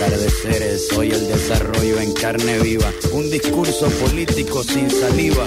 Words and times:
atardeceres. 0.00 0.88
Soy 0.88 1.10
el 1.10 1.28
desarrollo 1.28 2.00
en 2.00 2.12
carne 2.12 2.58
viva, 2.58 2.90
un 3.12 3.30
discurso 3.30 3.88
político 3.90 4.62
sin 4.62 4.90
saliva. 4.90 5.46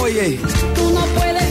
Oye, 0.01 0.39
Tú 0.75 0.89
no 0.89 1.01
puedes 1.15 1.50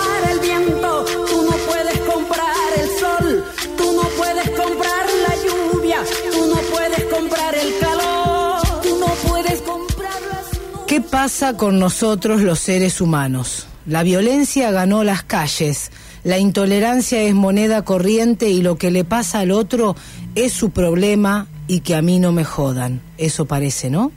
pasa 11.11 11.57
con 11.57 11.77
nosotros 11.77 12.41
los 12.41 12.59
seres 12.59 13.01
humanos? 13.01 13.67
La 13.85 14.01
violencia 14.01 14.71
ganó 14.71 15.03
las 15.03 15.23
calles, 15.23 15.91
la 16.23 16.39
intolerancia 16.39 17.21
es 17.21 17.35
moneda 17.35 17.83
corriente 17.83 18.49
y 18.49 18.61
lo 18.61 18.77
que 18.77 18.91
le 18.91 19.03
pasa 19.03 19.39
al 19.39 19.51
otro 19.51 19.95
es 20.35 20.53
su 20.53 20.69
problema 20.69 21.47
y 21.67 21.81
que 21.81 21.95
a 21.95 22.01
mí 22.01 22.17
no 22.17 22.31
me 22.31 22.45
jodan. 22.45 23.01
Eso 23.17 23.45
parece, 23.45 23.89
¿no? 23.89 24.13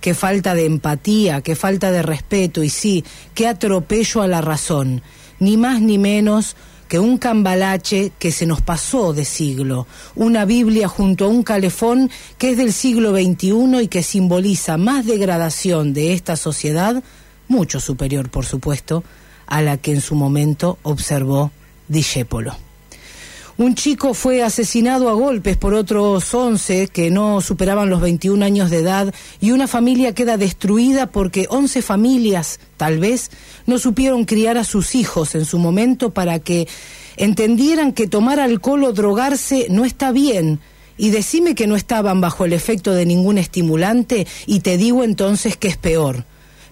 Qué 0.00 0.14
falta 0.14 0.54
de 0.54 0.64
empatía, 0.64 1.42
qué 1.42 1.54
falta 1.54 1.90
de 1.90 2.02
respeto 2.02 2.62
y 2.62 2.70
sí, 2.70 3.04
qué 3.34 3.46
atropello 3.46 4.22
a 4.22 4.26
la 4.26 4.40
razón. 4.40 5.02
Ni 5.40 5.58
más 5.58 5.82
ni 5.82 5.98
menos 5.98 6.56
que 6.88 6.98
un 6.98 7.18
cambalache 7.18 8.12
que 8.18 8.32
se 8.32 8.46
nos 8.46 8.62
pasó 8.62 9.12
de 9.12 9.24
siglo, 9.24 9.86
una 10.14 10.44
Biblia 10.44 10.88
junto 10.88 11.26
a 11.26 11.28
un 11.28 11.42
calefón 11.42 12.10
que 12.38 12.50
es 12.50 12.56
del 12.56 12.72
siglo 12.72 13.12
XXI 13.12 13.82
y 13.82 13.88
que 13.88 14.02
simboliza 14.02 14.76
más 14.76 15.06
degradación 15.06 15.92
de 15.92 16.14
esta 16.14 16.36
sociedad, 16.36 17.02
mucho 17.46 17.78
superior, 17.80 18.30
por 18.30 18.46
supuesto, 18.46 19.04
a 19.46 19.62
la 19.62 19.76
que 19.76 19.92
en 19.92 20.00
su 20.00 20.14
momento 20.14 20.78
observó 20.82 21.50
Discépolo. 21.88 22.67
Un 23.58 23.74
chico 23.74 24.14
fue 24.14 24.44
asesinado 24.44 25.08
a 25.08 25.14
golpes 25.14 25.56
por 25.56 25.74
otros 25.74 26.32
11 26.32 26.86
que 26.86 27.10
no 27.10 27.40
superaban 27.40 27.90
los 27.90 28.00
21 28.00 28.44
años 28.44 28.70
de 28.70 28.78
edad 28.78 29.12
y 29.40 29.50
una 29.50 29.66
familia 29.66 30.14
queda 30.14 30.36
destruida 30.36 31.08
porque 31.10 31.48
11 31.50 31.82
familias, 31.82 32.60
tal 32.76 33.00
vez, 33.00 33.32
no 33.66 33.80
supieron 33.80 34.26
criar 34.26 34.58
a 34.58 34.62
sus 34.62 34.94
hijos 34.94 35.34
en 35.34 35.44
su 35.44 35.58
momento 35.58 36.10
para 36.10 36.38
que 36.38 36.68
entendieran 37.16 37.92
que 37.92 38.06
tomar 38.06 38.38
alcohol 38.38 38.84
o 38.84 38.92
drogarse 38.92 39.66
no 39.70 39.84
está 39.84 40.12
bien. 40.12 40.60
Y 40.96 41.10
decime 41.10 41.56
que 41.56 41.66
no 41.66 41.74
estaban 41.74 42.20
bajo 42.20 42.44
el 42.44 42.52
efecto 42.52 42.94
de 42.94 43.06
ningún 43.06 43.38
estimulante 43.38 44.28
y 44.46 44.60
te 44.60 44.76
digo 44.76 45.02
entonces 45.02 45.56
que 45.56 45.66
es 45.66 45.76
peor 45.76 46.24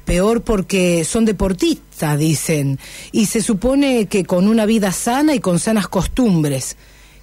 peor 0.07 0.43
porque 0.43 1.05
son 1.05 1.27
deportistas, 1.27 2.19
dicen, 2.19 2.79
y 3.13 3.27
se 3.27 3.43
supone 3.43 4.07
que 4.07 4.25
con 4.25 4.49
una 4.49 4.65
vida 4.65 4.93
sana 4.93 5.35
y 5.35 5.41
con 5.41 5.59
sanas 5.59 5.89
costumbres. 5.89 6.79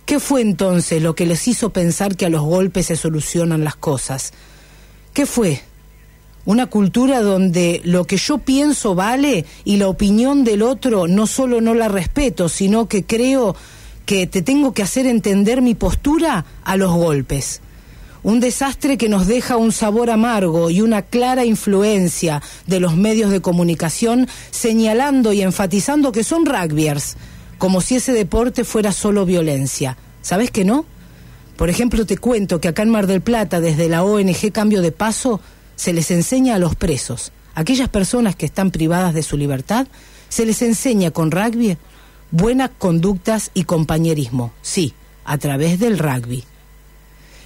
¿Qué 0.05 0.19
fue 0.19 0.41
entonces 0.41 1.01
lo 1.01 1.15
que 1.15 1.25
les 1.25 1.47
hizo 1.47 1.71
pensar 1.71 2.15
que 2.15 2.27
a 2.27 2.29
los 2.29 2.43
golpes 2.43 2.87
se 2.87 2.97
solucionan 2.97 3.63
las 3.63 3.77
cosas? 3.77 4.33
¿Qué 5.13 5.25
fue? 5.25 5.61
Una 6.45 6.67
cultura 6.67 7.21
donde 7.21 7.81
lo 7.85 8.05
que 8.05 8.17
yo 8.17 8.39
pienso 8.39 8.95
vale 8.95 9.45
y 9.63 9.77
la 9.77 9.87
opinión 9.87 10.43
del 10.43 10.61
otro 10.61 11.07
no 11.07 11.25
solo 11.25 11.61
no 11.61 11.73
la 11.73 11.87
respeto, 11.87 12.49
sino 12.49 12.89
que 12.89 13.05
creo 13.05 13.55
que 14.05 14.27
te 14.27 14.41
tengo 14.41 14.73
que 14.73 14.83
hacer 14.83 15.07
entender 15.07 15.61
mi 15.61 15.73
postura 15.73 16.45
a 16.65 16.75
los 16.75 16.91
golpes 16.91 17.61
un 18.23 18.39
desastre 18.39 18.97
que 18.97 19.09
nos 19.09 19.27
deja 19.27 19.57
un 19.57 19.71
sabor 19.71 20.09
amargo 20.09 20.69
y 20.69 20.81
una 20.81 21.01
clara 21.01 21.45
influencia 21.45 22.41
de 22.65 22.79
los 22.79 22.95
medios 22.95 23.31
de 23.31 23.41
comunicación 23.41 24.27
señalando 24.49 25.33
y 25.33 25.41
enfatizando 25.41 26.11
que 26.11 26.23
son 26.23 26.45
rugbyers, 26.45 27.15
como 27.57 27.81
si 27.81 27.95
ese 27.95 28.13
deporte 28.13 28.63
fuera 28.63 28.91
solo 28.91 29.25
violencia. 29.25 29.97
¿Sabes 30.21 30.51
que 30.51 30.63
no? 30.63 30.85
Por 31.57 31.69
ejemplo, 31.69 32.05
te 32.05 32.17
cuento 32.17 32.59
que 32.59 32.69
acá 32.69 32.83
en 32.83 32.89
Mar 32.89 33.07
del 33.07 33.21
Plata, 33.21 33.59
desde 33.59 33.89
la 33.89 34.03
ONG 34.03 34.51
Cambio 34.51 34.81
de 34.81 34.91
Paso, 34.91 35.41
se 35.75 35.93
les 35.93 36.09
enseña 36.09 36.55
a 36.55 36.59
los 36.59 36.75
presos, 36.75 37.31
aquellas 37.55 37.89
personas 37.89 38.35
que 38.35 38.45
están 38.45 38.71
privadas 38.71 39.13
de 39.13 39.23
su 39.23 39.37
libertad, 39.37 39.87
se 40.29 40.45
les 40.45 40.61
enseña 40.61 41.11
con 41.11 41.29
rugby 41.29 41.77
buenas 42.31 42.71
conductas 42.77 43.51
y 43.53 43.65
compañerismo, 43.65 44.53
sí, 44.61 44.93
a 45.25 45.37
través 45.37 45.79
del 45.79 45.99
rugby. 45.99 46.43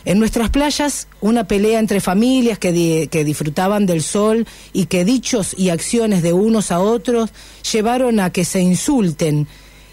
En 0.06 0.20
nuestras 0.20 0.50
playas, 0.50 1.08
una 1.20 1.46
pelea 1.48 1.80
entre 1.80 2.00
familias 2.00 2.58
que, 2.60 3.08
que, 3.12 3.24
disfrutaban 3.26 3.86
del 3.86 4.02
sol 4.02 4.48
y 4.72 4.86
que 4.86 5.04
dichos 5.04 5.54
y 5.58 5.70
acciones 5.70 6.24
de 6.24 6.32
unos 6.34 6.72
a 6.72 6.80
otros 6.80 7.32
llevaron 7.72 8.20
a 8.22 8.30
que 8.32 8.46
se 8.46 8.62
insulten 8.62 9.48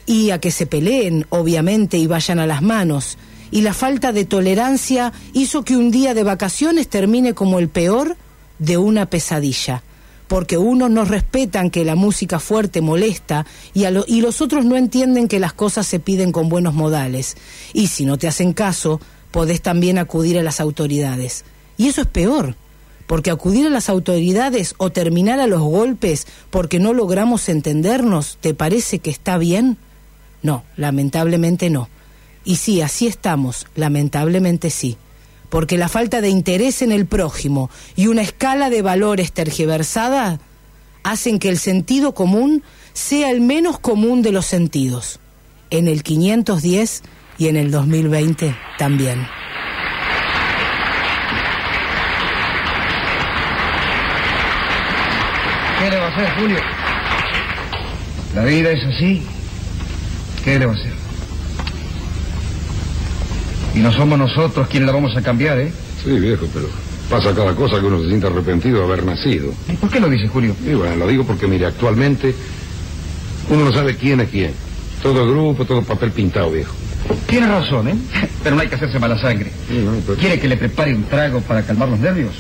y 0.07 0.31
a 0.31 0.39
que 0.39 0.51
se 0.53 0.67
peleen, 0.67 1.27
obviamente, 1.31 1.97
y 1.99 2.07
vayan 2.07 2.39
a 2.39 2.47
las 2.47 2.63
manos. 2.63 3.17
y 3.51 3.61
la 3.61 3.73
falta 3.75 4.13
de 4.13 4.25
tolerancia 4.25 5.13
hizo 5.33 5.63
que 5.65 5.77
un 5.77 5.91
día 5.93 6.13
de 6.13 6.25
vacaciones 6.25 6.89
termine 6.89 7.35
como 7.35 7.59
el 7.61 7.69
peor 7.69 8.17
de 8.59 8.79
una 8.79 9.07
pesadilla. 9.07 9.83
Porque 10.27 10.59
unos 10.59 10.91
no 10.91 11.05
respetan 11.05 11.71
que 11.71 11.85
la 11.85 11.95
música 11.95 12.41
fuerte 12.41 12.81
molesta 12.81 13.47
y, 13.73 13.85
a 13.85 13.91
lo- 13.93 14.05
y 14.09 14.23
los 14.23 14.41
otros 14.41 14.65
no 14.65 14.77
entienden 14.77 15.29
que 15.29 15.39
las 15.39 15.53
cosas 15.53 15.87
se 15.87 16.01
piden 16.01 16.33
con 16.33 16.49
buenos 16.49 16.75
modales. 16.75 17.37
Y 17.75 17.87
si 17.89 18.05
no 18.07 18.17
te 18.19 18.27
hacen 18.27 18.55
caso, 18.55 19.01
podés 19.35 19.61
también 19.61 19.99
acudir 19.99 20.39
a 20.39 20.45
las 20.45 20.61
autoridades. 20.61 21.45
Y 21.77 21.89
eso 21.89 22.03
es 22.03 22.07
peor, 22.07 22.55
porque 23.09 23.33
acudir 23.33 23.67
a 23.67 23.71
las 23.71 23.89
autoridades 23.89 24.77
o 24.79 24.91
terminar 24.91 25.41
a 25.41 25.49
los 25.49 25.61
golpes 25.61 26.29
porque 26.51 26.79
no 26.79 26.93
logramos 26.93 27.49
entendernos, 27.49 28.39
¿te 28.41 28.55
parece 28.55 29.01
que 29.01 29.11
está 29.11 29.37
bien? 29.37 29.77
No, 30.45 30.63
lamentablemente 30.77 31.69
no. 31.69 31.89
Y 32.45 32.57
sí, 32.57 32.81
así 32.81 33.09
estamos, 33.09 33.67
lamentablemente 33.75 34.71
sí. 34.71 34.99
Porque 35.49 35.79
la 35.79 35.89
falta 35.89 36.21
de 36.21 36.29
interés 36.29 36.81
en 36.81 36.93
el 36.93 37.05
prójimo 37.05 37.71
y 37.97 38.07
una 38.07 38.23
escala 38.23 38.71
de 38.71 38.83
valores 38.83 39.33
tergiversada 39.33 40.39
hacen 41.03 41.41
que 41.41 41.49
el 41.49 41.59
sentido 41.59 42.15
común 42.15 42.63
sea 42.93 43.33
el 43.33 43.41
menos 43.41 43.81
común 43.81 44.23
de 44.23 44.31
los 44.31 44.47
sentidos. 44.47 45.19
En 45.71 45.89
el 45.89 46.05
510 46.05 47.03
y 47.39 47.49
en 47.49 47.57
el 47.57 47.71
2020 47.71 48.55
también. 48.79 49.27
¿Qué 55.81 55.91
le 55.91 55.97
va 55.97 56.07
a 56.07 56.09
hacer, 56.09 56.31
Julio? 56.39 56.59
La 58.35 58.45
vida 58.45 58.71
es 58.71 58.85
así. 58.85 59.23
¿Qué 60.45 60.59
le 60.59 60.67
va 60.67 60.73
a 60.73 60.75
hacer? 60.75 60.93
Y 63.75 63.79
no 63.81 63.93
somos 63.93 64.19
nosotros 64.19 64.69
quienes 64.69 64.87
la 64.87 64.93
vamos 64.93 65.17
a 65.17 65.23
cambiar, 65.23 65.59
¿eh? 65.59 65.73
Sí, 66.03 66.11
viejo, 66.19 66.47
pero 66.53 66.69
pasa 67.11 67.35
cada 67.35 67.55
cosa 67.55 67.81
que 67.81 67.87
uno 67.87 68.01
se 68.01 68.09
siente 68.09 68.27
arrepentido 68.27 68.79
de 68.79 68.85
haber 68.85 69.05
nacido. 69.05 69.53
¿Y 69.69 69.73
por 69.73 69.91
qué 69.91 70.01
lo 70.01 70.09
dice 70.09 70.29
Julio? 70.29 70.55
Y 70.65 70.75
bueno, 70.75 70.97
lo 70.97 71.09
digo 71.09 71.25
porque, 71.25 71.47
mire, 71.47 71.67
actualmente 71.67 72.35
uno 73.51 73.65
no 73.65 73.73
sabe 73.73 73.97
quién 73.97 74.21
es 74.21 74.31
quién. 74.31 74.53
Todo 75.03 75.29
grupo, 75.29 75.65
todo 75.65 75.83
papel 75.83 76.13
pintado, 76.13 76.51
viejo. 76.51 76.75
Tiene 77.27 77.47
razón, 77.49 77.89
¿eh? 77.89 77.95
Pero 78.43 78.57
no 78.57 78.63
hay 78.63 78.69
que 78.69 78.75
hacerse 78.77 78.99
mala 78.99 79.19
sangre. 79.19 79.51
Sí, 79.69 79.79
no, 79.85 79.93
pero- 80.07 80.19
¿Quiere 80.19 80.39
que 80.39 80.49
le 80.49 80.57
prepare 80.57 80.95
un 80.95 81.05
trago 81.05 81.41
para 81.41 81.63
calmar 81.63 81.89
los 81.89 81.99
nervios? 81.99 82.35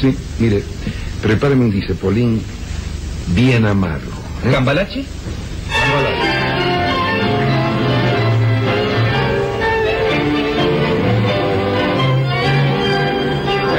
Sí, 0.00 0.16
mire, 0.38 0.62
prepáreme 1.22 1.64
un 1.64 1.70
dicepolín 1.70 2.42
bien 3.28 3.64
amargo. 3.66 4.10
¿eh? 4.44 4.50
¿Cambalache? 4.52 5.04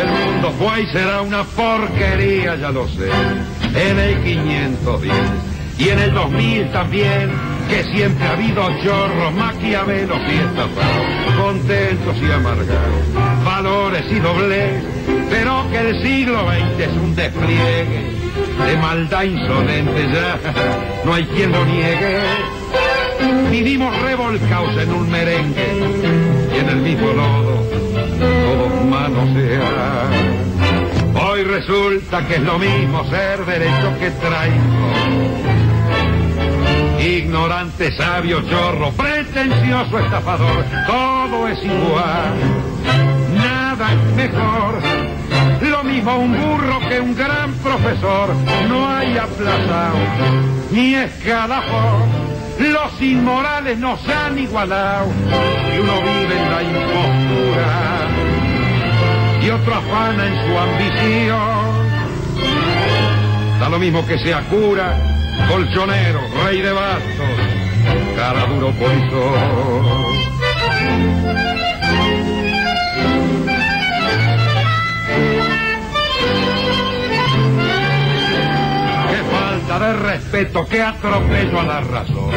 El 0.02 0.08
mundo 0.08 0.54
fue 0.58 0.82
y 0.82 0.86
será 0.88 1.22
una 1.22 1.44
porquería, 1.44 2.56
ya 2.56 2.72
lo 2.72 2.88
sé. 2.88 3.10
En 3.76 4.00
el 4.00 4.24
510 4.24 5.14
y 5.78 5.90
en 5.90 6.00
el 6.00 6.14
2000 6.14 6.72
también, 6.72 7.30
que 7.72 7.84
siempre 7.86 8.26
ha 8.26 8.34
habido 8.34 8.68
chorros, 8.84 9.34
maquiavelos 9.34 10.20
y 10.28 10.36
estafados, 10.40 11.36
contentos 11.42 12.18
y 12.22 12.30
amargados, 12.30 13.46
valores 13.46 14.04
y 14.12 14.20
doblez, 14.20 14.84
pero 15.30 15.66
que 15.72 15.78
el 15.78 16.04
siglo 16.04 16.42
XX 16.50 16.80
es 16.80 16.98
un 16.98 17.16
despliegue 17.16 18.12
de 18.66 18.78
maldad 18.78 19.24
insolente 19.24 20.06
ya, 20.12 20.38
no 21.06 21.14
hay 21.14 21.24
quien 21.28 21.54
lo 21.54 21.64
niegue. 21.64 22.20
Vivimos 23.50 23.98
revolcados 24.02 24.78
en 24.78 24.92
un 24.92 25.10
merengue 25.10 25.68
y 26.54 26.60
en 26.60 26.70
el 26.70 26.78
mismo 26.78 27.08
lodo 27.08 27.64
todos 28.20 28.86
manosean. 28.86 30.12
Hoy 31.16 31.44
resulta 31.44 32.28
que 32.28 32.36
es 32.36 32.42
lo 32.42 32.60
mismo 32.60 33.10
ser 33.10 33.46
derecho 33.46 33.98
que 33.98 34.10
traigo. 34.12 35.71
Ignorante, 37.02 37.92
sabio, 37.98 38.42
chorro, 38.48 38.92
pretencioso, 38.92 39.98
estafador, 39.98 40.64
todo 40.86 41.48
es 41.48 41.58
igual, 41.64 42.34
nada 43.34 43.92
es 43.92 44.16
mejor. 44.16 44.80
Lo 45.68 45.84
mismo 45.84 46.16
un 46.18 46.40
burro 46.40 46.80
que 46.88 47.00
un 47.00 47.16
gran 47.16 47.54
profesor, 47.54 48.36
no 48.70 48.88
hay 48.88 49.18
aplazado 49.18 49.98
ni 50.70 50.94
escalafón. 50.94 52.04
Los 52.60 53.02
inmorales 53.02 53.80
nos 53.80 54.08
han 54.08 54.38
igualado 54.38 55.08
y 55.76 55.80
uno 55.80 55.94
vive 56.02 56.40
en 56.40 56.52
la 56.52 56.62
impostura 56.62 58.08
y 59.42 59.50
otro 59.50 59.74
afana 59.74 60.28
en 60.28 60.36
su 60.46 60.60
ambición. 60.60 61.82
Da 63.60 63.70
lo 63.70 63.80
mismo 63.80 64.06
que 64.06 64.20
sea 64.20 64.42
cura, 64.42 65.11
colchonero, 65.50 66.22
rey 66.44 66.62
de 66.62 66.72
bastos, 66.72 67.28
cara 68.16 68.46
duro 68.48 68.72
polizón. 68.72 70.12
Qué 79.10 79.24
falta 79.32 79.80
de 79.80 79.94
respeto, 79.94 80.68
qué 80.70 80.82
atropello 80.82 81.60
a 81.60 81.64
la 81.64 81.82
razón. 81.82 82.32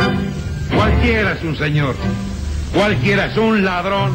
Cualquiera 0.75 1.33
es 1.33 1.43
un 1.43 1.57
señor, 1.57 1.95
cualquiera 2.73 3.27
es 3.27 3.37
un 3.37 3.65
ladrón, 3.65 4.13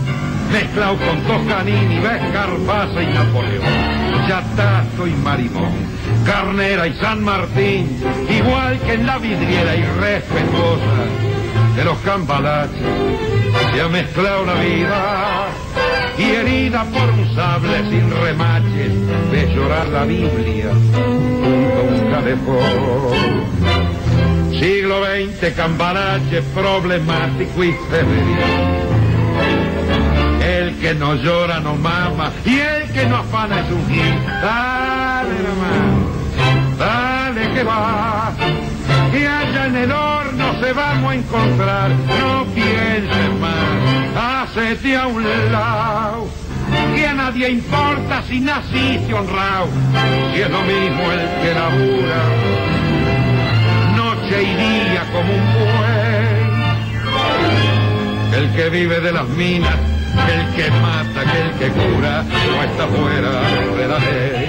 mezclado 0.52 0.98
con 0.98 1.22
Toscanini, 1.22 2.00
Vescarpasa 2.00 3.04
y 3.04 3.08
Napoleón, 3.08 4.28
Chatazo 4.28 5.08
y 5.08 5.12
Marimón, 5.12 5.72
Carnera 6.26 6.88
y 6.88 6.94
San 6.96 7.24
Martín, 7.24 8.02
igual 8.30 8.80
que 8.80 8.94
en 8.94 9.06
la 9.06 9.18
vidriera 9.18 9.76
irrespetuosa 9.76 11.06
de 11.76 11.86
los 11.86 11.98
cambalaches, 12.00 12.82
se 13.74 13.82
ha 13.82 13.88
mezclado 13.88 14.46
la 14.46 14.54
vida 14.56 15.48
y 16.18 16.24
herida 16.24 16.84
por 16.86 17.10
un 17.10 17.36
sable 17.36 17.90
sin 17.90 18.12
remaches, 18.12 18.92
ve 19.32 19.54
llorar 19.54 19.88
la 19.88 20.04
Biblia 20.04 20.72
junto 20.94 21.78
a 21.78 21.82
un 21.82 22.12
calefón. 22.12 23.60
Siglo 24.60 25.02
XX, 25.06 25.54
cambalache 25.56 26.42
problemático 26.54 27.64
y 27.64 27.74
femenino. 27.90 28.90
El 30.44 30.78
que 30.80 30.94
no 30.96 31.16
llora 31.16 31.60
no 31.62 31.76
mama 31.76 32.32
y 32.46 32.60
el 32.60 32.92
que 32.92 33.06
no 33.06 33.18
afana 33.18 33.62
es 33.62 33.72
un 33.72 33.88
dale 34.42 35.99
que 37.60 37.66
va. 37.66 38.32
Que 39.12 39.28
allá 39.28 39.66
en 39.66 39.76
el 39.76 39.92
horno 39.92 40.62
se 40.62 40.74
vamos 40.74 41.12
a 41.12 41.16
encontrar. 41.16 41.90
No 42.22 42.46
pienses 42.54 43.32
más, 43.40 44.48
hacete 44.48 44.96
a 44.98 45.08
un 45.08 45.24
lado. 45.52 46.28
Que 46.96 47.08
a 47.08 47.14
nadie 47.14 47.50
importa 47.50 48.24
si 48.28 48.40
naciste 48.40 49.14
honrado. 49.14 49.68
Si 50.34 50.42
es 50.42 50.50
lo 50.50 50.62
mismo 50.62 51.12
el 51.12 51.20
que 51.42 51.54
labura 51.54 52.24
noche 53.96 54.44
y 54.44 54.56
día 54.56 55.04
como 55.12 55.34
un 55.34 55.54
buey. 55.54 56.40
El 58.40 58.56
que 58.56 58.70
vive 58.70 59.00
de 59.02 59.12
las 59.12 59.28
minas, 59.30 59.76
el 60.36 60.56
que 60.56 60.72
mata, 60.72 61.24
que 61.30 61.42
el 61.42 61.52
que 61.60 61.70
cura, 61.70 62.24
no 62.24 62.64
está 62.64 62.88
fuera 62.88 63.32
de 63.76 63.88
la 63.88 64.00
ley. 64.00 64.49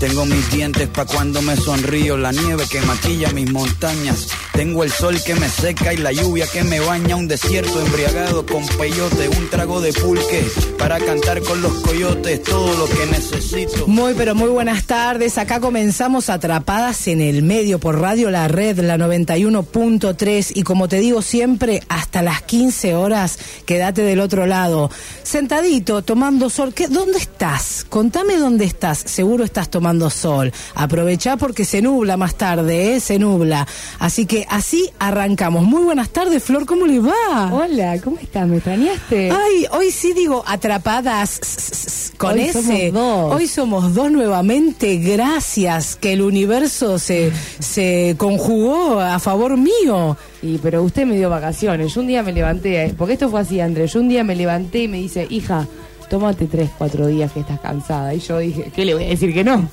tengo 0.00 0.24
mis 0.24 0.50
dientes 0.50 0.88
pa' 0.88 1.04
cuando 1.04 1.42
me 1.42 1.54
sonrío, 1.56 2.16
la 2.16 2.32
nieve 2.32 2.64
que 2.70 2.80
maquilla 2.80 3.30
mis 3.32 3.52
montañas, 3.52 4.28
tengo 4.54 4.82
el 4.82 4.90
sol 4.90 5.22
que 5.22 5.34
me 5.34 5.46
seca 5.48 5.92
y 5.92 5.98
la 5.98 6.10
lluvia 6.10 6.46
que 6.46 6.64
me 6.64 6.80
baña, 6.80 7.16
un 7.16 7.28
desierto 7.28 7.78
embriagado 7.80 8.46
con 8.46 8.66
peyote, 8.66 9.28
un 9.28 9.50
trago 9.50 9.82
de 9.82 9.92
pulque 9.92 10.50
para 10.90 11.06
cantar 11.06 11.40
con 11.42 11.62
los 11.62 11.72
coyotes, 11.82 12.42
todo 12.42 12.76
lo 12.76 12.86
que 12.86 13.06
necesito. 13.06 13.86
Muy, 13.86 14.12
pero 14.14 14.34
muy 14.34 14.48
buenas 14.48 14.86
tardes. 14.86 15.38
Acá 15.38 15.60
comenzamos 15.60 16.28
atrapadas 16.28 17.06
en 17.06 17.20
el 17.20 17.44
medio 17.44 17.78
por 17.78 18.00
Radio 18.00 18.28
La 18.28 18.48
Red, 18.48 18.80
la 18.80 18.96
91.3. 18.96 20.50
Y 20.52 20.64
como 20.64 20.88
te 20.88 20.98
digo 20.98 21.22
siempre, 21.22 21.80
hasta 21.88 22.22
las 22.22 22.42
15 22.42 22.96
horas, 22.96 23.38
quédate 23.66 24.02
del 24.02 24.18
otro 24.18 24.46
lado. 24.46 24.90
Sentadito, 25.22 26.02
tomando 26.02 26.50
sol. 26.50 26.74
¿Qué, 26.74 26.88
¿Dónde 26.88 27.18
estás? 27.18 27.86
Contame 27.88 28.36
dónde 28.36 28.64
estás. 28.64 28.98
Seguro 28.98 29.44
estás 29.44 29.70
tomando 29.70 30.10
sol. 30.10 30.52
Aprovechá 30.74 31.36
porque 31.36 31.64
se 31.64 31.82
nubla 31.82 32.16
más 32.16 32.34
tarde, 32.34 32.96
¿eh? 32.96 33.00
Se 33.00 33.16
nubla. 33.20 33.64
Así 34.00 34.26
que 34.26 34.44
así 34.50 34.90
arrancamos. 34.98 35.62
Muy 35.62 35.84
buenas 35.84 36.10
tardes, 36.10 36.42
Flor. 36.42 36.66
¿Cómo 36.66 36.84
le 36.84 36.98
va? 36.98 37.52
Hola, 37.52 37.96
¿cómo 38.02 38.18
estás? 38.18 38.48
¿Me 38.48 38.56
extrañaste? 38.56 39.30
Ay, 39.30 39.66
hoy 39.70 39.92
sí 39.92 40.12
digo 40.14 40.42
atrapadas 40.44 40.79
s- 41.22 41.40
s- 41.42 42.12
con 42.16 42.32
Hoy 42.34 42.40
ese. 42.42 42.52
somos 42.62 42.92
dos. 42.92 43.34
Hoy 43.36 43.46
somos 43.46 43.94
dos 43.94 44.10
nuevamente. 44.10 44.96
Gracias 44.98 45.96
que 45.96 46.12
el 46.12 46.22
universo 46.22 46.98
se, 46.98 47.32
se 47.58 48.14
conjugó 48.18 49.00
a 49.00 49.18
favor 49.18 49.56
mío. 49.56 50.16
Y 50.42 50.58
pero 50.58 50.82
usted 50.82 51.06
me 51.06 51.16
dio 51.16 51.30
vacaciones. 51.30 51.94
Yo 51.94 52.00
un 52.00 52.06
día 52.08 52.22
me 52.22 52.32
levanté, 52.32 52.94
porque 52.96 53.14
esto 53.14 53.28
fue 53.30 53.40
así, 53.40 53.60
Andrés. 53.60 53.92
Yo 53.92 54.00
un 54.00 54.08
día 54.08 54.24
me 54.24 54.34
levanté 54.34 54.82
y 54.84 54.88
me 54.88 54.98
dice, 54.98 55.26
hija, 55.30 55.66
tómate 56.08 56.46
tres, 56.46 56.70
cuatro 56.76 57.06
días 57.06 57.32
que 57.32 57.40
estás 57.40 57.60
cansada. 57.60 58.12
Y 58.14 58.20
yo 58.20 58.38
dije, 58.38 58.70
¿qué 58.74 58.84
le 58.84 58.94
voy 58.94 59.04
a 59.04 59.08
decir 59.08 59.32
que 59.34 59.44
no? 59.44 59.68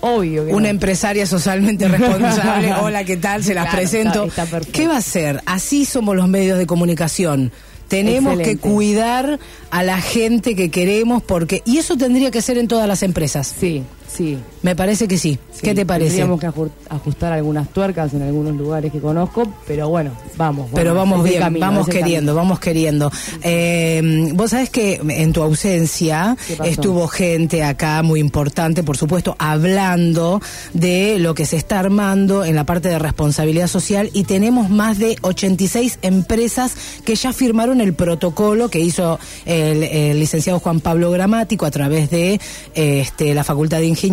Obvio 0.00 0.44
que 0.44 0.52
Una 0.52 0.64
no. 0.64 0.68
empresaria 0.68 1.24
socialmente 1.26 1.88
responsable. 1.88 2.74
Hola, 2.82 3.04
¿qué 3.04 3.16
tal? 3.16 3.42
Se 3.42 3.54
las 3.54 3.64
Claro, 3.64 3.78
presento. 3.78 4.24
está- 4.24 4.42
está 4.42 4.44
perfecto. 4.56 4.78
¿Qué 4.78 4.86
va 4.86 4.98
a 4.98 5.02
ser? 5.02 5.40
Así 5.46 5.84
somos 5.86 6.14
los 6.14 6.28
medios 6.28 6.58
de 6.58 6.66
comunicación. 6.66 7.52
Tenemos 7.88 8.38
que 8.38 8.56
cuidar 8.56 9.38
a 9.70 9.82
la 9.82 10.00
gente 10.00 10.54
que 10.54 10.70
queremos 10.70 11.22
porque 11.22 11.62
y 11.64 11.78
eso 11.78 11.96
tendría 11.96 12.30
que 12.30 12.42
ser 12.42 12.58
en 12.58 12.68
todas 12.68 12.88
las 12.88 13.02
empresas. 13.02 13.54
Sí, 13.58 13.82
sí. 14.16 14.38
Me 14.62 14.74
parece 14.76 15.06
que 15.08 15.18
sí. 15.18 15.38
sí. 15.52 15.60
¿Qué 15.62 15.74
te 15.74 15.84
parece? 15.84 16.16
Tendríamos 16.16 16.40
que 16.40 16.48
aju- 16.48 16.70
ajustar 16.88 17.32
algunas 17.32 17.68
tuercas 17.68 18.14
en 18.14 18.22
algunos 18.22 18.54
lugares 18.56 18.90
que 18.92 19.00
conozco, 19.00 19.42
pero 19.66 19.88
bueno, 19.88 20.12
vamos. 20.36 20.68
Pero 20.74 20.94
bueno, 20.94 21.10
vamos 21.10 21.18
es 21.20 21.24
el 21.24 21.30
bien, 21.30 21.42
camino, 21.42 21.66
vamos 21.66 21.88
queriendo, 21.88 22.34
vamos 22.34 22.60
queriendo. 22.60 23.10
Eh, 23.42 24.30
Vos 24.34 24.50
sabés 24.50 24.70
que 24.70 25.00
en 25.08 25.32
tu 25.32 25.42
ausencia 25.42 26.36
estuvo 26.64 27.06
gente 27.08 27.62
acá 27.62 28.02
muy 28.02 28.20
importante, 28.20 28.82
por 28.82 28.96
supuesto, 28.96 29.36
hablando 29.38 30.40
de 30.72 31.18
lo 31.18 31.34
que 31.34 31.46
se 31.46 31.56
está 31.56 31.80
armando 31.80 32.44
en 32.44 32.54
la 32.56 32.64
parte 32.64 32.88
de 32.88 32.98
responsabilidad 32.98 33.66
social 33.68 34.10
y 34.12 34.24
tenemos 34.24 34.70
más 34.70 34.98
de 34.98 35.16
86 35.22 35.98
empresas 36.02 36.74
que 37.04 37.14
ya 37.16 37.32
firmaron 37.32 37.80
el 37.80 37.94
protocolo 37.94 38.68
que 38.68 38.80
hizo 38.80 39.18
el, 39.46 39.82
el 39.82 40.18
licenciado 40.20 40.58
Juan 40.60 40.80
Pablo 40.80 41.10
Gramático 41.10 41.66
a 41.66 41.70
través 41.70 42.10
de 42.10 42.40
este, 42.74 43.34
la 43.34 43.44
Facultad 43.44 43.78
de 43.78 43.86
Ingeniería, 43.86 44.03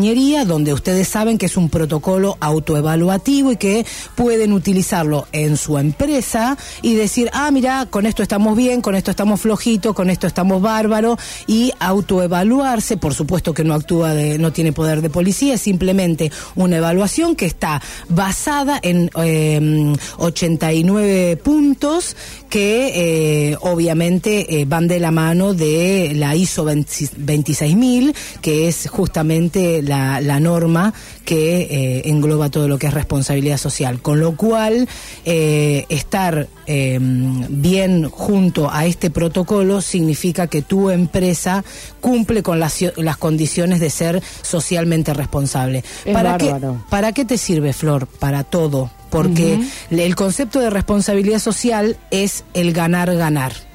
donde 0.46 0.72
ustedes 0.72 1.10
saben 1.10 1.38
que 1.38 1.48
es 1.48 1.58
un 1.58 1.68
protocolo 1.68 2.38
autoevaluativo 2.40 3.52
y 3.52 3.58
que 3.58 3.86
pueden 4.16 4.54
utilizarlo 4.54 5.28
en 5.34 5.58
su 5.58 5.78
empresa 5.78 6.58
y 6.82 6.96
decir, 6.96 7.30
ah, 7.34 7.52
mira, 7.52 7.88
con 7.90 8.06
esto 8.06 8.24
estamos 8.24 8.56
bien, 8.56 8.80
con 8.80 8.96
esto 8.96 9.12
estamos 9.12 9.42
flojitos, 9.42 9.94
con 9.94 10.10
esto 10.10 10.28
estamos 10.28 10.62
bárbaros 10.62 11.20
y 11.46 11.74
autoevaluarse, 11.80 12.96
por 12.96 13.14
supuesto 13.14 13.54
que 13.54 13.66
no 13.66 13.74
actúa 13.74 14.14
de, 14.14 14.38
no 14.38 14.54
tiene 14.54 14.72
poder 14.72 15.02
de 15.02 15.10
policía, 15.10 15.56
es 15.56 15.62
simplemente 15.62 16.32
una 16.56 16.78
evaluación 16.78 17.36
que 17.36 17.46
está 17.46 17.82
basada 18.08 18.80
en 18.82 19.10
eh, 19.22 19.94
89 20.20 21.36
puntos 21.44 22.16
que 22.50 23.52
eh, 23.52 23.58
obviamente 23.62 24.62
eh, 24.62 24.66
van 24.66 24.88
de 24.88 25.00
la 25.00 25.12
mano 25.12 25.54
de 25.54 26.14
la 26.16 26.36
ISO 26.36 26.64
20 26.64 26.92
26000, 27.18 28.14
que 28.42 28.68
es 28.68 28.90
justamente 28.90 29.81
la, 29.82 30.22
la 30.22 30.40
norma 30.40 30.94
que 31.26 31.62
eh, 31.62 32.02
engloba 32.10 32.50
todo 32.50 32.68
lo 32.68 32.78
que 32.78 32.88
es 32.88 32.94
responsabilidad 32.94 33.58
social. 33.58 34.02
Con 34.02 34.20
lo 34.20 34.36
cual, 34.36 34.88
eh, 35.26 35.86
estar 35.90 36.48
eh, 36.68 36.98
bien 37.02 38.10
junto 38.10 38.72
a 38.72 38.86
este 38.86 39.10
protocolo 39.10 39.82
significa 39.82 40.48
que 40.48 40.62
tu 40.62 40.90
empresa 40.90 41.64
cumple 42.00 42.44
con 42.44 42.60
las, 42.60 42.78
las 42.98 43.18
condiciones 43.18 43.80
de 43.80 43.90
ser 43.90 44.22
socialmente 44.42 45.14
responsable. 45.14 45.84
Es 46.06 46.14
¿Para 46.14 46.38
qué. 46.38 46.56
¿Para 46.90 47.12
qué 47.12 47.26
te 47.26 47.38
sirve, 47.38 47.74
Flor? 47.74 48.08
Para 48.08 48.44
todo. 48.44 48.92
Porque 49.10 49.60
el 49.90 50.16
concepto 50.16 50.62
de 50.62 50.70
responsabilidad 50.70 51.40
social 51.40 51.98
es 52.12 52.46
el 52.54 52.72
ganar-ganar. 52.72 53.71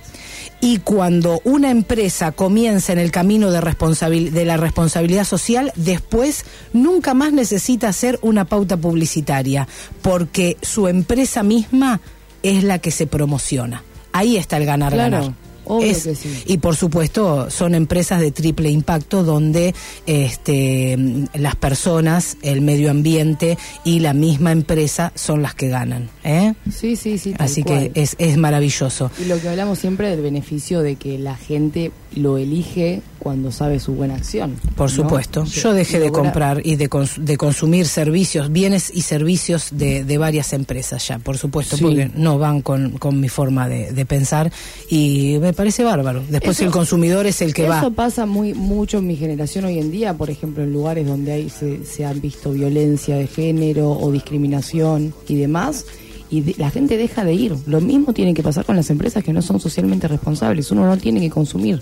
Y 0.60 0.78
cuando 0.78 1.40
una 1.44 1.70
empresa 1.70 2.32
comienza 2.32 2.92
en 2.92 2.98
el 2.98 3.10
camino 3.10 3.50
de, 3.50 3.60
responsabil- 3.60 4.30
de 4.30 4.44
la 4.46 4.56
responsabilidad 4.56 5.25
social, 5.25 5.70
después 5.76 6.44
nunca 6.72 7.14
más 7.14 7.32
necesita 7.32 7.88
hacer 7.88 8.18
una 8.22 8.46
pauta 8.46 8.76
publicitaria, 8.76 9.68
porque 10.02 10.56
su 10.62 10.88
empresa 10.88 11.42
misma 11.42 12.00
es 12.42 12.64
la 12.64 12.78
que 12.78 12.90
se 12.90 13.06
promociona. 13.06 13.82
Ahí 14.12 14.36
está 14.38 14.56
el 14.56 14.64
ganar-ganar. 14.66 15.32
Obvio 15.66 15.90
Es- 15.90 16.04
que 16.04 16.14
sí. 16.14 16.28
Y 16.46 16.58
por 16.58 16.76
supuesto 16.76 17.50
son 17.50 17.75
empresas 17.75 18.20
de 18.20 18.30
triple 18.30 18.70
impacto 18.70 19.23
donde 19.23 19.75
este, 20.06 20.96
las 21.35 21.56
personas, 21.56 22.37
el 22.42 22.61
medio 22.62 22.90
ambiente 22.90 23.58
y 23.85 24.00
la 24.00 24.12
misma 24.12 24.52
empresa 24.52 25.12
son 25.14 25.42
las 25.42 25.54
que 25.54 25.68
ganan. 25.68 26.08
¿eh? 26.25 26.54
Sí, 26.75 26.96
sí, 26.96 27.18
sí. 27.18 27.35
Así 27.38 27.62
cual. 27.62 27.90
que 27.92 28.02
es, 28.02 28.16
es 28.18 28.37
maravilloso. 28.37 29.11
Y 29.20 29.26
lo 29.26 29.40
que 29.40 29.49
hablamos 29.49 29.78
siempre 29.78 30.08
del 30.11 30.23
beneficio 30.23 30.80
de 30.82 30.96
que 30.96 31.18
la 31.18 31.37
gente 31.37 31.90
lo 32.14 32.38
elige 32.38 33.02
cuando 33.18 33.50
sabe 33.50 33.80
su 33.80 33.92
buena 33.94 34.14
acción. 34.14 34.54
Por 34.76 34.88
¿no? 34.90 34.96
supuesto. 34.96 35.44
Yo 35.44 35.72
dejé 35.75 35.98
de 35.98 36.10
comprar 36.12 36.62
y 36.64 36.76
de, 36.76 36.88
cons- 36.88 37.16
de 37.18 37.36
consumir 37.36 37.86
servicios, 37.86 38.50
bienes 38.52 38.90
y 38.94 39.02
servicios 39.02 39.68
de, 39.72 40.04
de 40.04 40.16
varias 40.18 40.52
empresas 40.52 41.06
ya, 41.08 41.18
por 41.18 41.36
supuesto, 41.36 41.76
Sí. 41.76 41.82
porque 41.82 42.10
no 42.14 42.38
van 42.38 42.62
con, 42.62 42.92
con 42.92 43.20
mi 43.20 43.28
forma 43.28 43.68
de, 43.68 43.92
de 43.92 44.06
pensar 44.06 44.52
y 44.88 45.36
me 45.40 45.52
parece 45.52 45.82
bárbaro. 45.84 46.22
Después 46.30 46.56
Eso- 46.58 46.66
el 46.66 46.70
consumidor 46.70 47.26
es 47.26 47.42
el 47.42 47.52
que 47.52 47.64
Eso 47.64 47.72
va. 47.72 47.90
pasa 47.90 48.25
muy 48.26 48.54
mucho 48.54 48.98
en 48.98 49.08
mi 49.08 49.16
generación 49.16 49.64
hoy 49.64 49.78
en 49.78 49.90
día, 49.90 50.14
por 50.14 50.30
ejemplo, 50.30 50.62
en 50.62 50.72
lugares 50.72 51.06
donde 51.06 51.32
hay, 51.32 51.50
se, 51.50 51.84
se 51.84 52.04
han 52.06 52.20
visto 52.20 52.52
violencia 52.52 53.16
de 53.16 53.26
género 53.26 53.90
o 53.90 54.10
discriminación 54.12 55.12
y 55.28 55.34
demás, 55.36 55.84
y 56.30 56.40
de- 56.40 56.54
la 56.59 56.71
gente 56.71 56.97
deja 56.97 57.25
de 57.25 57.35
ir. 57.35 57.54
Lo 57.66 57.80
mismo 57.80 58.12
tiene 58.12 58.35
que 58.35 58.42
pasar 58.42 58.64
con 58.64 58.76
las 58.76 58.90
empresas 58.90 59.23
que 59.23 59.33
no 59.33 59.42
son 59.42 59.61
socialmente 59.61 60.09
responsables. 60.09 60.71
Uno 60.71 60.87
no 60.87 60.97
tiene 60.97 61.21
que 61.21 61.30
consumir. 61.30 61.80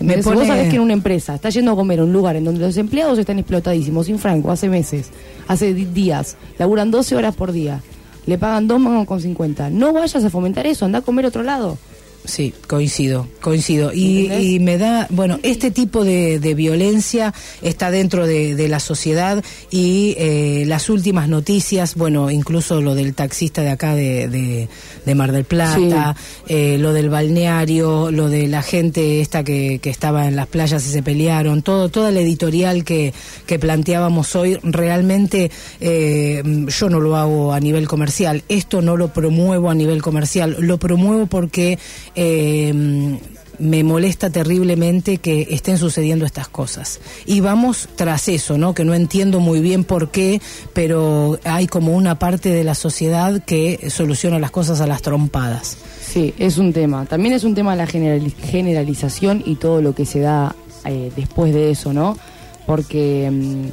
Me 0.00 0.14
Entonces, 0.14 0.24
pone- 0.24 0.36
Vos 0.38 0.46
sabés 0.46 0.68
que 0.68 0.76
en 0.76 0.82
una 0.82 0.92
empresa 0.92 1.34
está 1.34 1.48
yendo 1.50 1.72
a 1.72 1.76
comer 1.76 2.00
a 2.00 2.04
un 2.04 2.12
lugar 2.12 2.36
en 2.36 2.44
donde 2.44 2.60
los 2.60 2.76
empleados 2.76 3.18
están 3.18 3.38
explotadísimos, 3.38 4.06
sin 4.06 4.18
franco, 4.18 4.50
hace 4.50 4.68
meses, 4.68 5.10
hace 5.48 5.72
días, 5.74 6.36
laburan 6.58 6.90
12 6.90 7.16
horas 7.16 7.34
por 7.34 7.52
día, 7.52 7.82
le 8.26 8.36
pagan 8.38 8.68
dos 8.68 8.78
mangos 8.80 9.06
con 9.06 9.20
50. 9.20 9.70
No 9.70 9.92
vayas 9.92 10.22
a 10.24 10.30
fomentar 10.30 10.66
eso, 10.66 10.84
anda 10.84 10.98
a 10.98 11.02
comer 11.02 11.24
a 11.24 11.28
otro 11.28 11.42
lado. 11.42 11.78
Sí, 12.26 12.52
coincido, 12.66 13.28
coincido. 13.40 13.92
Y, 13.92 14.32
y 14.32 14.58
me 14.58 14.78
da, 14.78 15.06
bueno, 15.10 15.38
este 15.42 15.70
tipo 15.70 16.04
de, 16.04 16.40
de 16.40 16.54
violencia 16.54 17.32
está 17.62 17.90
dentro 17.90 18.26
de, 18.26 18.56
de 18.56 18.68
la 18.68 18.80
sociedad 18.80 19.44
y 19.70 20.14
eh, 20.18 20.64
las 20.66 20.90
últimas 20.90 21.28
noticias, 21.28 21.94
bueno, 21.94 22.30
incluso 22.30 22.80
lo 22.80 22.94
del 22.96 23.14
taxista 23.14 23.62
de 23.62 23.70
acá 23.70 23.94
de, 23.94 24.28
de, 24.28 24.68
de 25.04 25.14
Mar 25.14 25.30
del 25.30 25.44
Plata, 25.44 26.16
eh, 26.48 26.78
lo 26.78 26.92
del 26.92 27.08
balneario, 27.10 28.10
lo 28.10 28.28
de 28.28 28.48
la 28.48 28.62
gente 28.62 29.20
esta 29.20 29.44
que, 29.44 29.78
que 29.80 29.90
estaba 29.90 30.26
en 30.26 30.34
las 30.34 30.48
playas 30.48 30.84
y 30.84 30.90
se 30.90 31.02
pelearon, 31.02 31.62
todo, 31.62 31.88
toda 31.88 32.10
la 32.10 32.20
editorial 32.20 32.84
que, 32.84 33.14
que 33.46 33.58
planteábamos 33.58 34.34
hoy, 34.34 34.58
realmente 34.64 35.50
eh, 35.80 36.42
yo 36.66 36.90
no 36.90 36.98
lo 36.98 37.16
hago 37.16 37.52
a 37.52 37.60
nivel 37.60 37.86
comercial, 37.86 38.42
esto 38.48 38.82
no 38.82 38.96
lo 38.96 39.12
promuevo 39.12 39.70
a 39.70 39.74
nivel 39.74 40.02
comercial, 40.02 40.56
lo 40.58 40.78
promuevo 40.78 41.26
porque 41.26 41.78
eh, 42.16 43.18
me 43.58 43.82
molesta 43.84 44.28
terriblemente 44.28 45.16
que 45.16 45.46
estén 45.50 45.78
sucediendo 45.78 46.26
estas 46.26 46.48
cosas. 46.48 47.00
Y 47.24 47.40
vamos 47.40 47.88
tras 47.96 48.28
eso, 48.28 48.58
¿no? 48.58 48.74
Que 48.74 48.84
no 48.84 48.92
entiendo 48.92 49.40
muy 49.40 49.60
bien 49.60 49.84
por 49.84 50.10
qué, 50.10 50.42
pero 50.74 51.38
hay 51.44 51.66
como 51.66 51.94
una 51.94 52.18
parte 52.18 52.50
de 52.50 52.64
la 52.64 52.74
sociedad 52.74 53.42
que 53.42 53.88
soluciona 53.90 54.38
las 54.38 54.50
cosas 54.50 54.80
a 54.82 54.86
las 54.86 55.00
trompadas. 55.00 55.78
Sí, 56.06 56.34
es 56.38 56.58
un 56.58 56.72
tema. 56.74 57.06
También 57.06 57.34
es 57.34 57.44
un 57.44 57.54
tema 57.54 57.74
la 57.76 57.86
generali- 57.86 58.34
generalización 58.34 59.42
y 59.46 59.54
todo 59.54 59.80
lo 59.80 59.94
que 59.94 60.04
se 60.04 60.20
da 60.20 60.54
eh, 60.84 61.10
después 61.16 61.54
de 61.54 61.70
eso, 61.70 61.94
¿no? 61.94 62.18
Porque 62.66 63.30
mm, 63.32 63.64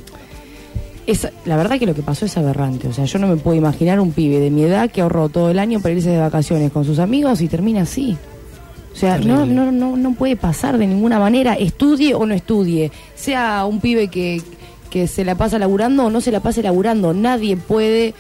es, 1.08 1.28
la 1.46 1.58
verdad 1.58 1.78
que 1.78 1.86
lo 1.86 1.94
que 1.94 2.04
pasó 2.04 2.26
es 2.26 2.38
aberrante. 2.38 2.88
O 2.88 2.94
sea, 2.94 3.04
yo 3.04 3.20
no 3.20 3.28
me 3.28 3.36
puedo 3.36 3.58
imaginar 3.58 4.00
un 4.00 4.14
pibe 4.14 4.40
de 4.40 4.50
mi 4.50 4.64
edad 4.64 4.90
que 4.90 5.02
ahorró 5.02 5.28
todo 5.28 5.50
el 5.52 5.60
año 5.60 5.82
para 5.82 5.94
irse 5.94 6.10
de 6.10 6.20
vacaciones 6.20 6.72
con 6.72 6.86
sus 6.86 7.00
amigos 7.00 7.42
y 7.42 7.50
termina 7.50 7.82
así. 7.82 8.18
O 8.94 8.96
sea, 8.96 9.18
no, 9.18 9.46
no, 9.46 9.72
no, 9.72 9.98
no 9.98 10.14
puede 10.14 10.36
pasar 10.36 10.78
de 10.78 10.86
ninguna 10.86 11.18
manera, 11.18 11.56
estudie 11.56 12.14
o 12.14 12.26
no 12.28 12.36
estudie. 12.36 12.92
Sea 13.16 13.66
un 13.66 13.82
pibe 13.82 14.08
que, 14.08 14.42
que 14.92 15.08
se 15.08 15.26
la 15.26 15.36
pasa 15.36 15.58
laburando 15.58 16.06
o 16.06 16.10
no 16.12 16.22
se 16.22 16.32
la 16.32 16.42
pase 16.42 16.62
laburando. 16.62 17.12
Nadie 17.14 17.58
puede, 17.58 18.14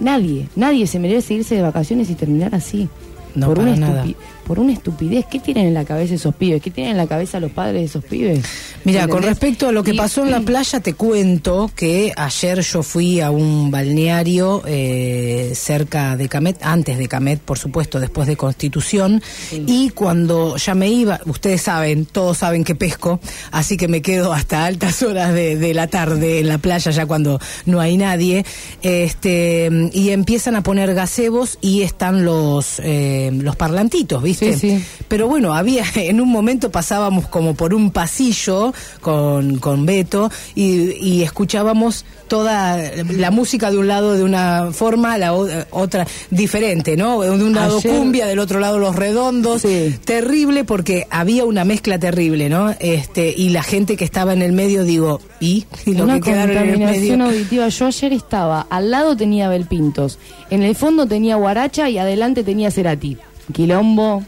nadie, 0.00 0.48
nadie 0.56 0.88
se 0.88 0.98
merece 0.98 1.34
irse 1.34 1.54
de 1.54 1.62
vacaciones 1.62 2.10
y 2.10 2.16
terminar 2.16 2.54
así. 2.56 2.88
No, 3.36 3.46
por, 3.46 3.60
una 3.60 3.74
para 3.74 3.86
nada. 3.86 4.06
Por 4.44 4.58
una 4.60 4.72
estupidez. 4.72 5.24
¿Qué 5.30 5.40
tienen 5.40 5.66
en 5.66 5.74
la 5.74 5.84
cabeza 5.84 6.14
esos 6.14 6.34
pibes? 6.34 6.62
¿Qué 6.62 6.70
tienen 6.70 6.92
en 6.92 6.96
la 6.98 7.06
cabeza 7.06 7.40
los 7.40 7.50
padres 7.50 7.80
de 7.80 7.84
esos 7.84 8.04
pibes? 8.04 8.40
Mira, 8.84 9.08
con 9.08 9.22
respecto 9.22 9.68
a 9.68 9.72
lo 9.72 9.82
que 9.82 9.92
Y- 9.92 9.96
pasó 9.96 10.22
en 10.24 10.30
la 10.30 10.40
playa, 10.40 10.80
te 10.80 10.94
cuento 10.94 11.70
que 11.74 12.12
ayer 12.16 12.60
yo 12.60 12.82
fui 12.82 13.20
a 13.20 13.30
un 13.30 13.70
balneario 13.70 14.62
eh, 14.66 15.52
cerca 15.54 16.16
de 16.16 16.28
Camet, 16.28 16.58
antes 16.62 16.98
de 16.98 17.08
Camet, 17.08 17.40
por 17.40 17.58
supuesto, 17.58 17.98
después 18.00 18.26
de 18.28 18.36
Constitución, 18.36 19.22
y 19.66 19.90
cuando 19.90 20.56
ya 20.56 20.74
me 20.74 20.88
iba, 20.90 21.20
ustedes 21.26 21.62
saben, 21.62 22.04
todos 22.06 22.38
saben 22.38 22.62
que 22.64 22.74
pesco, 22.74 23.20
así 23.52 23.76
que 23.76 23.88
me 23.88 24.02
quedo 24.02 24.32
hasta 24.32 24.66
altas 24.66 25.02
horas 25.02 25.32
de, 25.32 25.56
de 25.56 25.72
la 25.74 25.86
tarde 25.86 26.40
en 26.40 26.48
la 26.48 26.58
playa, 26.58 26.90
ya 26.90 27.06
cuando 27.06 27.40
no 27.66 27.80
hay 27.80 27.96
nadie, 27.96 28.44
este, 28.82 29.70
y 29.92 30.10
empiezan 30.10 30.56
a 30.56 30.62
poner 30.62 30.94
gazebos 30.94 31.58
y 31.60 31.82
están 31.82 32.24
los, 32.24 32.80
eh, 32.84 33.30
los 33.32 33.56
parlantitos, 33.56 34.22
¿viste? 34.22 34.33
Sí, 34.34 34.54
sí. 34.54 34.84
Pero 35.08 35.28
bueno, 35.28 35.54
había, 35.54 35.84
en 35.96 36.20
un 36.20 36.28
momento 36.30 36.70
pasábamos 36.70 37.26
como 37.28 37.54
por 37.54 37.74
un 37.74 37.90
pasillo 37.90 38.72
con, 39.00 39.58
con 39.58 39.86
Beto 39.86 40.30
y, 40.54 40.92
y 40.92 41.22
escuchábamos 41.22 42.04
toda 42.28 42.78
la 43.10 43.30
música 43.30 43.70
de 43.70 43.78
un 43.78 43.86
lado 43.86 44.14
de 44.14 44.22
una 44.24 44.70
forma, 44.72 45.16
la 45.18 45.34
otra 45.34 46.06
diferente, 46.30 46.96
¿no? 46.96 47.20
De 47.20 47.30
un 47.30 47.54
lado 47.54 47.78
Ayer- 47.78 47.96
cumbia, 47.96 48.26
del 48.26 48.38
otro 48.38 48.60
lado 48.60 48.78
los 48.78 48.96
redondos. 48.96 49.62
Sí. 49.62 49.94
Terrible 50.04 50.64
porque 50.64 51.06
había 51.10 51.44
una 51.44 51.64
mezcla 51.64 51.98
terrible, 51.98 52.48
¿no? 52.48 52.74
Este, 52.80 53.32
y 53.36 53.50
la 53.50 53.62
gente 53.62 53.96
que 53.96 54.04
estaba 54.04 54.32
en 54.32 54.42
el 54.42 54.52
medio, 54.52 54.84
digo, 54.84 55.20
¿y? 55.40 55.66
Y 55.86 55.94
lo 55.94 56.04
una 56.04 56.14
que 56.14 56.30
quedaron 56.32 56.56
en 56.56 56.68
el 56.70 56.78
medio. 56.78 57.24
auditiva. 57.24 57.68
Yo 57.68 57.86
ayer 57.86 58.12
estaba, 58.14 58.66
al 58.70 58.90
lado 58.90 59.16
tenía 59.16 59.48
Belpintos, 59.48 60.18
en 60.50 60.62
el 60.62 60.74
fondo 60.74 61.06
tenía 61.06 61.36
Guaracha 61.36 61.88
y 61.90 61.98
adelante 61.98 62.42
tenía 62.42 62.70
Cerati. 62.70 63.16
Quilombo. 63.52 64.22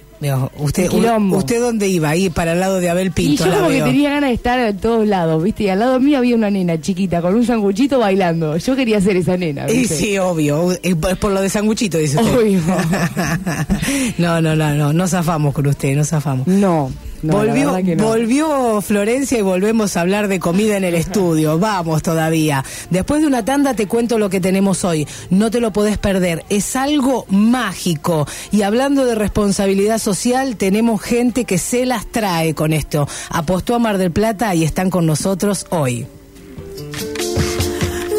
Usted, 0.58 0.88
quilombo. 0.88 1.36
¿Usted 1.36 1.60
dónde 1.60 1.88
iba? 1.88 2.08
Ahí 2.08 2.30
para 2.30 2.52
el 2.54 2.60
lado 2.60 2.80
de 2.80 2.88
Abel 2.88 3.08
Y 3.08 3.10
Pinto. 3.10 3.44
yo 3.44 3.50
la 3.50 3.56
como 3.58 3.68
que 3.68 3.82
tenía 3.82 4.08
ganas 4.10 4.30
de 4.30 4.34
estar 4.34 4.58
en 4.58 4.78
todos 4.78 5.06
lados, 5.06 5.42
¿viste? 5.44 5.64
Y 5.64 5.68
al 5.68 5.78
lado 5.78 6.00
mío 6.00 6.16
había 6.18 6.34
una 6.34 6.50
nena 6.50 6.80
chiquita 6.80 7.20
con 7.20 7.34
un 7.34 7.44
sanguchito 7.44 7.98
bailando. 7.98 8.56
Yo 8.56 8.74
quería 8.74 8.98
ser 9.00 9.16
esa 9.18 9.36
nena, 9.36 9.70
Y 9.70 9.80
¿viste? 9.80 9.94
sí, 9.94 10.18
obvio, 10.18 10.72
es 10.82 10.94
por 10.96 11.10
es 11.10 11.18
por 11.18 11.32
lo 11.32 11.42
de 11.42 11.50
sanguchito, 11.50 11.98
dice 11.98 12.16
usted. 12.18 12.34
Obvio. 12.34 12.60
no, 14.18 14.40
no, 14.40 14.56
no, 14.56 14.74
no, 14.74 14.92
no 14.94 15.06
zafamos 15.08 15.52
con 15.54 15.66
usted, 15.66 15.94
no 15.94 16.04
zafamos. 16.04 16.46
No, 16.46 16.90
no, 17.22 17.34
volvió, 17.34 17.78
no. 17.96 18.04
volvió 18.04 18.80
Florencia 18.80 19.38
y 19.38 19.42
volvemos 19.42 19.96
a 19.96 20.02
hablar 20.02 20.28
de 20.28 20.40
comida 20.40 20.76
en 20.76 20.84
el 20.84 20.94
estudio. 20.94 21.58
Vamos 21.58 22.02
todavía. 22.02 22.64
Después 22.90 23.20
de 23.20 23.26
una 23.26 23.44
tanda 23.44 23.74
te 23.74 23.86
cuento 23.86 24.18
lo 24.18 24.30
que 24.30 24.40
tenemos 24.40 24.84
hoy. 24.84 25.06
No 25.30 25.50
te 25.50 25.60
lo 25.60 25.72
podés 25.72 25.98
perder. 25.98 26.44
Es 26.48 26.76
algo 26.76 27.26
mágico. 27.28 28.26
Y 28.52 28.62
hablando 28.62 29.04
de 29.04 29.14
responsabilidad 29.14 29.98
social, 29.98 30.56
tenemos 30.56 31.00
gente 31.00 31.44
que 31.44 31.58
se 31.58 31.86
las 31.86 32.06
trae 32.06 32.54
con 32.54 32.72
esto. 32.72 33.08
Apostó 33.30 33.74
a 33.74 33.78
Mar 33.78 33.98
del 33.98 34.10
Plata 34.10 34.54
y 34.54 34.64
están 34.64 34.90
con 34.90 35.06
nosotros 35.06 35.66
hoy. 35.70 36.06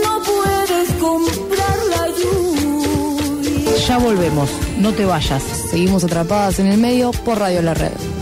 No 0.04 0.22
puedes 0.24 0.92
comprar 1.00 1.78
la 1.90 2.08
lluvia. 2.08 3.78
Ya 3.88 3.98
volvemos, 3.98 4.50
no 4.80 4.92
te 4.94 5.06
vayas. 5.06 5.44
Seguimos 5.70 6.04
atrapadas 6.04 6.60
en 6.60 6.68
el 6.68 6.78
medio 6.78 7.12
por 7.12 7.40
Radio 7.40 7.62
La 7.62 7.74
Red. 7.74 8.17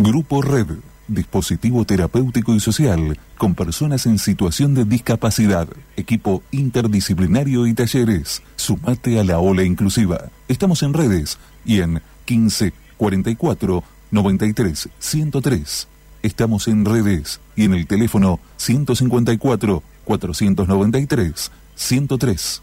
Grupo 0.00 0.42
Red, 0.42 0.68
dispositivo 1.08 1.84
terapéutico 1.84 2.54
y 2.54 2.60
social 2.60 3.18
con 3.36 3.56
personas 3.56 4.06
en 4.06 4.18
situación 4.18 4.72
de 4.72 4.84
discapacidad, 4.84 5.66
equipo 5.96 6.44
interdisciplinario 6.52 7.66
y 7.66 7.74
talleres. 7.74 8.42
Sumate 8.54 9.18
a 9.18 9.24
la 9.24 9.40
ola 9.40 9.64
inclusiva. 9.64 10.30
Estamos 10.46 10.84
en 10.84 10.94
redes 10.94 11.38
y 11.64 11.80
en 11.80 12.00
15 12.26 12.72
44 12.96 13.82
93 14.12 14.88
103. 15.00 15.88
Estamos 16.22 16.68
en 16.68 16.84
redes 16.84 17.40
y 17.56 17.64
en 17.64 17.74
el 17.74 17.88
teléfono 17.88 18.38
154 18.56 19.82
493 20.04 21.50
103. 21.74 22.62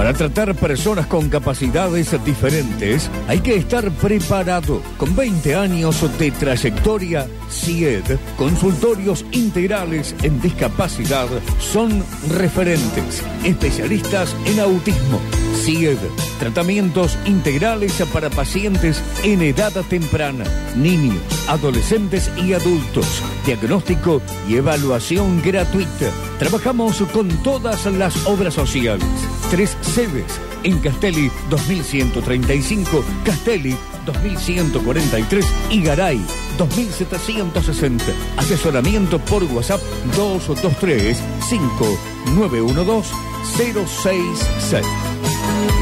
Para 0.00 0.14
tratar 0.14 0.54
personas 0.54 1.06
con 1.06 1.28
capacidades 1.28 2.16
diferentes 2.24 3.10
hay 3.28 3.40
que 3.40 3.56
estar 3.56 3.90
preparado. 3.90 4.80
Con 4.96 5.14
20 5.14 5.54
años 5.54 6.18
de 6.18 6.30
trayectoria, 6.30 7.26
CIED, 7.50 8.16
consultorios 8.38 9.26
integrales 9.32 10.14
en 10.22 10.40
discapacidad, 10.40 11.26
son 11.58 12.02
referentes, 12.30 13.22
especialistas 13.44 14.34
en 14.46 14.60
autismo. 14.60 15.20
CIED, 15.60 15.98
tratamientos 16.38 17.18
integrales 17.26 17.92
para 18.12 18.30
pacientes 18.30 19.02
en 19.22 19.42
edad 19.42 19.72
temprana, 19.88 20.44
niños, 20.74 21.18
adolescentes 21.48 22.30
y 22.36 22.54
adultos, 22.54 23.06
diagnóstico 23.44 24.22
y 24.48 24.56
evaluación 24.56 25.42
gratuita. 25.42 26.10
Trabajamos 26.38 27.02
con 27.12 27.28
todas 27.42 27.84
las 27.86 28.26
obras 28.26 28.54
sociales. 28.54 29.06
Tres 29.50 29.76
sedes 29.82 30.40
en 30.62 30.78
Castelli 30.78 31.30
2135, 31.50 33.04
Castelli 33.24 33.76
2143 34.06 35.46
y 35.70 35.82
Garay 35.82 36.24
2760. 36.56 38.04
Asesoramiento 38.38 39.18
por 39.18 39.44
WhatsApp 39.44 39.80
223 40.16 41.18
5912 41.48 43.30
066. 43.44 44.99
Thank 45.42 45.74
you. 45.74 45.79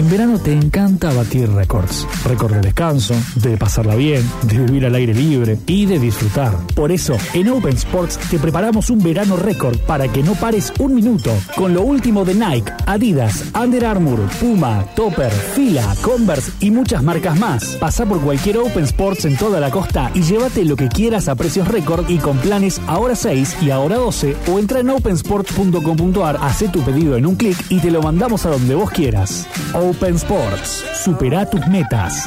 En 0.00 0.08
verano 0.08 0.38
te 0.38 0.54
encanta 0.54 1.12
batir 1.12 1.50
récords. 1.50 2.06
Récord 2.24 2.54
de 2.54 2.60
descanso, 2.62 3.14
de 3.34 3.58
pasarla 3.58 3.96
bien, 3.96 4.26
de 4.44 4.60
vivir 4.60 4.86
al 4.86 4.94
aire 4.94 5.12
libre 5.12 5.58
y 5.66 5.84
de 5.84 5.98
disfrutar. 5.98 6.56
Por 6.74 6.90
eso, 6.90 7.18
en 7.34 7.50
Open 7.50 7.76
Sports 7.76 8.18
te 8.30 8.38
preparamos 8.38 8.88
un 8.88 9.02
verano 9.02 9.36
récord 9.36 9.78
para 9.80 10.08
que 10.08 10.22
no 10.22 10.32
pares 10.36 10.72
un 10.78 10.94
minuto 10.94 11.30
con 11.54 11.74
lo 11.74 11.82
último 11.82 12.24
de 12.24 12.34
Nike, 12.34 12.72
Adidas, 12.86 13.44
Under 13.54 13.84
Armour, 13.84 14.20
Puma, 14.40 14.86
Topper, 14.96 15.30
Fila, 15.30 15.94
Converse 16.00 16.50
y 16.60 16.70
muchas 16.70 17.02
marcas 17.02 17.38
más. 17.38 17.76
Pasa 17.76 18.06
por 18.06 18.22
cualquier 18.22 18.56
Open 18.56 18.84
Sports 18.84 19.26
en 19.26 19.36
toda 19.36 19.60
la 19.60 19.70
costa 19.70 20.10
y 20.14 20.22
llévate 20.22 20.64
lo 20.64 20.76
que 20.76 20.88
quieras 20.88 21.28
a 21.28 21.34
precios 21.34 21.68
récord 21.68 22.08
y 22.08 22.16
con 22.16 22.38
planes 22.38 22.80
ahora 22.86 23.14
6 23.14 23.58
y 23.60 23.68
ahora 23.68 23.96
12 23.96 24.34
o 24.50 24.58
entra 24.58 24.80
en 24.80 24.88
opensports.com.ar, 24.88 26.38
hace 26.40 26.70
tu 26.70 26.80
pedido 26.80 27.18
en 27.18 27.26
un 27.26 27.36
clic 27.36 27.58
y 27.68 27.80
te 27.80 27.90
lo 27.90 28.00
mandamos 28.00 28.46
a 28.46 28.48
donde 28.48 28.74
vos 28.74 28.88
quieras. 28.88 29.46
Open 29.90 30.14
Sports. 30.14 30.84
Supera 31.02 31.50
tus 31.50 31.66
metas. 31.66 32.24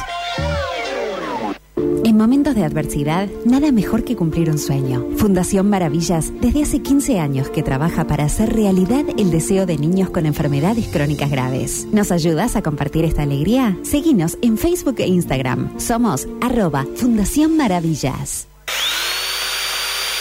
En 2.04 2.18
momentos 2.18 2.54
de 2.54 2.62
adversidad, 2.62 3.26
nada 3.46 3.72
mejor 3.72 4.04
que 4.04 4.16
cumplir 4.16 4.50
un 4.50 4.58
sueño. 4.58 5.06
Fundación 5.16 5.70
Maravillas, 5.70 6.30
desde 6.42 6.62
hace 6.62 6.82
15 6.82 7.20
años 7.20 7.48
que 7.48 7.62
trabaja 7.62 8.06
para 8.06 8.24
hacer 8.24 8.52
realidad 8.52 9.04
el 9.16 9.30
deseo 9.30 9.64
de 9.64 9.78
niños 9.78 10.10
con 10.10 10.26
enfermedades 10.26 10.88
crónicas 10.88 11.30
graves. 11.30 11.86
¿Nos 11.90 12.12
ayudas 12.12 12.54
a 12.54 12.62
compartir 12.62 13.06
esta 13.06 13.22
alegría? 13.22 13.78
Seguinos 13.82 14.36
en 14.42 14.58
Facebook 14.58 14.96
e 14.98 15.06
Instagram. 15.06 15.80
Somos 15.80 16.28
arroba 16.42 16.84
Fundación 16.96 17.56
Maravillas. 17.56 18.46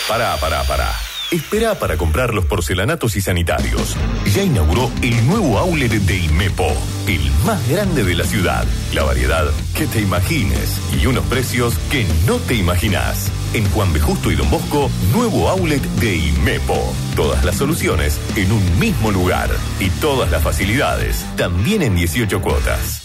Pará, 0.08 0.38
pará, 0.40 0.64
pará. 0.64 1.03
Espera 1.32 1.76
para 1.80 1.98
comprar 1.98 2.34
los 2.34 2.46
porcelanatos 2.46 3.16
y 3.16 3.22
sanitarios. 3.22 3.96
Ya 4.36 4.44
inauguró 4.44 4.92
el 5.02 5.26
nuevo 5.28 5.58
outlet 5.58 5.92
de 5.92 6.18
Inmepo, 6.18 6.68
el 7.08 7.32
más 7.46 7.68
grande 7.68 8.04
de 8.04 8.16
la 8.16 8.24
ciudad. 8.24 8.66
La 8.94 9.04
variedad 9.04 9.46
que 9.76 9.88
te 9.88 10.02
imagines 10.02 10.80
y 11.02 11.06
unos 11.08 11.26
precios 11.26 11.76
que 11.90 12.06
no 12.28 12.38
te 12.38 12.56
imaginás. 12.56 13.32
En 13.54 13.70
Juan 13.72 13.92
B. 13.94 14.00
Justo 14.00 14.32
y 14.32 14.36
Don 14.36 14.50
Bosco, 14.50 14.92
nuevo 15.12 15.50
outlet 15.50 15.82
de 16.00 16.16
Inmepo. 16.16 16.94
Todas 17.16 17.44
las 17.44 17.56
soluciones 17.56 18.20
en 18.36 18.52
un 18.52 18.80
mismo 18.80 19.12
lugar 19.12 19.50
y 19.80 19.90
todas 19.90 20.30
las 20.30 20.44
facilidades 20.44 21.26
también 21.36 21.82
en 21.82 21.96
18 21.96 22.42
cuotas. 22.42 23.02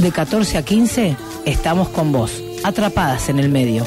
De 0.00 0.10
14 0.10 0.58
a 0.58 0.64
15 0.64 1.16
estamos 1.44 1.88
con 1.90 2.10
vos, 2.10 2.42
atrapadas 2.64 3.28
en 3.28 3.38
el 3.38 3.48
medio. 3.48 3.86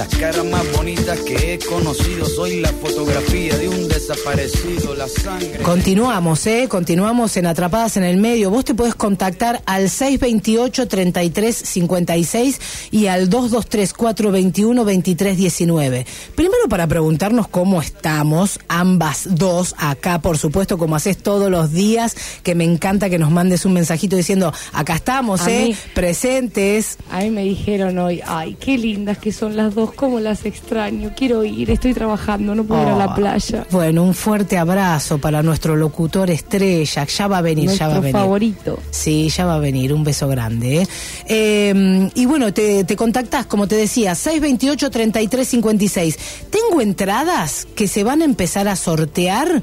Las 0.00 0.08
caras 0.16 0.46
más 0.46 0.64
bonitas 0.74 1.20
que 1.20 1.52
he 1.52 1.58
conocido, 1.58 2.24
soy 2.24 2.62
la 2.62 2.70
fotografía 2.72 3.54
de 3.58 3.68
un 3.68 3.86
desaparecido, 3.86 4.94
la 4.94 5.06
sangre. 5.06 5.58
Continuamos, 5.62 6.46
¿eh? 6.46 6.68
Continuamos 6.70 7.36
en 7.36 7.44
Atrapadas 7.44 7.98
en 7.98 8.04
el 8.04 8.16
Medio. 8.16 8.48
Vos 8.48 8.64
te 8.64 8.74
podés 8.74 8.94
contactar 8.94 9.60
al 9.66 9.90
628-3356 9.90 12.58
y 12.92 13.08
al 13.08 13.28
223-421-2319. 13.28 16.06
Primero 16.34 16.62
para 16.70 16.86
preguntarnos 16.86 17.46
cómo 17.48 17.82
estamos, 17.82 18.58
ambas 18.68 19.28
dos, 19.36 19.74
acá 19.76 20.22
por 20.22 20.38
supuesto, 20.38 20.78
como 20.78 20.96
haces 20.96 21.18
todos 21.18 21.50
los 21.50 21.72
días, 21.72 22.16
que 22.42 22.54
me 22.54 22.64
encanta 22.64 23.10
que 23.10 23.18
nos 23.18 23.30
mandes 23.30 23.66
un 23.66 23.74
mensajito 23.74 24.16
diciendo, 24.16 24.50
acá 24.72 24.94
estamos, 24.94 25.42
A 25.42 25.50
¿eh? 25.52 25.64
mí- 25.68 25.76
Presentes. 25.92 26.96
A 27.10 27.18
mí 27.20 27.28
me 27.28 27.44
dijeron 27.44 27.98
hoy, 27.98 28.22
ay, 28.26 28.56
qué 28.58 28.78
lindas 28.78 29.18
que 29.18 29.30
son 29.30 29.56
las 29.56 29.74
dos, 29.74 29.89
cómo 29.92 30.20
las 30.20 30.44
extraño, 30.44 31.12
quiero 31.16 31.44
ir, 31.44 31.70
estoy 31.70 31.94
trabajando, 31.94 32.54
no 32.54 32.64
puedo 32.64 32.82
ir 32.82 32.88
a 32.88 32.96
la 32.96 33.06
Oh, 33.06 33.14
playa. 33.14 33.66
Bueno, 33.70 34.02
un 34.04 34.14
fuerte 34.14 34.58
abrazo 34.58 35.18
para 35.18 35.42
nuestro 35.42 35.76
locutor 35.76 36.30
estrella. 36.30 37.04
Ya 37.06 37.26
va 37.28 37.38
a 37.38 37.42
venir, 37.42 37.70
ya 37.70 37.88
va 37.88 37.96
a 37.96 38.00
venir. 38.00 38.12
favorito. 38.12 38.78
Sí, 38.90 39.28
ya 39.28 39.46
va 39.46 39.56
a 39.56 39.58
venir. 39.58 39.92
Un 39.92 40.04
beso 40.04 40.28
grande. 40.28 40.82
¿eh? 40.82 40.86
Eh, 41.26 42.10
y 42.14 42.26
bueno, 42.26 42.52
te, 42.52 42.84
te 42.84 42.96
contactás, 42.96 43.46
como 43.46 43.66
te 43.66 43.76
decía, 43.76 44.12
628-3356. 44.12 46.16
Tengo 46.50 46.80
entradas 46.80 47.66
que 47.74 47.88
se 47.88 48.04
van 48.04 48.22
a 48.22 48.24
empezar 48.24 48.68
a 48.68 48.76
sortear 48.76 49.62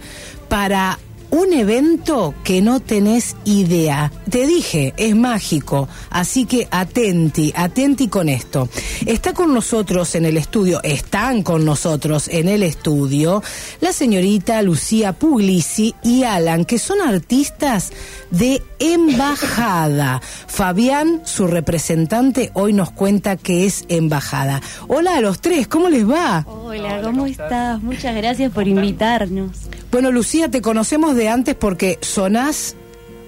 para 0.50 1.00
un 1.30 1.54
evento 1.54 2.34
que 2.44 2.62
no 2.62 2.80
tenés 2.80 3.36
idea. 3.46 4.12
Te 4.30 4.48
dije, 4.48 4.94
es 4.98 5.16
mágico, 5.16 5.88
así 6.10 6.46
que 6.46 6.68
atenti, 6.72 7.54
atenti 7.56 8.08
con 8.08 8.30
esto. 8.30 8.70
Está 9.06 9.34
con 9.34 9.54
nosotros 9.54 10.16
en 10.16 10.26
el 10.26 10.38
estudio, 10.38 10.82
están 10.84 11.44
con 11.44 11.66
nosotros 11.66 12.28
en 12.28 12.48
el 12.48 12.64
estudio, 12.64 13.44
la 13.82 13.94
señorita 13.94 14.62
Lucía 14.62 15.14
Puglisi 15.14 15.96
y 16.04 16.24
Alan, 16.24 16.66
que 16.66 16.80
son 16.80 17.02
artistas 17.02 17.92
de 18.32 18.62
embajada. 18.80 20.22
Fabián, 20.48 21.22
su 21.26 21.48
representante, 21.48 22.52
hoy 22.54 22.74
nos 22.74 22.92
cuenta 22.92 23.38
que 23.38 23.66
es 23.66 23.86
embajada. 23.90 24.62
Hola 24.88 25.18
a 25.18 25.22
los 25.22 25.40
tres, 25.40 25.68
¿cómo 25.68 25.90
les 25.90 26.10
va? 26.10 26.46
Hola, 26.48 27.02
¿cómo 27.02 27.26
estás? 27.26 27.82
Muchas 27.82 28.16
gracias 28.16 28.52
por 28.52 28.68
invitarnos. 28.68 29.52
Bueno, 29.98 30.12
Lucía, 30.12 30.52
te 30.52 30.62
conocemos 30.62 31.16
de 31.16 31.28
antes 31.28 31.56
porque 31.56 31.98
sonás. 32.02 32.76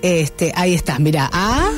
Este, 0.03 0.53
ahí 0.55 0.75
estás, 0.75 0.99
mira. 0.99 1.27
Ah, 1.34 1.71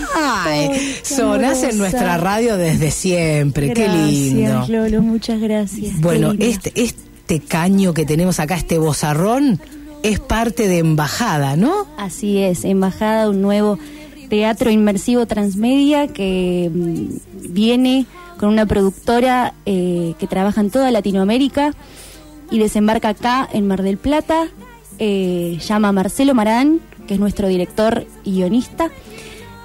Ay, 0.44 0.98
sonás 1.02 1.64
en 1.64 1.78
nuestra 1.78 2.18
radio 2.18 2.58
desde 2.58 2.92
siempre. 2.92 3.72
qué 3.72 3.88
lindo. 3.88 4.42
Gracias, 4.42 4.68
Lolo, 4.68 5.02
muchas 5.02 5.40
gracias. 5.40 5.98
Bueno, 6.02 6.34
este, 6.38 6.74
este 6.76 7.40
caño 7.40 7.94
que 7.94 8.06
tenemos 8.06 8.42
acá, 8.42 8.58
este 8.58 8.80
bozarrón, 8.80 9.62
es 10.04 10.20
parte 10.20 10.68
de 10.68 10.80
embajada, 10.80 11.56
¿no? 11.56 11.88
Así 11.98 12.40
es, 12.40 12.66
Embajada, 12.66 13.30
un 13.30 13.42
nuevo 13.42 13.80
teatro 14.28 14.72
inmersivo 14.72 15.26
transmedia 15.26 16.10
que 16.10 16.70
mm, 16.70 17.54
viene 17.54 18.08
con 18.38 18.50
una 18.50 18.66
productora 18.66 19.54
eh, 19.66 20.16
que 20.20 20.28
trabaja 20.28 20.60
en 20.60 20.70
toda 20.70 20.92
Latinoamérica 20.92 21.72
y 22.52 22.60
desembarca 22.60 23.08
acá 23.08 23.48
en 23.54 23.68
Mar 23.68 23.84
del 23.84 23.96
Plata. 23.96 24.50
Eh, 25.04 25.58
llama 25.68 25.92
Marcelo 25.92 26.36
Marán, 26.36 26.80
que 27.08 27.16
es 27.16 27.20
nuestro 27.20 27.48
director 27.48 28.06
y 28.24 28.34
guionista. 28.34 28.92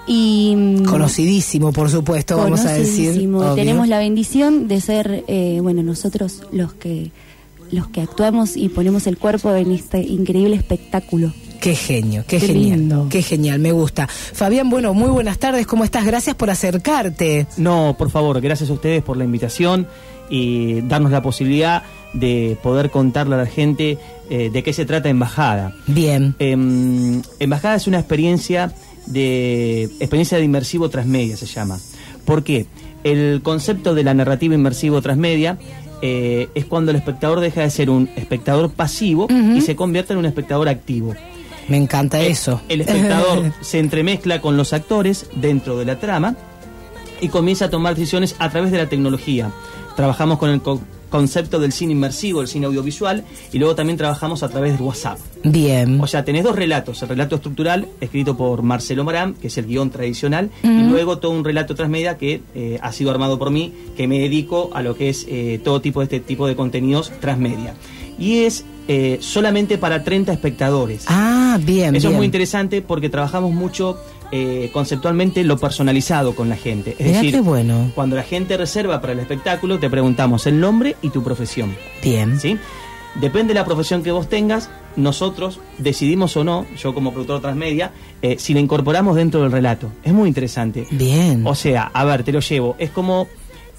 Y, 0.07 0.55
mm, 0.57 0.85
Conocidísimo, 0.85 1.75
por 1.75 1.91
supuesto, 1.91 2.39
vamos 2.39 2.65
a 2.65 2.73
decir. 2.73 3.29
Obvio. 3.29 3.55
tenemos 3.55 3.87
la 3.87 3.99
bendición 3.99 4.67
de 4.67 4.81
ser, 4.81 5.25
eh, 5.29 5.59
bueno, 5.61 5.83
nosotros 5.83 6.43
los 6.53 6.73
que 6.73 7.11
los 7.71 7.89
que 7.89 8.01
actuamos 8.01 8.57
y 8.57 8.71
ponemos 8.71 9.07
el 9.07 9.19
cuerpo 9.19 9.55
en 9.55 9.73
este 9.73 10.01
increíble 10.01 10.57
espectáculo. 10.57 11.35
Qué 11.61 11.75
genio, 11.75 12.25
qué, 12.27 12.39
Qué 12.39 12.47
genial. 12.47 12.79
lindo. 12.79 13.07
Qué 13.11 13.21
genial, 13.21 13.59
me 13.59 13.73
gusta. 13.73 14.07
Fabián, 14.07 14.71
bueno, 14.71 14.95
muy 14.95 15.11
buenas 15.11 15.37
tardes, 15.39 15.67
¿cómo 15.67 15.85
estás? 15.85 16.07
Gracias 16.07 16.35
por 16.35 16.49
acercarte. 16.49 17.47
No, 17.59 17.95
por 17.99 18.11
favor, 18.11 18.41
gracias 18.41 18.71
a 18.71 18.73
ustedes 18.73 19.03
por 19.03 19.19
la 19.19 19.25
invitación 19.25 19.87
y 20.31 20.81
darnos 20.83 21.11
la 21.13 21.21
posibilidad 21.21 21.83
de 22.13 22.57
poder 22.63 22.91
contarle 22.91 23.35
a 23.35 23.39
la 23.39 23.47
gente 23.47 23.99
eh, 24.31 24.51
de 24.53 24.63
qué 24.63 24.73
se 24.73 24.85
trata 24.87 25.09
Embajada. 25.09 25.75
Bien. 25.87 26.35
Em, 26.39 27.23
Embajada 27.39 27.77
es 27.77 27.87
una 27.87 27.99
experiencia 27.99 28.73
de 29.07 29.85
experiencia 30.01 30.39
de 30.39 30.45
inmersivo 30.45 30.89
transmedia 30.91 31.37
se 31.37 31.47
llama. 31.47 31.79
¿Por 32.25 32.43
qué? 32.43 32.67
El 33.05 33.41
concepto 33.43 33.95
de 33.95 34.03
la 34.03 34.15
narrativa 34.15 34.55
inmersivo 34.55 35.01
transmedia 35.01 35.59
eh, 36.03 36.49
es 36.55 36.65
cuando 36.65 36.91
el 36.91 36.97
espectador 36.97 37.41
deja 37.41 37.61
de 37.63 37.71
ser 37.71 37.89
un 37.89 38.11
espectador 38.17 38.71
pasivo 38.71 39.29
y 39.31 39.61
se 39.61 39.77
convierte 39.77 40.13
en 40.13 40.19
un 40.19 40.27
espectador 40.27 40.69
activo. 40.69 41.15
Me 41.69 41.77
encanta 41.77 42.21
eso. 42.21 42.61
El 42.69 42.81
espectador 42.81 43.53
se 43.61 43.79
entremezcla 43.79 44.41
con 44.41 44.57
los 44.57 44.73
actores 44.73 45.27
dentro 45.37 45.79
de 45.79 45.85
la 45.85 45.99
trama 46.01 46.37
y 47.21 47.29
comienza 47.29 47.67
a 47.67 47.71
tomar 47.71 47.95
decisiones 47.95 48.35
a 48.41 48.51
través 48.51 48.73
de 48.73 48.79
la 48.79 48.89
tecnología. 48.89 49.51
Trabajamos 49.97 50.39
con 50.39 50.51
el 50.51 50.61
co- 50.61 50.81
concepto 51.09 51.59
del 51.59 51.73
cine 51.73 51.93
inmersivo, 51.93 52.43
el 52.43 52.49
cine 52.49 52.67
audiovisual, 52.67 53.25
y 53.53 53.59
luego 53.59 53.75
también 53.75 53.97
trabajamos 53.97 54.43
a 54.43 54.49
través 54.49 54.73
del 54.73 54.83
WhatsApp. 54.83 55.19
Bien. 55.45 56.01
O 56.01 56.07
sea, 56.07 56.25
tenés 56.25 56.45
dos 56.45 56.57
relatos, 56.57 57.03
el 57.03 57.09
relato 57.09 57.37
estructural, 57.37 57.89
escrito 58.01 58.37
por 58.37 58.63
Marcelo 58.63 59.05
Marán, 59.05 59.35
que 59.35 59.47
es 59.49 59.59
el 59.59 59.67
guion 59.67 59.91
tradicional, 59.91 60.51
y 60.63 60.83
luego 60.83 61.19
todo 61.19 61.33
un 61.33 61.45
relato 61.45 61.75
transmedia 61.75 62.19
que 62.19 62.43
eh, 62.55 62.79
ha 62.83 62.93
sido 62.93 63.11
armado 63.11 63.39
por 63.39 63.51
mí, 63.51 63.73
que 63.97 64.09
me 64.09 64.19
dedico 64.19 64.71
a 64.75 64.83
lo 64.83 64.97
que 64.97 65.09
es 65.09 65.27
eh, 65.29 65.61
todo 65.63 65.81
tipo 65.81 66.01
de 66.01 66.05
este 66.05 66.21
tipo 66.21 66.47
de 66.47 66.57
contenidos 66.57 67.13
transmedia. 67.21 67.75
Y 68.19 68.45
es 68.45 68.65
eh, 68.89 69.19
solamente 69.21 69.79
para 69.79 70.05
30 70.05 70.33
espectadores. 70.33 71.05
Ah, 71.09 71.59
bien, 71.61 71.97
Eso 71.97 72.09
bien. 72.09 72.13
es 72.13 72.17
muy 72.17 72.27
interesante 72.27 72.83
porque 72.83 73.09
trabajamos 73.09 73.53
mucho 73.53 73.99
eh, 74.33 74.71
conceptualmente 74.73 75.45
lo 75.45 75.57
personalizado 75.57 76.35
con 76.35 76.49
la 76.49 76.57
gente. 76.57 76.93
Es 76.99 77.07
Mirá 77.07 77.19
decir, 77.19 77.35
qué 77.35 77.41
bueno. 77.41 77.91
cuando 77.95 78.17
la 78.17 78.23
gente 78.23 78.57
reserva 78.57 79.01
para 79.01 79.13
el 79.13 79.19
espectáculo, 79.21 79.79
te 79.79 79.89
preguntamos 79.91 80.47
el 80.47 80.61
nombre 80.61 80.97
y 81.03 81.11
tu 81.11 81.23
profesión. 81.23 81.75
Bien. 82.03 82.39
¿Sí? 82.41 82.59
Depende 83.21 83.55
de 83.55 83.61
la 83.61 83.65
profesión 83.65 84.03
que 84.03 84.13
vos 84.13 84.29
tengas, 84.29 84.69
nosotros 84.97 85.61
decidimos 85.79 86.37
o 86.37 86.45
no, 86.45 86.67
yo 86.77 86.93
como 86.93 87.13
productor 87.13 87.41
transmedia, 87.41 87.93
eh, 88.21 88.37
si 88.39 88.53
la 88.53 88.61
incorporamos 88.61 89.17
dentro 89.17 89.41
del 89.43 89.53
relato. 89.53 89.91
Es 90.05 90.13
muy 90.13 90.29
interesante. 90.29 90.87
Bien. 90.91 91.47
O 91.47 91.55
sea, 91.55 91.91
a 91.95 92.05
ver, 92.05 92.25
te 92.25 92.33
lo 92.33 92.41
llevo. 92.41 92.77
Es 92.79 92.91
como 92.91 93.27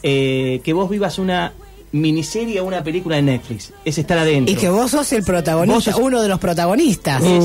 eh, 0.02 0.62
que 0.64 0.74
vos 0.74 0.90
vivas 0.90 1.20
una 1.20 1.54
miniserie 1.92 2.60
o 2.60 2.66
una 2.66 2.84
película 2.84 3.16
de 3.16 3.22
Netflix. 3.22 3.72
Es 3.86 3.98
estar 3.98 4.18
adentro. 4.18 4.54
Y 4.54 4.58
que 4.58 4.70
vos 4.70 4.92
sos 4.92 5.12
el 5.14 5.24
protagonista, 5.24 5.76
Vos 5.76 5.84
sos- 5.86 5.96
uno 5.96 6.22
de 6.22 6.28
los 6.28 6.40
protagonistas. 6.40 7.24
Es- 7.24 7.44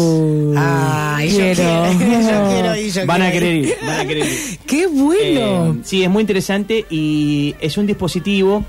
Ay, 0.57 1.31
yo 1.31 1.37
quiero. 1.38 1.55
quiero, 1.98 2.20
yo 2.20 2.48
quiero 2.48 2.76
yo 2.76 3.07
Van 3.07 3.22
a 3.22 3.31
quiero 3.31 3.46
querer 3.46 3.57
ir. 3.64 3.74
van 3.87 4.00
a 4.00 4.07
querer 4.07 4.26
ir. 4.26 4.59
Qué 4.66 4.87
bueno. 4.88 5.72
Eh, 5.74 5.81
sí, 5.85 6.02
es 6.02 6.11
muy 6.11 6.20
interesante 6.22 6.85
y 6.90 7.55
es 7.61 7.76
un 7.78 7.87
dispositivo 7.87 8.64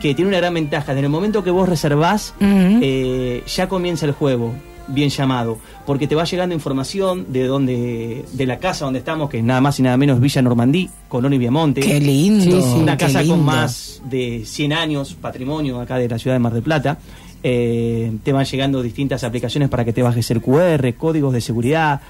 que 0.00 0.14
tiene 0.14 0.28
una 0.28 0.38
gran 0.38 0.54
ventaja. 0.54 0.94
Desde 0.94 1.06
el 1.06 1.10
momento 1.10 1.42
que 1.42 1.50
vos 1.50 1.68
reservás, 1.68 2.34
eh, 2.40 3.42
ya 3.46 3.68
comienza 3.68 4.06
el 4.06 4.12
juego, 4.12 4.54
bien 4.88 5.10
llamado, 5.10 5.58
porque 5.86 6.06
te 6.06 6.14
va 6.14 6.24
llegando 6.24 6.54
información 6.54 7.26
de 7.32 7.46
donde, 7.46 8.24
de 8.32 8.46
la 8.46 8.58
casa 8.58 8.84
donde 8.84 9.00
estamos, 9.00 9.28
que 9.30 9.38
es 9.38 9.44
nada 9.44 9.60
más 9.60 9.78
y 9.78 9.82
nada 9.82 9.96
menos 9.96 10.20
Villa 10.20 10.42
Normandí, 10.42 10.88
Colón 11.08 11.32
y 11.34 11.38
Viamonte. 11.38 11.80
Qué 11.80 12.00
lindo, 12.00 12.44
Sí, 12.44 12.50
sí, 12.62 12.78
Una 12.80 12.96
qué 12.96 13.04
casa 13.06 13.20
lindo. 13.20 13.36
con 13.36 13.44
más 13.44 14.02
de 14.08 14.42
100 14.44 14.72
años, 14.72 15.14
patrimonio 15.20 15.80
acá 15.80 15.96
de 15.98 16.08
la 16.08 16.18
ciudad 16.18 16.34
de 16.36 16.40
Mar 16.40 16.52
del 16.52 16.62
Plata. 16.62 16.98
Eh, 17.42 18.10
te 18.24 18.32
van 18.32 18.44
llegando 18.44 18.82
distintas 18.82 19.22
aplicaciones 19.24 19.68
para 19.68 19.84
que 19.84 19.92
te 19.92 20.02
bajes 20.02 20.30
el 20.30 20.40
QR, 20.40 20.92
códigos 20.96 21.32
de 21.32 21.40
seguridad. 21.40 22.00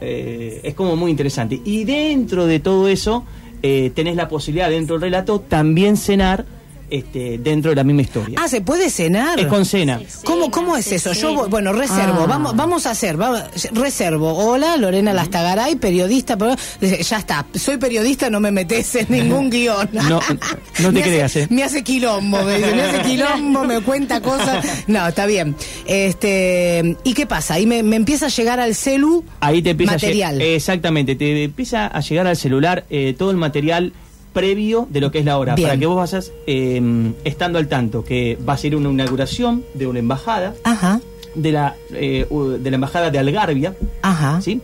Eh, 0.00 0.60
es 0.62 0.74
como 0.74 0.94
muy 0.94 1.10
interesante. 1.10 1.60
Y 1.64 1.84
dentro 1.84 2.46
de 2.46 2.60
todo 2.60 2.86
eso, 2.88 3.24
eh, 3.62 3.90
tenés 3.94 4.14
la 4.14 4.28
posibilidad 4.28 4.70
dentro 4.70 4.94
del 4.94 5.02
relato 5.02 5.40
también 5.40 5.96
cenar 5.96 6.44
este, 6.90 7.38
dentro 7.38 7.70
de 7.70 7.76
la 7.76 7.84
misma 7.84 8.02
historia. 8.02 8.38
Ah, 8.42 8.48
¿se 8.48 8.60
puede 8.60 8.90
cenar? 8.90 9.38
Es 9.40 9.46
con 9.46 9.64
cena. 9.64 10.00
¿Cómo, 10.24 10.50
cómo 10.50 10.76
es 10.76 10.90
eso? 10.92 11.12
Yo, 11.12 11.34
voy- 11.34 11.48
bueno, 11.48 11.72
reservo, 11.72 12.20
Ah. 12.22 12.26
vamos, 12.26 12.56
vamos 12.56 12.86
a 12.86 12.90
hacer, 12.90 13.16
vamos, 13.16 13.42
reservo. 13.72 14.32
Hola, 14.34 14.76
Lorena 14.76 15.12
Lastagaray, 15.12 15.76
periodista, 15.76 16.36
pero- 16.36 16.54
ya 16.80 17.18
está, 17.18 17.46
soy 17.54 17.76
periodista, 17.76 18.30
no 18.30 18.40
me 18.40 18.50
metes 18.50 18.94
en 18.94 19.06
ningún 19.10 19.50
guion. 19.50 19.88
No, 19.92 20.08
no 20.10 20.20
te 20.76 20.82
Me 20.92 21.00
hace- 21.00 21.02
creas, 21.02 21.36
¿eh? 21.36 21.46
Me 21.50 21.62
hace 21.64 21.82
quilombo, 21.82 22.42
me 22.44 22.56
dice, 22.58 22.74
me 22.74 22.82
hace 22.82 23.02
quilombo, 23.02 23.64
me 23.64 23.80
cuenta 23.80 24.20
cosas. 24.20 24.64
No, 24.86 25.06
está 25.08 25.26
bien. 25.26 25.54
Este, 25.86 26.96
¿y 27.04 27.12
qué 27.14 27.26
pasa? 27.26 27.54
Ahí 27.54 27.66
me, 27.66 27.82
me 27.82 27.96
empieza 27.96 28.26
a 28.26 28.28
llegar 28.28 28.60
al 28.60 28.74
celu 28.74 29.24
Ahí 29.40 29.62
te 29.62 29.70
empieza 29.70 29.92
a 29.92 29.96
material. 29.96 30.38
lle- 30.38 30.54
exactamente, 30.54 31.16
te 31.16 31.44
empieza 31.44 31.86
a 31.86 32.00
llegar 32.00 32.26
al 32.26 32.36
celular 32.36 32.84
eh, 32.90 33.14
todo 33.18 33.30
el 33.30 33.36
material 33.36 33.92
previo 34.38 34.86
de 34.88 35.00
lo 35.00 35.10
que 35.10 35.18
es 35.18 35.24
la 35.24 35.36
hora, 35.36 35.54
Bien. 35.56 35.68
para 35.68 35.78
que 35.78 35.86
vos 35.86 35.96
vayas 35.96 36.32
eh, 36.46 36.80
estando 37.24 37.58
al 37.58 37.66
tanto, 37.66 38.04
que 38.04 38.38
va 38.48 38.52
a 38.52 38.56
ser 38.56 38.76
una 38.76 38.88
inauguración 38.88 39.64
de 39.74 39.86
una 39.88 39.98
embajada, 39.98 40.54
Ajá, 40.62 41.00
de 41.34 41.52
la, 41.52 41.74
eh, 41.92 42.26
de 42.60 42.70
la 42.70 42.74
embajada 42.76 43.10
de 43.10 43.18
Algarvia, 43.18 43.74
ajá. 44.02 44.40
¿sí? 44.40 44.60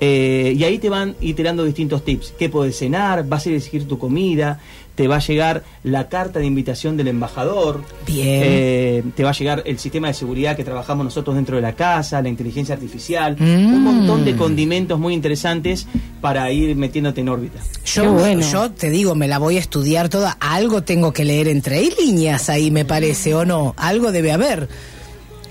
Eh, 0.00 0.54
y 0.56 0.64
ahí 0.64 0.78
te 0.78 0.88
van 0.88 1.14
iterando 1.20 1.62
distintos 1.64 2.02
tips. 2.02 2.32
¿Qué 2.38 2.48
puedes 2.48 2.78
cenar? 2.78 3.28
¿Vas 3.28 3.46
a 3.46 3.50
elegir 3.50 3.86
tu 3.86 3.98
comida? 3.98 4.58
¿Te 5.00 5.08
va 5.08 5.16
a 5.16 5.20
llegar 5.20 5.64
la 5.82 6.10
carta 6.10 6.40
de 6.40 6.44
invitación 6.44 6.98
del 6.98 7.08
embajador? 7.08 7.82
Bien. 8.06 8.42
Eh, 8.44 9.02
¿Te 9.16 9.24
va 9.24 9.30
a 9.30 9.32
llegar 9.32 9.62
el 9.64 9.78
sistema 9.78 10.08
de 10.08 10.12
seguridad 10.12 10.54
que 10.56 10.62
trabajamos 10.62 11.06
nosotros 11.06 11.36
dentro 11.36 11.56
de 11.56 11.62
la 11.62 11.72
casa? 11.74 12.20
¿La 12.20 12.28
inteligencia 12.28 12.74
artificial? 12.74 13.34
Mm. 13.38 13.72
Un 13.72 13.82
montón 13.82 14.26
de 14.26 14.36
condimentos 14.36 15.00
muy 15.00 15.14
interesantes 15.14 15.86
para 16.20 16.52
ir 16.52 16.76
metiéndote 16.76 17.22
en 17.22 17.30
órbita. 17.30 17.60
Yo, 17.86 18.38
yo 18.40 18.70
te 18.72 18.90
digo, 18.90 19.14
me 19.14 19.26
la 19.26 19.38
voy 19.38 19.56
a 19.56 19.60
estudiar 19.60 20.10
toda. 20.10 20.36
Algo 20.38 20.82
tengo 20.82 21.14
que 21.14 21.24
leer 21.24 21.48
entre 21.48 21.82
líneas 21.98 22.50
ahí, 22.50 22.70
me 22.70 22.84
parece, 22.84 23.34
¿o 23.34 23.46
no? 23.46 23.72
Algo 23.78 24.12
debe 24.12 24.32
haber. 24.32 24.68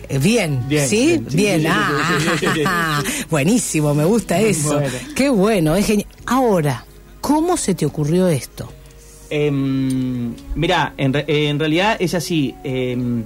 Eh, 0.10 0.20
Bien, 0.20 0.64
Bien, 0.70 0.88
¿sí? 0.88 1.24
bien, 1.32 1.66
ah, 1.68 3.02
buenísimo, 3.32 3.96
me 3.96 4.06
gusta 4.06 4.40
eso. 4.40 4.76
Bueno. 4.76 4.98
Qué 5.16 5.30
bueno, 5.32 5.76
es 5.76 5.88
genial. 5.88 6.08
Ahora, 6.28 6.86
¿cómo 7.20 7.58
se 7.58 7.74
te 7.74 7.88
ocurrió 7.88 8.28
esto? 8.28 8.72
Em, 9.30 10.34
mirá, 10.56 10.94
en, 10.98 11.14
re- 11.14 11.26
en 11.28 11.60
realidad 11.60 11.98
es 12.00 12.14
así. 12.14 12.56
em, 12.64 13.24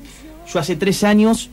yo 0.52 0.60
hace 0.60 0.76
tres 0.76 1.04
años, 1.04 1.50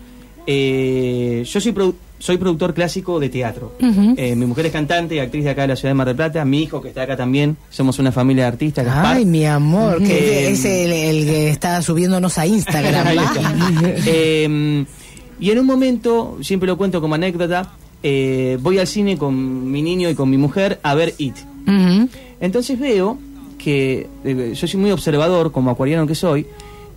eh, 0.47 1.45
yo 1.47 1.61
soy, 1.61 1.73
produ- 1.73 1.95
soy 2.19 2.37
productor 2.39 2.75
clásico 2.75 3.21
de 3.21 3.29
teatro. 3.29 3.73
Eh, 4.17 4.35
mi 4.37 4.47
mujer 4.47 4.67
es 4.67 4.73
cantante 4.73 5.15
y 5.15 5.19
actriz 5.21 5.45
de 5.45 5.51
acá 5.51 5.63
de 5.63 5.69
la 5.69 5.77
ciudad 5.77 5.91
de 5.91 5.95
Mar 5.95 6.07
del 6.09 6.17
Plata. 6.17 6.45
Mi 6.45 6.63
hijo 6.63 6.81
que 6.83 6.89
está 6.89 7.03
acá 7.03 7.17
también. 7.17 7.57
Somos 7.71 7.99
una 7.99 8.11
familia 8.13 8.45
de 8.45 8.49
artistas. 8.49 8.85
Gaspar. 8.85 9.17
Ay, 9.19 9.25
mi 9.27 9.47
amor, 9.47 10.03
que 10.03 10.47
Em, 10.49 10.53
es 10.55 10.65
el, 10.65 10.93
el 10.93 11.25
que 11.27 11.49
está 11.51 11.81
subiéndonos 11.83 12.37
a 12.39 12.47
Instagram. 12.47 13.07
Eh, 14.07 14.85
y 15.39 15.51
en 15.51 15.59
un 15.59 15.67
momento, 15.67 16.37
siempre 16.43 16.67
lo 16.67 16.77
cuento 16.77 17.01
como 17.01 17.15
anécdota, 17.15 17.73
eh, 18.03 18.59
voy 18.61 18.79
al 18.79 18.87
cine 18.87 19.17
con 19.17 19.71
mi 19.71 19.81
niño 19.83 20.11
y 20.11 20.15
con 20.15 20.29
mi 20.29 20.37
mujer 20.37 20.81
a 20.83 20.95
ver 20.95 21.15
It. 21.19 21.37
Entonces 22.41 22.79
veo 22.79 23.19
que 23.63 24.09
eh, 24.25 24.53
yo 24.55 24.67
soy 24.67 24.81
muy 24.81 24.91
observador, 24.91 25.53
como 25.53 25.71
acuariano 25.71 26.07
que 26.07 26.15
soy, 26.15 26.47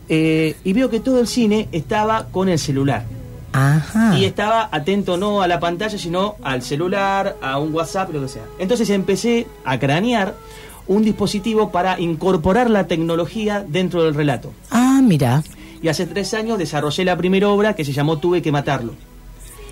eh, 0.10 0.56
y 0.63 0.73
veo 0.73 0.89
que 0.89 0.99
todo 0.99 1.19
el 1.19 1.28
cine 1.28 1.67
estaba 1.71 2.28
con 2.32 2.49
el 2.49 2.60
celular. 2.60 3.06
Ajá. 3.52 4.17
Y 4.17 4.26
estaba 4.26 4.69
atento 4.71 5.17
no 5.17 5.41
a 5.41 5.47
la 5.47 5.60
pantalla, 5.60 5.97
sino 5.97 6.36
al 6.41 6.63
celular, 6.63 7.38
a 7.41 7.60
un 7.60 7.73
WhatsApp, 7.73 8.12
lo 8.13 8.21
que 8.21 8.28
sea. 8.30 8.43
Entonces 8.58 8.89
empecé 8.89 9.45
a 9.63 9.78
cranear 9.78 10.36
un 10.88 11.04
dispositivo 11.04 11.69
para 11.71 11.99
incorporar 11.99 12.69
la 12.69 12.88
tecnología 12.88 13.63
dentro 13.67 14.04
del 14.04 14.15
relato. 14.15 14.52
Ah, 14.71 15.02
mira. 15.04 15.43
Y 15.82 15.89
hace 15.89 16.06
tres 16.08 16.34
años 16.34 16.58
desarrollé 16.58 17.06
la 17.06 17.17
primera 17.17 17.49
obra 17.49 17.76
que 17.76 17.86
se 17.86 17.91
llamó 17.91 18.17
Tuve 18.17 18.41
que 18.41 18.52
matarlo. 18.52 18.93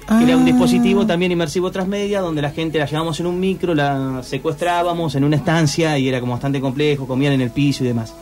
Que 0.07 0.23
era 0.23 0.35
un 0.35 0.43
Ah. 0.43 0.45
dispositivo 0.45 1.05
también 1.05 1.31
inmersivo 1.31 1.71
transmedia 1.71 2.21
donde 2.21 2.41
la 2.41 2.51
gente 2.51 2.77
la 2.79 2.85
llevábamos 2.85 3.19
en 3.19 3.27
un 3.27 3.39
micro, 3.39 3.73
la 3.73 4.21
secuestrábamos 4.23 5.15
en 5.15 5.23
una 5.23 5.35
estancia 5.37 5.97
y 5.97 6.07
era 6.09 6.19
como 6.19 6.33
bastante 6.33 6.59
complejo, 6.59 7.07
comían 7.07 7.33
en 7.33 7.41
el 7.41 7.51
piso 7.51 7.83
y 7.83 7.87
demás. 7.87 8.13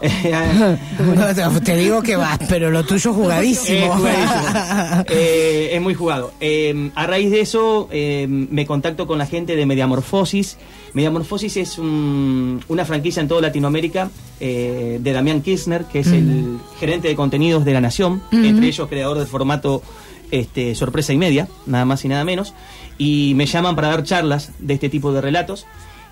Te 1.64 1.76
digo 1.76 2.02
que 2.02 2.16
vas, 2.16 2.38
pero 2.48 2.70
lo 2.70 2.84
tuyo 2.84 3.10
es 3.10 3.16
jugadísimo. 3.16 3.84
Es 3.86 3.92
jugadísimo. 3.92 5.04
Eh, 5.12 5.70
es 5.72 5.80
muy 5.82 5.94
jugado. 5.94 6.32
Eh, 6.40 6.90
a 6.94 7.06
raíz 7.06 7.30
de 7.30 7.40
eso, 7.40 7.88
eh, 7.90 8.26
me 8.28 8.66
contacto 8.66 9.06
con 9.06 9.18
la 9.18 9.26
gente 9.26 9.56
de 9.56 9.66
Mediamorfosis. 9.66 10.56
Mediamorfosis 10.94 11.56
es 11.56 11.78
un- 11.78 12.62
una 12.68 12.84
franquicia 12.84 13.20
en 13.20 13.28
toda 13.28 13.40
Latinoamérica 13.42 14.10
de 14.40 15.12
Damián 15.12 15.42
Kirchner, 15.42 15.84
que 15.84 16.00
es 16.00 16.06
el 16.08 16.56
gerente 16.78 17.08
de 17.08 17.14
contenidos 17.14 17.64
de 17.66 17.72
La 17.74 17.80
Nación, 17.82 18.22
Ujú. 18.32 18.42
entre 18.44 18.68
ellos 18.68 18.88
creador 18.88 19.18
del 19.18 19.26
formato 19.26 19.82
este, 20.30 20.74
Sorpresa 20.74 21.12
y 21.12 21.18
Media, 21.18 21.48
nada 21.66 21.84
más 21.84 22.04
y 22.04 22.08
nada 22.08 22.24
menos. 22.24 22.54
Y 22.98 23.32
me 23.34 23.46
llaman 23.46 23.76
para 23.76 23.88
dar 23.88 24.04
charlas 24.04 24.52
de 24.58 24.74
este 24.74 24.88
tipo 24.88 25.12
de 25.12 25.20
relatos. 25.20 25.66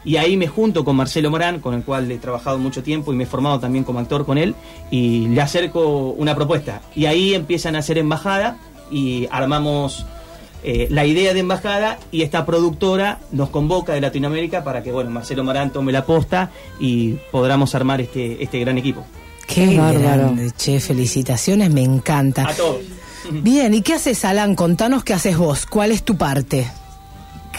Y 0.05 0.17
ahí 0.17 0.37
me 0.37 0.47
junto 0.47 0.85
con 0.85 0.97
Marcelo 0.97 1.31
Morán, 1.31 1.61
con 1.61 1.75
el 1.75 1.83
cual 1.83 2.11
he 2.11 2.19
trabajado 2.19 2.59
mucho 2.59 2.83
tiempo 2.83 3.13
y 3.13 3.17
me 3.17 3.25
he 3.25 3.27
formado 3.27 3.59
también 3.61 3.85
como 3.85 3.99
actor 3.99 4.25
con 4.25 4.39
él, 4.39 4.55
y 4.91 5.27
le 5.29 5.41
acerco 5.41 6.11
una 6.11 6.35
propuesta. 6.35 6.81
Y 6.95 7.07
ahí 7.07 7.35
empiezan 7.35 7.77
a 7.77 7.81
hacer 7.81 7.99
embajada 7.99 8.57
y 8.91 9.27
armamos 9.31 10.07
eh, 10.65 10.89
la 10.91 11.05
idea 11.05 11.35
de 11.35 11.41
embajada 11.41 11.99
y 12.11 12.23
esta 12.23 12.45
productora 12.45 13.21
nos 13.31 13.51
convoca 13.51 13.93
de 13.93 14.01
Latinoamérica 14.01 14.65
para 14.65 14.83
que, 14.83 14.91
bueno, 14.91 15.11
Marcelo 15.11 15.45
Morán 15.45 15.73
tome 15.73 15.93
la 15.93 16.05
posta 16.05 16.51
y 16.81 17.13
podamos 17.31 17.75
armar 17.75 18.01
este, 18.01 18.43
este 18.43 18.59
gran 18.61 18.79
equipo. 18.79 19.05
Qué 19.47 19.77
Bárbaro. 19.77 20.01
grande, 20.01 20.51
che, 20.57 20.81
felicitaciones, 20.81 21.71
me 21.71 21.83
encanta. 21.83 22.49
A 22.49 22.55
todos. 22.55 22.81
Bien, 23.43 23.75
¿y 23.75 23.83
qué 23.83 23.95
haces, 23.95 24.25
Alan? 24.25 24.55
Contanos 24.55 25.05
qué 25.05 25.15
haces 25.15 25.37
vos, 25.37 25.67
¿cuál 25.67 25.93
es 25.93 26.03
tu 26.03 26.17
parte? 26.17 26.67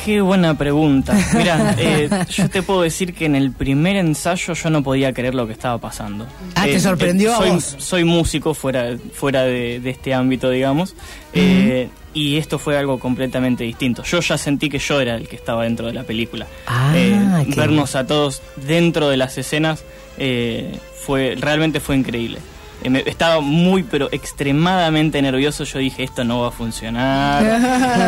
Qué 0.06 0.22
buena 0.22 0.54
pregunta. 0.58 1.14
Mira, 1.36 1.76
eh, 1.78 2.10
yo 2.30 2.50
te 2.50 2.64
puedo 2.64 2.84
decir 2.84 3.14
que 3.14 3.26
en 3.26 3.36
el 3.36 3.52
primer 3.52 3.98
ensayo 3.98 4.54
yo 4.54 4.70
no 4.70 4.82
podía 4.82 5.12
creer 5.14 5.36
lo 5.36 5.46
que 5.46 5.52
estaba 5.52 5.78
pasando. 5.78 6.26
Ah, 6.56 6.64
¿te 6.64 6.76
Eh, 6.76 6.80
sorprendió 6.80 7.32
eh, 7.32 7.34
a 7.34 7.38
soy, 7.38 7.50
vos? 7.50 7.76
Soy 7.80 8.04
músico 8.06 8.54
fuera, 8.54 8.96
fuera 9.14 9.44
de, 9.44 9.82
de 9.82 9.90
este 9.90 10.14
ámbito, 10.14 10.50
digamos. 10.50 10.96
eh, 11.34 11.90
y 12.14 12.38
esto 12.38 12.58
fue 12.60 12.78
algo 12.78 12.98
completamente 12.98 13.64
distinto. 13.66 14.04
Yo 14.04 14.20
ya 14.22 14.38
sentí 14.38 14.70
que 14.70 14.80
yo 14.80 15.00
era 15.02 15.16
el 15.16 15.28
que 15.28 15.36
estaba 15.36 15.64
dentro 15.66 15.88
de 15.88 15.94
la 15.94 16.04
película. 16.04 16.48
Ah, 16.66 16.94
Eh, 16.96 17.46
vernos 17.56 17.96
a 17.96 18.08
todos 18.08 18.42
dentro 18.56 19.10
de 19.10 19.18
las 19.18 19.38
escenas 19.38 19.84
eh, 20.18 20.80
fue 21.06 21.36
realmente 21.38 21.80
fue 21.82 21.98
increíble. 21.98 22.40
Eh, 22.84 23.04
estaba 23.08 23.42
muy 23.42 23.84
pero 23.84 24.08
extremadamente 24.12 25.22
nervioso. 25.22 25.64
Yo 25.66 25.80
dije 25.80 26.04
esto 26.04 26.24
no 26.24 26.42
va 26.42 26.48
a 26.50 26.52
funcionar. 26.52 27.44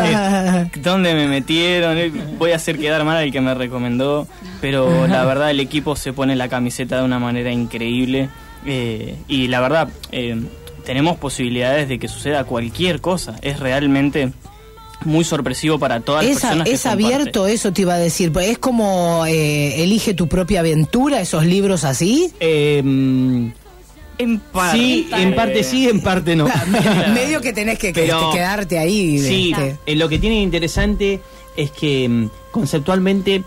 Eh, 0.04 0.70
¿Dónde 0.82 1.14
me 1.14 1.26
metieron? 1.28 1.96
Eh, 1.98 2.10
Voy 2.38 2.52
a 2.52 2.56
hacer 2.56 2.78
quedar 2.78 3.04
mal 3.04 3.16
al 3.18 3.30
que 3.32 3.40
me 3.40 3.54
recomendó. 3.54 4.26
Pero 4.60 5.06
la 5.06 5.24
verdad 5.24 5.50
el 5.50 5.60
equipo 5.60 5.96
se 5.96 6.12
pone 6.12 6.36
la 6.36 6.48
camiseta 6.48 6.98
de 6.98 7.04
una 7.04 7.18
manera 7.18 7.52
increíble. 7.52 8.28
eh, 8.66 9.16
y 9.28 9.48
la 9.48 9.60
verdad 9.60 9.88
eh, 10.12 10.40
tenemos 10.84 11.16
posibilidades 11.18 11.88
de 11.88 11.98
que 11.98 12.08
suceda 12.08 12.44
cualquier 12.44 13.00
cosa. 13.00 13.36
Es 13.42 13.60
realmente 13.60 14.32
muy 15.04 15.24
sorpresivo 15.24 15.78
para 15.80 16.00
todas 16.00 16.24
las 16.24 16.36
Es, 16.36 16.40
personas 16.42 16.68
que 16.68 16.74
es 16.74 16.82
parte. 16.82 17.04
abierto, 17.04 17.46
eso 17.48 17.72
te 17.72 17.82
iba 17.82 17.94
a 17.94 17.98
decir. 17.98 18.32
Es 18.40 18.58
como 18.58 19.24
eh, 19.26 19.82
elige 19.82 20.14
tu 20.14 20.28
propia 20.28 20.60
aventura, 20.60 21.20
esos 21.20 21.44
libros 21.44 21.84
así. 21.84 22.32
En 24.18 24.38
parte. 24.40 24.78
Sí, 24.78 25.08
en 25.12 25.34
parte 25.34 25.64
sí, 25.64 25.88
en 25.88 26.00
parte 26.00 26.36
no. 26.36 26.46
Medio 27.14 27.40
que 27.40 27.52
tenés 27.52 27.78
que, 27.78 27.92
que- 27.92 28.02
Pero- 28.02 28.30
que 28.30 28.36
quedarte 28.38 28.78
ahí. 28.78 29.18
Sí, 29.18 29.52
este. 29.52 29.78
eh, 29.86 29.96
lo 29.96 30.08
que 30.08 30.18
tiene 30.18 30.40
interesante 30.42 31.20
es 31.56 31.70
que 31.70 32.08
mm, 32.08 32.28
conceptualmente, 32.50 33.42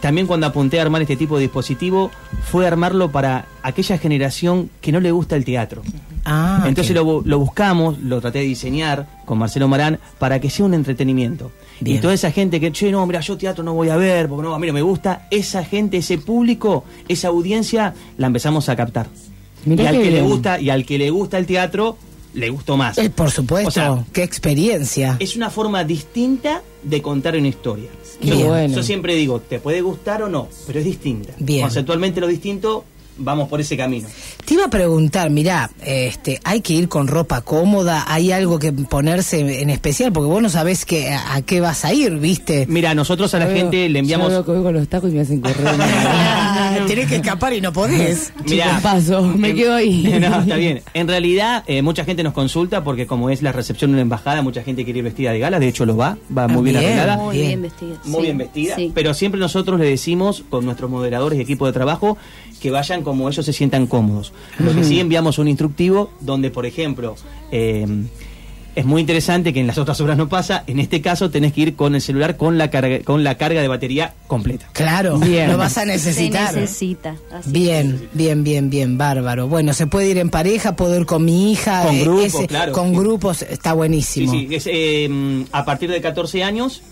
también 0.00 0.26
cuando 0.26 0.46
apunté 0.46 0.78
a 0.78 0.82
armar 0.82 1.02
este 1.02 1.16
tipo 1.16 1.36
de 1.36 1.42
dispositivo, 1.42 2.10
fue 2.50 2.66
armarlo 2.66 3.10
para 3.10 3.46
aquella 3.62 3.96
generación 3.98 4.70
que 4.80 4.92
no 4.92 5.00
le 5.00 5.10
gusta 5.10 5.36
el 5.36 5.44
teatro. 5.44 5.82
Ah, 6.24 6.64
Entonces 6.66 6.94
lo, 6.94 7.04
bu- 7.06 7.22
lo 7.24 7.38
buscamos, 7.38 7.98
lo 8.00 8.20
traté 8.20 8.40
de 8.40 8.44
diseñar 8.46 9.06
con 9.24 9.38
Marcelo 9.38 9.68
Marán 9.68 9.98
para 10.18 10.40
que 10.40 10.50
sea 10.50 10.66
un 10.66 10.74
entretenimiento. 10.74 11.52
Bien. 11.80 11.98
Y 11.98 12.00
toda 12.00 12.14
esa 12.14 12.30
gente 12.32 12.58
que, 12.58 12.72
che, 12.72 12.90
no, 12.90 13.06
mira, 13.06 13.20
yo 13.20 13.36
teatro 13.36 13.62
no 13.62 13.74
voy 13.74 13.90
a 13.90 13.96
ver, 13.96 14.28
porque 14.28 14.42
no, 14.42 14.54
a 14.54 14.58
mí 14.58 14.66
no 14.66 14.72
me 14.72 14.82
gusta, 14.82 15.28
esa 15.30 15.64
gente, 15.64 15.98
ese 15.98 16.18
público, 16.18 16.84
esa 17.08 17.28
audiencia, 17.28 17.94
la 18.18 18.26
empezamos 18.26 18.68
a 18.68 18.76
captar. 18.76 19.06
Mirá 19.66 19.84
y 19.84 19.86
al 19.88 20.02
que 20.02 20.10
le 20.10 20.22
gusta, 20.22 20.60
y 20.60 20.70
al 20.70 20.86
que 20.86 20.98
le 20.98 21.10
gusta 21.10 21.38
el 21.38 21.46
teatro, 21.46 21.98
le 22.34 22.50
gustó 22.50 22.76
más. 22.76 22.96
Eh, 22.98 23.10
por 23.10 23.30
supuesto, 23.30 23.68
O 23.68 23.70
sea, 23.70 24.04
qué 24.12 24.22
experiencia. 24.22 25.16
es 25.18 25.36
una 25.36 25.50
forma 25.50 25.84
distinta 25.84 26.62
de 26.82 27.02
contar 27.02 27.36
una 27.36 27.48
historia. 27.48 27.88
Yo, 28.22 28.46
bueno. 28.46 28.74
yo 28.74 28.82
siempre 28.82 29.14
digo, 29.14 29.40
te 29.40 29.58
puede 29.58 29.82
gustar 29.82 30.22
o 30.22 30.28
no, 30.28 30.48
pero 30.66 30.78
es 30.78 30.84
distinta. 30.84 31.34
Bien. 31.38 31.62
Conceptualmente 31.62 32.20
lo 32.20 32.26
distinto, 32.26 32.84
vamos 33.18 33.48
por 33.48 33.60
ese 33.60 33.76
camino. 33.76 34.08
Te 34.44 34.54
iba 34.54 34.64
a 34.64 34.70
preguntar, 34.70 35.30
mirá, 35.30 35.70
este, 35.84 36.40
hay 36.44 36.60
que 36.60 36.74
ir 36.74 36.88
con 36.88 37.08
ropa 37.08 37.40
cómoda, 37.40 38.04
hay 38.06 38.32
algo 38.32 38.58
que 38.58 38.72
ponerse 38.72 39.62
en 39.62 39.70
especial, 39.70 40.12
porque 40.12 40.28
vos 40.28 40.42
no 40.42 40.48
sabés 40.48 40.84
que, 40.84 41.10
a, 41.10 41.34
a 41.34 41.42
qué 41.42 41.60
vas 41.60 41.84
a 41.84 41.92
ir, 41.92 42.18
¿viste? 42.18 42.66
Mira, 42.68 42.94
nosotros 42.94 43.32
a 43.34 43.38
la 43.38 43.46
gente 43.46 43.88
le 43.88 43.98
enviamos... 43.98 44.32
Yo 44.32 44.44
veo 44.44 44.62
con 44.62 44.74
los 44.74 44.88
tacos 44.88 45.10
y 45.10 45.14
me 45.14 45.20
hacen 45.20 45.40
correr. 45.40 45.56
Ah, 46.68 46.78
tenés 46.86 47.08
que 47.08 47.16
escapar 47.16 47.52
y 47.52 47.60
no 47.60 47.72
podés. 47.72 48.32
Mirá, 48.44 48.80
paso, 48.82 49.22
me 49.22 49.54
quedo 49.54 49.74
ahí. 49.74 50.02
No, 50.26 50.40
está 50.40 50.56
bien. 50.56 50.82
En 50.94 51.06
realidad, 51.08 51.62
eh, 51.66 51.82
mucha 51.82 52.04
gente 52.04 52.22
nos 52.22 52.32
consulta 52.32 52.82
porque 52.82 53.06
como 53.06 53.30
es 53.30 53.42
la 53.42 53.52
recepción 53.52 53.90
de 53.90 53.96
una 53.96 54.02
embajada, 54.02 54.42
mucha 54.42 54.62
gente 54.62 54.84
quiere 54.84 54.98
ir 54.98 55.04
vestida 55.04 55.32
de 55.32 55.38
gala. 55.38 55.60
De 55.60 55.68
hecho, 55.68 55.86
lo 55.86 55.96
va, 55.96 56.18
va 56.36 56.48
muy 56.48 56.64
bien, 56.64 56.80
bien, 56.80 56.92
arreglada. 56.92 57.16
Muy 57.22 57.38
bien, 57.38 57.62
vestida. 57.62 58.00
Muy 58.04 58.20
sí. 58.20 58.22
bien 58.22 58.38
vestida. 58.38 58.76
Sí. 58.76 58.92
Pero 58.94 59.14
siempre 59.14 59.40
nosotros 59.40 59.78
le 59.78 59.86
decimos 59.86 60.44
con 60.48 60.64
nuestros 60.64 60.90
moderadores 60.90 61.38
y 61.38 61.42
equipo 61.42 61.66
de 61.66 61.72
trabajo 61.72 62.16
que 62.66 62.72
vayan 62.72 63.02
como 63.04 63.28
ellos 63.28 63.46
se 63.46 63.52
sientan 63.52 63.86
cómodos. 63.86 64.32
Lo 64.58 64.74
que 64.74 64.82
sí 64.82 64.98
enviamos 64.98 65.38
un 65.38 65.46
instructivo 65.46 66.10
donde, 66.20 66.50
por 66.50 66.66
ejemplo, 66.66 67.14
eh, 67.52 67.86
es 68.74 68.84
muy 68.84 69.00
interesante 69.00 69.52
que 69.52 69.60
en 69.60 69.68
las 69.68 69.78
otras 69.78 70.00
obras 70.00 70.18
no 70.18 70.28
pasa. 70.28 70.64
En 70.66 70.80
este 70.80 71.00
caso 71.00 71.30
tenés 71.30 71.52
que 71.52 71.60
ir 71.60 71.76
con 71.76 71.94
el 71.94 72.00
celular 72.02 72.36
con 72.36 72.58
la 72.58 72.68
carga, 72.68 72.98
con 73.04 73.22
la 73.22 73.36
carga 73.36 73.62
de 73.62 73.68
batería 73.68 74.14
completa. 74.26 74.68
Claro, 74.72 75.16
Bien. 75.20 75.48
lo 75.48 75.58
vas 75.58 75.78
a 75.78 75.84
necesitar. 75.84 76.52
Se 76.52 76.60
necesita. 76.62 77.14
así. 77.32 77.52
Bien, 77.52 78.08
bien, 78.14 78.42
bien, 78.42 78.68
bien, 78.68 78.98
bárbaro. 78.98 79.46
Bueno, 79.46 79.72
se 79.72 79.86
puede 79.86 80.10
ir 80.10 80.18
en 80.18 80.28
pareja, 80.30 80.74
puedo 80.74 80.98
ir 80.98 81.06
con 81.06 81.24
mi 81.24 81.52
hija. 81.52 81.84
Con 81.84 81.94
eh, 81.94 82.00
grupos, 82.02 82.46
claro, 82.48 82.72
Con 82.72 82.90
sí. 82.90 82.96
grupos, 82.96 83.42
está 83.42 83.70
Sí, 83.70 83.76
buenísimo. 83.76 84.32
sí, 84.32 84.48
es, 84.50 84.64
eh, 84.66 85.44
a 85.52 85.64
partir 85.64 85.88
de 85.88 86.00
14 86.00 86.42
años 86.42 86.82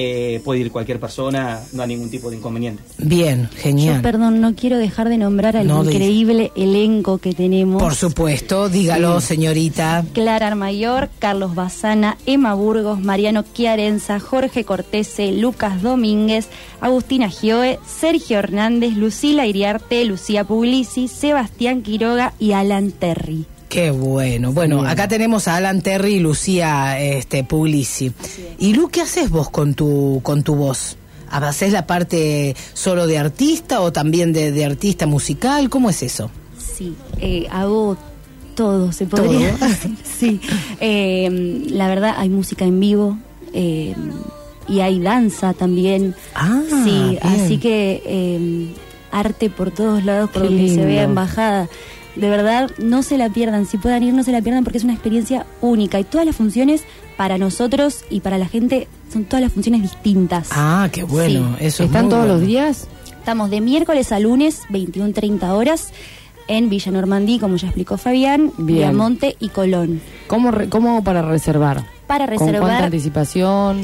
eh, 0.00 0.40
puede 0.44 0.60
ir 0.60 0.70
cualquier 0.70 1.00
persona, 1.00 1.60
no 1.72 1.82
hay 1.82 1.88
ningún 1.88 2.08
tipo 2.08 2.30
de 2.30 2.36
inconveniente. 2.36 2.82
Bien, 2.98 3.48
Yo, 3.52 3.58
genial. 3.60 4.00
perdón, 4.00 4.40
no 4.40 4.54
quiero 4.54 4.78
dejar 4.78 5.08
de 5.08 5.18
nombrar 5.18 5.56
al 5.56 5.66
No, 5.66 5.82
de- 5.82 5.92
increíble 5.92 6.52
elenco 6.54 7.18
que 7.18 7.32
tenemos. 7.34 7.82
Por 7.82 7.96
supuesto, 7.96 8.68
dígalo, 8.68 9.20
señorita. 9.20 10.04
Clara 10.12 10.46
Armayor, 10.46 11.08
Carlos 11.18 11.56
Bazana, 11.56 12.16
Emma 12.26 12.54
Burgos, 12.54 13.00
Mariano 13.00 13.44
Chiarenza, 13.52 14.20
Jorge 14.20 14.62
Cortese, 14.64 15.32
Lucas 15.32 15.82
Domínguez, 15.82 16.48
Agustina 16.80 17.28
Gioe, 17.28 17.80
Sergio 17.84 18.38
Hernández, 18.38 18.94
Lucila 18.94 19.46
Iriarte, 19.46 20.04
Lucía 20.04 20.44
Puglisi, 20.44 21.08
Sebastián 21.08 21.82
Quiroga 21.82 22.34
y 22.38 22.52
Alan 22.52 22.92
Terry. 22.92 23.46
Qué 23.68 23.90
bueno. 23.90 24.52
Bueno, 24.52 24.82
acá 24.86 25.08
tenemos 25.08 25.46
a 25.48 25.56
Alan 25.56 25.82
Terry 25.82 26.14
y 26.14 26.20
Lucía 26.20 26.98
este, 27.00 27.44
Puglisi. 27.44 28.12
¿Y 28.58 28.72
Lu, 28.74 28.88
qué 28.88 29.02
haces 29.02 29.30
vos 29.30 29.50
con 29.50 29.74
tu, 29.74 30.20
con 30.22 30.42
tu 30.42 30.54
voz? 30.54 30.96
¿Haces 31.30 31.72
la 31.72 31.86
parte 31.86 32.56
solo 32.72 33.06
de 33.06 33.18
artista 33.18 33.80
o 33.82 33.92
también 33.92 34.32
de, 34.32 34.50
de 34.52 34.64
artista 34.64 35.06
musical? 35.06 35.68
¿Cómo 35.68 35.90
es 35.90 36.02
eso? 36.02 36.30
Sí, 36.56 36.94
eh, 37.20 37.46
hago 37.50 37.98
todo, 38.54 38.90
se 38.92 39.04
podría 39.06 39.54
¿Todo? 39.56 39.68
decir. 39.68 39.90
Sí, 40.18 40.40
Eh, 40.80 41.62
la 41.70 41.88
verdad 41.88 42.14
hay 42.16 42.28
música 42.30 42.64
en 42.64 42.80
vivo 42.80 43.18
eh, 43.52 43.94
y 44.66 44.80
hay 44.80 44.98
danza 45.00 45.52
también. 45.52 46.14
Ah, 46.34 46.62
sí, 46.84 46.90
bien. 47.10 47.18
así 47.22 47.58
que 47.58 48.02
eh, 48.06 48.68
arte 49.12 49.50
por 49.50 49.70
todos 49.70 50.04
lados, 50.04 50.30
por 50.30 50.42
Qué 50.42 50.48
donde 50.48 50.74
se 50.74 50.84
vea 50.84 51.02
embajada. 51.02 51.68
De 52.18 52.28
verdad, 52.28 52.70
no 52.78 53.02
se 53.02 53.16
la 53.16 53.28
pierdan. 53.30 53.64
Si 53.66 53.78
puedan 53.78 54.02
ir, 54.02 54.12
no 54.12 54.22
se 54.24 54.32
la 54.32 54.42
pierdan 54.42 54.64
porque 54.64 54.78
es 54.78 54.84
una 54.84 54.92
experiencia 54.92 55.46
única. 55.60 56.00
Y 56.00 56.04
todas 56.04 56.26
las 56.26 56.36
funciones 56.36 56.82
para 57.16 57.38
nosotros 57.38 58.04
y 58.10 58.20
para 58.20 58.38
la 58.38 58.46
gente 58.48 58.88
son 59.12 59.24
todas 59.24 59.42
las 59.42 59.52
funciones 59.52 59.82
distintas. 59.82 60.48
Ah, 60.52 60.88
qué 60.92 61.04
bueno. 61.04 61.56
Sí. 61.58 61.64
Eso 61.66 61.82
es 61.84 61.88
¿Están 61.88 62.08
todos 62.08 62.22
bueno. 62.26 62.34
los 62.38 62.46
días? 62.46 62.88
Estamos 63.18 63.50
de 63.50 63.60
miércoles 63.60 64.10
a 64.12 64.18
lunes, 64.20 64.62
21.30 64.70 65.48
horas, 65.50 65.90
en 66.48 66.68
Villa 66.70 66.90
Normandí, 66.90 67.38
como 67.38 67.56
ya 67.56 67.68
explicó 67.68 67.98
Fabián, 67.98 68.52
Bien. 68.56 68.78
Viamonte 68.78 69.36
y 69.38 69.50
Colón. 69.50 70.00
¿Cómo, 70.28 70.50
re- 70.50 70.68
cómo 70.68 71.04
para 71.04 71.20
reservar? 71.22 71.84
Para 72.06 72.26
¿Con 72.26 72.36
cuánta 72.38 72.52
reservar, 72.58 72.84
anticipación? 72.84 73.82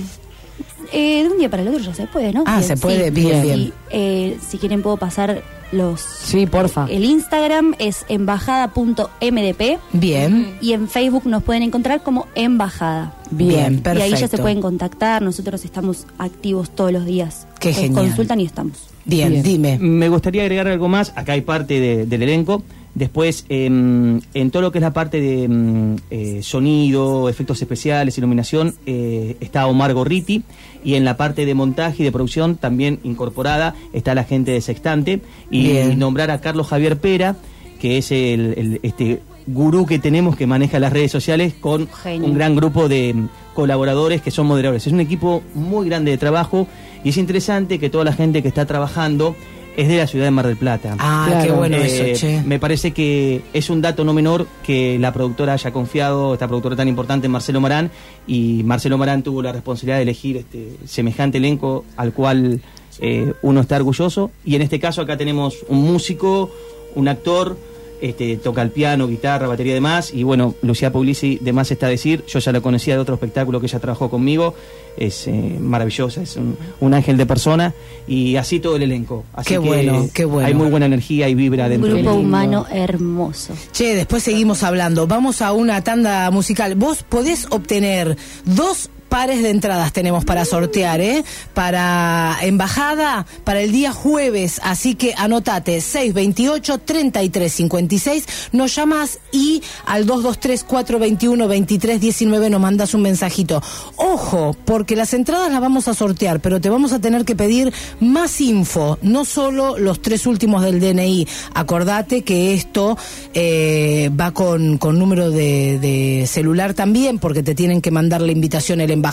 Eh, 0.93 1.23
de 1.25 1.29
un 1.31 1.39
día 1.39 1.49
para 1.51 1.63
el 1.63 1.69
otro 1.69 1.81
ya 1.81 1.95
se 1.95 2.07
puede, 2.07 2.33
¿no? 2.33 2.45
Ah, 2.47 2.63
se 2.63 2.77
puede, 2.77 3.11
bien, 3.11 3.43
Sí, 3.43 3.49
bien. 3.49 3.73
eh, 3.91 4.39
si 4.47 4.59
quieren 4.59 4.83
puedo 4.83 4.97
pasar 4.97 5.43
los... 5.73 6.01
Sí, 6.01 6.47
porfa. 6.47 6.87
El 6.89 7.05
Instagram 7.05 7.75
es 7.79 8.05
embajada.mdp. 8.09 9.79
Bien. 9.93 10.57
Y 10.61 10.73
en 10.73 10.89
Facebook 10.89 11.27
nos 11.27 11.43
pueden 11.43 11.63
encontrar 11.63 12.03
como 12.03 12.27
embajada. 12.35 13.15
Bien, 13.31 13.83
Y 13.85 13.89
ahí 13.89 14.11
ya 14.11 14.17
se 14.17 14.23
perfecto. 14.23 14.43
pueden 14.43 14.61
contactar, 14.61 15.23
nosotros 15.23 15.65
estamos 15.65 16.07
activos 16.19 16.71
todos 16.71 16.93
los 16.93 17.05
días. 17.05 17.47
Qué 17.61 17.71
Nos 17.71 17.79
genial. 17.79 18.05
consultan 18.07 18.41
y 18.41 18.45
estamos. 18.45 18.79
Bien, 19.05 19.43
dime. 19.43 19.79
Me 19.79 20.09
gustaría 20.09 20.43
agregar 20.43 20.69
algo 20.69 20.89
más. 20.89 21.13
Acá 21.17 21.33
hay 21.33 21.41
parte 21.43 21.81
de- 21.81 22.07
del 22.07 22.23
elenco. 22.23 22.63
Después, 22.95 23.45
em, 23.49 24.21
en 24.35 24.51
todo 24.53 24.63
lo 24.63 24.71
que 24.73 24.79
es 24.79 24.83
la 24.83 24.93
parte 24.93 25.21
de 25.21 25.45
em, 25.45 25.97
eh, 26.11 26.41
sonido, 26.43 27.29
efectos 27.29 27.61
especiales, 27.61 28.17
iluminación, 28.19 28.75
eh, 28.87 29.37
está 29.41 29.67
Omar 29.67 29.93
Gorriti. 29.95 30.45
Y 30.85 30.95
en 30.95 31.05
la 31.05 31.17
parte 31.17 31.45
de 31.45 31.55
montaje 31.55 32.03
y 32.03 32.05
de 32.05 32.13
producción, 32.13 32.57
también 32.57 33.01
incorporada, 33.03 33.75
está 33.93 34.15
la 34.15 34.23
gente 34.25 34.53
de 34.53 34.61
Sextante. 34.61 35.21
Y 35.51 35.73
nombrar 35.97 36.31
a 36.31 36.41
Carlos 36.41 36.69
Javier 36.69 36.99
Pera, 36.99 37.37
que 37.81 37.99
es 37.99 38.13
el, 38.13 38.55
el- 38.57 38.81
este 38.83 39.21
gurú 39.47 39.85
que 39.85 39.99
tenemos 39.99 40.37
que 40.37 40.47
maneja 40.47 40.79
las 40.79 40.93
redes 40.93 41.13
sociales 41.13 41.53
con 41.61 41.87
Genio. 41.89 42.29
un 42.29 42.35
gran 42.35 42.57
grupo 42.57 42.89
de 42.89 43.13
mm, 43.13 43.29
colaboradores 43.55 44.23
que 44.23 44.31
son 44.31 44.47
moderadores. 44.47 44.87
Es 44.87 44.93
un 44.93 45.01
equipo 45.01 45.43
muy 45.55 45.87
grande 45.87 46.11
de 46.13 46.17
trabajo 46.19 46.67
y 47.03 47.11
es 47.11 47.19
interesante 47.19 47.79
que 47.79 47.91
toda 47.91 48.05
la 48.05 48.15
gente 48.15 48.41
que 48.41 48.49
está 48.49 48.65
trabajando 48.65 49.37
es 49.77 49.89
de 49.89 49.97
la 49.97 50.07
ciudad 50.07 50.25
de 50.27 50.31
Mar 50.31 50.47
del 50.47 50.57
Plata. 50.57 50.97
Ah, 50.99 51.27
Claro. 51.29 51.45
qué 51.47 51.53
bueno 51.53 51.77
eso, 51.79 52.05
che. 52.21 52.43
Me 52.45 52.59
parece 52.59 52.93
que 52.93 53.43
es 53.53 53.71
un 53.71 53.81
dato 53.83 54.05
no 54.05 54.13
menor 54.13 54.47
que 54.65 54.99
la 54.99 55.13
productora 55.13 55.55
haya 55.55 55.73
confiado, 55.73 56.33
esta 56.35 56.47
productora 56.47 56.77
tan 56.77 56.89
importante, 56.89 57.29
Marcelo 57.29 57.61
Marán, 57.61 57.91
y 58.27 58.63
Marcelo 58.65 58.99
Marán 58.99 59.23
tuvo 59.23 59.43
la 59.43 59.53
responsabilidad 59.53 59.97
de 59.97 60.03
elegir 60.03 60.37
este 60.37 60.77
semejante 60.87 61.39
elenco 61.39 61.85
al 61.97 62.13
cual 62.13 62.61
eh, 63.01 63.33
uno 63.43 63.61
está 63.61 63.77
orgulloso. 63.77 64.31
Y 64.45 64.55
en 64.57 64.63
este 64.63 64.79
caso 64.79 65.03
acá 65.03 65.17
tenemos 65.17 65.65
un 65.69 65.83
músico, 65.83 66.51
un 66.95 67.09
actor, 67.09 67.57
este, 68.01 68.37
toca 68.37 68.63
el 68.63 68.71
piano, 68.71 69.07
guitarra, 69.07 69.47
batería 69.47 69.73
y 69.73 69.75
demás. 69.75 70.13
Y 70.13 70.23
bueno, 70.23 70.55
Lucía 70.63 70.93
Puglisi, 70.93 71.39
de 71.41 71.53
más 71.53 71.71
está 71.71 71.89
decir, 71.89 72.25
yo 72.27 72.39
ya 72.39 72.53
la 72.53 72.61
conocía 72.61 72.95
de 72.95 73.01
otro 73.01 73.15
espectáculo 73.15 73.61
que 73.61 73.67
ella 73.67 73.79
trabajó 73.79 74.11
conmigo. 74.11 74.55
Es 74.97 75.27
eh, 75.27 75.33
maravillosa, 75.61 76.23
es 76.23 76.37
un, 76.37 76.57
un 76.81 76.95
ángel 76.95 77.17
de 77.17 77.27
persona. 77.27 77.75
Y 78.07 78.37
así 78.37 78.61
todo 78.61 78.77
el 78.77 78.83
elenco. 78.83 79.25
Así 79.33 79.49
Qué 79.49 79.55
que 79.55 79.59
bueno, 79.59 80.09
qué 80.13 80.25
bueno. 80.25 80.47
Hay 80.47 80.55
muy 80.55 80.71
buena 80.71 80.87
energía 80.87 81.29
y 81.29 81.35
vibra 81.35 81.65
Un 81.65 81.71
dentro 81.71 81.95
del 81.95 82.05
grupo 82.05 82.19
humano 82.19 82.67
hermoso. 82.71 83.55
Che, 83.73 83.95
después 83.95 84.23
seguimos 84.23 84.63
hablando. 84.63 85.07
Vamos 85.07 85.43
a 85.43 85.53
una 85.53 85.83
tanda 85.83 86.31
musical. 86.31 86.75
Vos 86.77 87.03
podés 87.03 87.47
obtener 87.51 88.17
dos 88.45 88.91
pares 89.15 89.43
de 89.45 89.51
entradas 89.51 89.93
tenemos 89.93 90.25
para 90.25 90.45
sortear, 90.45 91.01
¿eh? 91.01 91.23
Para 91.55 92.37
embajada, 92.43 93.27
para 93.45 93.61
el 93.61 93.71
día 93.71 93.93
jueves. 93.93 94.61
Así 94.65 94.97
que 94.97 95.15
anotate 95.17 95.79
628-3356. 95.79 98.25
Nos 98.51 98.75
llamas 98.75 99.21
y 99.31 99.63
al 99.87 100.09
223-421-2319 100.09 102.51
nos 102.51 102.61
mandas 102.61 102.93
un 102.95 103.03
mensajito. 103.03 103.63
Ojo, 103.95 104.57
porque 104.65 104.97
las 104.97 105.15
entradas 105.15 105.53
las 105.53 105.61
vamos 105.61 105.87
a 105.87 105.95
sortear, 105.95 106.41
pero 106.41 106.61
te 106.61 106.69
vamos 106.69 106.93
a 106.93 106.99
tener 106.99 107.25
que 107.25 107.37
pedir 107.37 107.73
más 108.01 108.41
info, 108.41 108.99
no 109.01 109.25
solo 109.25 109.79
los 109.79 110.03
tres 110.03 110.27
últimos 110.27 110.65
del 110.65 110.81
DNI. 110.81 111.29
Acordate 111.55 112.23
que 112.23 112.55
esto 112.55 112.99
eh, 113.33 114.11
va 114.21 114.33
con, 114.33 114.77
con 114.79 114.99
número 114.99 115.31
de, 115.31 115.79
de 115.79 116.27
celular 116.27 116.75
también, 116.75 117.21
porque 117.21 117.45
te 117.45 117.55
tienen 117.55 117.81
que 117.81 117.93
mandar 117.93 118.21
la 118.21 118.33
invitación 118.33 118.81
el 118.81 118.91
embajador, 118.91 119.04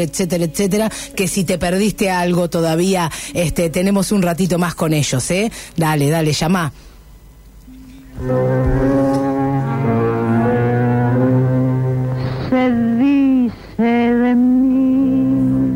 etcétera, 0.00 0.44
etcétera. 0.44 0.90
Que 1.14 1.28
si 1.28 1.44
te 1.44 1.58
perdiste 1.58 2.10
algo 2.10 2.48
todavía, 2.48 3.10
este, 3.34 3.70
tenemos 3.70 4.12
un 4.12 4.22
ratito 4.22 4.58
más 4.58 4.74
con 4.74 4.92
ellos, 4.92 5.30
¿eh? 5.30 5.50
Dale, 5.76 6.10
dale, 6.10 6.32
llama. 6.32 6.72
Se 12.48 12.70
dice 12.98 13.82
de 13.82 14.34
mí, 14.34 15.70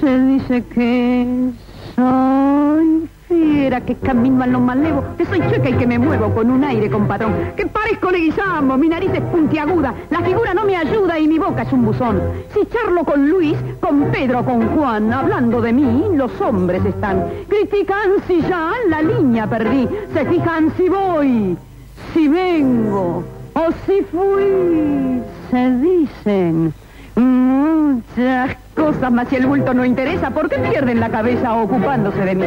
se 0.00 0.20
dice 0.20 0.64
que 0.74 1.50
soy 1.96 2.93
que 3.64 3.94
camino 3.94 4.44
a 4.44 4.46
lo 4.46 4.60
malevo, 4.60 5.02
que 5.16 5.24
soy 5.24 5.40
chueca 5.40 5.70
y 5.70 5.72
que 5.72 5.86
me 5.86 5.98
muevo 5.98 6.34
con 6.34 6.50
un 6.50 6.62
aire 6.64 6.90
compadrón, 6.90 7.32
que 7.56 7.66
parezco 7.66 8.10
leguizamo, 8.10 8.76
mi 8.76 8.90
nariz 8.90 9.10
es 9.14 9.22
puntiaguda, 9.22 9.94
la 10.10 10.20
figura 10.20 10.52
no 10.52 10.64
me 10.64 10.76
ayuda 10.76 11.18
y 11.18 11.26
mi 11.26 11.38
boca 11.38 11.62
es 11.62 11.72
un 11.72 11.86
buzón. 11.86 12.20
Si 12.52 12.66
charlo 12.66 13.04
con 13.04 13.26
Luis, 13.26 13.56
con 13.80 14.10
Pedro, 14.12 14.44
con 14.44 14.68
Juan, 14.68 15.10
hablando 15.12 15.62
de 15.62 15.72
mí, 15.72 16.04
los 16.14 16.38
hombres 16.42 16.84
están. 16.84 17.24
Critican 17.48 18.10
si 18.26 18.42
ya 18.42 18.72
la 18.88 19.00
línea 19.00 19.48
perdí, 19.48 19.88
se 20.12 20.26
fijan 20.26 20.70
si 20.76 20.88
voy, 20.90 21.56
si 22.12 22.28
vengo 22.28 23.24
o 23.54 23.66
si 23.86 24.02
fui, 24.02 25.22
se 25.50 25.70
dicen 25.78 26.74
muchas 27.16 28.56
cosas, 28.74 29.12
mas 29.12 29.28
si 29.28 29.36
el 29.36 29.46
bulto 29.46 29.74
no 29.74 29.84
interesa, 29.84 30.30
¿por 30.30 30.48
qué 30.48 30.58
pierden 30.58 31.00
la 31.00 31.10
cabeza 31.10 31.54
ocupándose 31.54 32.20
de 32.20 32.34
mí? 32.34 32.46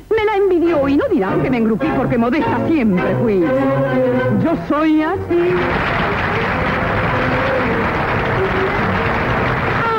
me 0.11 0.25
la 0.25 0.35
envidió 0.35 0.87
y 0.87 0.97
no 0.97 1.07
dirán 1.07 1.41
que 1.41 1.49
me 1.49 1.57
engrupí 1.57 1.87
porque 1.97 2.17
modesta 2.17 2.57
siempre 2.67 3.15
fui. 3.21 3.41
Yo 4.43 4.55
soy 4.67 5.01
así. 5.03 5.55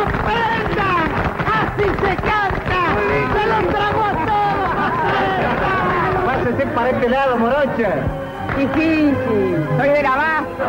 ¡Aprendan! 0.02 1.10
¡Así 1.52 1.84
se 1.84 2.16
canta! 2.16 2.80
¡Se 3.34 3.42
los 3.48 3.62
trago 3.68 4.02
a 4.02 4.12
todos! 6.16 6.24
Pásese 6.26 6.66
para 6.74 6.90
este 6.90 7.08
lado, 7.08 7.38
morocha. 7.38 7.90
Difícil, 8.56 9.14
soy 9.78 9.88
del 9.88 10.06
abasto. 10.06 10.64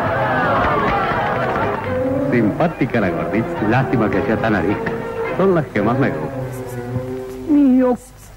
Simpática 2.32 3.00
la 3.02 3.10
gordita. 3.10 3.62
Lástima 3.70 4.10
que 4.10 4.22
sea 4.22 4.38
tan 4.38 4.56
arisca. 4.56 4.92
Son 5.38 5.56
las 5.56 5.66
que 5.68 5.82
más 5.82 6.00
me 6.00 6.10
gustan. 6.10 6.44
Y 7.50 7.84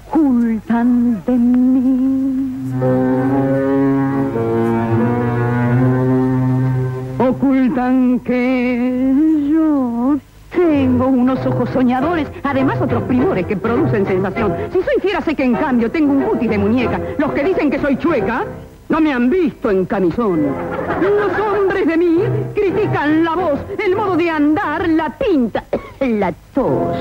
ocultan 0.09 1.23
de 1.25 1.31
mí. 1.33 2.57
Ocultan 7.19 8.19
que 8.21 9.13
yo 9.51 10.17
tengo 10.51 11.07
unos 11.07 11.45
ojos 11.45 11.69
soñadores, 11.71 12.27
además 12.43 12.81
otros 12.81 13.03
primores 13.03 13.45
que 13.45 13.57
producen 13.57 14.05
sensación. 14.05 14.53
Si 14.71 14.81
soy 14.81 15.01
fiera 15.01 15.21
sé 15.21 15.35
que 15.35 15.43
en 15.43 15.55
cambio 15.55 15.91
tengo 15.91 16.13
un 16.13 16.23
cutis 16.23 16.49
de 16.49 16.57
muñeca. 16.57 16.99
Los 17.17 17.31
que 17.33 17.43
dicen 17.43 17.69
que 17.69 17.79
soy 17.79 17.97
chueca 17.97 18.45
no 18.89 19.01
me 19.01 19.11
han 19.11 19.29
visto 19.29 19.69
en 19.69 19.85
camisón. 19.85 20.45
Los 21.01 21.39
hombres 21.39 21.85
de 21.85 21.97
mí 21.97 22.19
critican 22.55 23.23
la 23.23 23.35
voz, 23.35 23.59
el 23.85 23.95
modo 23.95 24.15
de 24.15 24.29
andar, 24.29 24.87
la 24.87 25.09
pinta, 25.17 25.65
la 25.99 26.33
tos. 26.53 26.97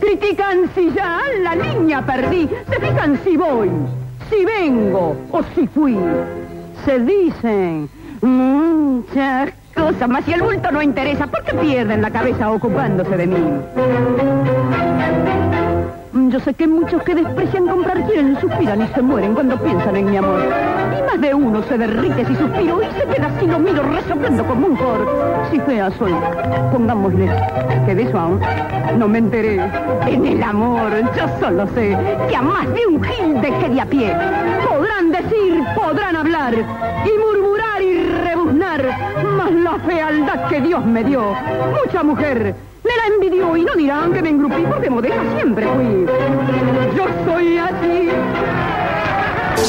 Critican 0.00 0.70
si 0.74 0.92
ya 0.92 1.20
la 1.42 1.54
línea 1.54 2.04
perdí, 2.04 2.48
se 2.68 2.80
fijan 2.80 3.18
si 3.24 3.36
voy, 3.36 3.70
si 4.28 4.44
vengo 4.44 5.16
o 5.30 5.42
si 5.54 5.66
fui. 5.66 5.96
Se 6.84 6.98
dicen 6.98 7.88
muchas 8.22 9.52
cosas, 9.74 10.08
mas 10.08 10.24
si 10.24 10.32
el 10.32 10.42
bulto 10.42 10.70
no 10.70 10.82
interesa, 10.82 11.26
¿por 11.26 11.42
qué 11.44 11.54
pierden 11.54 12.02
la 12.02 12.10
cabeza 12.10 12.50
ocupándose 12.50 13.16
de 13.16 13.26
mí? 13.26 13.44
Yo 16.12 16.40
sé 16.40 16.54
que 16.54 16.66
muchos 16.66 17.00
que 17.04 17.14
desprecian 17.14 17.68
comprar 17.68 18.04
quieren, 18.04 18.36
suspiran 18.40 18.82
y 18.82 18.86
se 18.88 19.00
mueren 19.00 19.32
cuando 19.32 19.56
piensan 19.56 19.94
en 19.94 20.10
mi 20.10 20.16
amor. 20.16 20.40
Y 20.98 21.02
más 21.02 21.20
de 21.20 21.32
uno 21.32 21.62
se 21.62 21.78
derrite 21.78 22.24
si 22.24 22.34
suspiro 22.34 22.82
y 22.82 22.86
se 22.98 23.06
queda 23.06 23.28
así 23.28 23.46
lo 23.46 23.60
miro 23.60 23.80
resoplando 23.84 24.44
como 24.44 24.66
un 24.66 24.76
cor. 24.76 25.46
Si 25.52 25.60
fea 25.60 25.88
soy, 25.92 26.12
pongámosle 26.72 27.30
que 27.86 27.94
de 27.94 28.02
eso 28.02 28.18
aún 28.18 28.40
no 28.98 29.06
me 29.06 29.18
enteré. 29.18 29.60
En 30.08 30.26
el 30.26 30.42
amor 30.42 30.90
yo 31.16 31.28
solo 31.38 31.68
sé 31.74 31.96
que 32.28 32.36
a 32.36 32.42
más 32.42 32.66
de 32.74 32.86
un 32.88 33.00
gil 33.00 33.40
dejé 33.40 33.68
de 33.68 33.80
a 33.80 33.86
pie. 33.86 34.12
Podrán 34.68 35.12
decir, 35.12 35.62
podrán 35.76 36.16
hablar 36.16 36.54
y 36.54 37.18
murmurar 37.18 37.49
mas 39.36 39.52
la 39.52 39.78
fealdad 39.78 40.48
que 40.48 40.60
Dios 40.60 40.84
me 40.84 41.04
dio, 41.04 41.34
mucha 41.84 42.02
mujer 42.02 42.54
me 42.82 42.96
la 42.96 43.14
envidió 43.14 43.56
y 43.56 43.64
no 43.64 43.74
dirán 43.74 44.12
que 44.12 44.22
me 44.22 44.30
engrupí 44.30 44.62
porque 44.62 44.90
modesta 44.90 45.22
siempre 45.36 45.66
fui. 45.66 46.06
Yo 46.96 47.06
soy 47.26 47.58
así. 47.58 48.08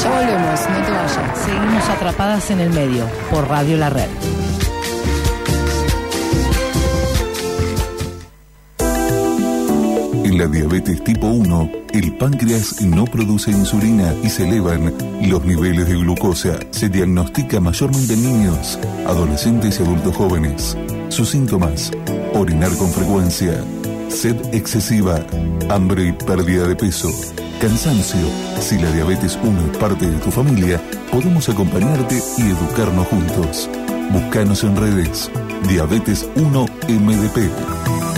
Ya 0.04 0.10
volvemos, 0.10 0.70
no 0.70 0.86
te 0.86 0.92
vayas. 0.92 1.38
Seguimos 1.38 1.90
atrapadas 1.90 2.52
en 2.52 2.60
el 2.62 2.70
medio 2.70 3.06
por 3.30 3.48
Radio 3.48 3.78
La 3.78 3.90
Red. 3.90 4.10
La 10.42 10.48
diabetes 10.48 11.04
tipo 11.04 11.28
1, 11.28 11.72
el 11.94 12.18
páncreas 12.18 12.82
no 12.82 13.06
produce 13.06 13.52
insulina 13.52 14.12
y 14.24 14.30
se 14.30 14.48
elevan 14.50 14.92
los 15.22 15.46
niveles 15.46 15.88
de 15.88 15.94
glucosa. 15.94 16.58
Se 16.72 16.90
diagnostica 16.90 17.60
mayormente 17.60 18.16
en 18.16 18.24
niños, 18.24 18.80
adolescentes 19.06 19.80
y 19.80 19.84
adultos 19.84 20.16
jóvenes. 20.16 20.76
Sus 21.10 21.30
síntomas, 21.30 21.92
orinar 22.34 22.76
con 22.78 22.90
frecuencia, 22.90 23.64
sed 24.10 24.36
excesiva, 24.52 25.24
hambre 25.70 26.08
y 26.08 26.12
pérdida 26.14 26.68
de 26.68 26.76
peso, 26.76 27.12
cansancio. 27.60 28.26
Si 28.60 28.80
la 28.80 28.92
diabetes 28.94 29.38
1 29.44 29.72
es 29.72 29.78
parte 29.78 30.10
de 30.10 30.18
tu 30.18 30.32
familia, 30.32 30.82
podemos 31.12 31.48
acompañarte 31.50 32.20
y 32.40 32.42
educarnos 32.42 33.06
juntos. 33.10 33.70
Búscanos 34.12 34.64
en 34.64 34.76
redes. 34.76 35.30
Diabetes 35.70 36.28
1 36.36 36.66
MDP. 36.90 38.11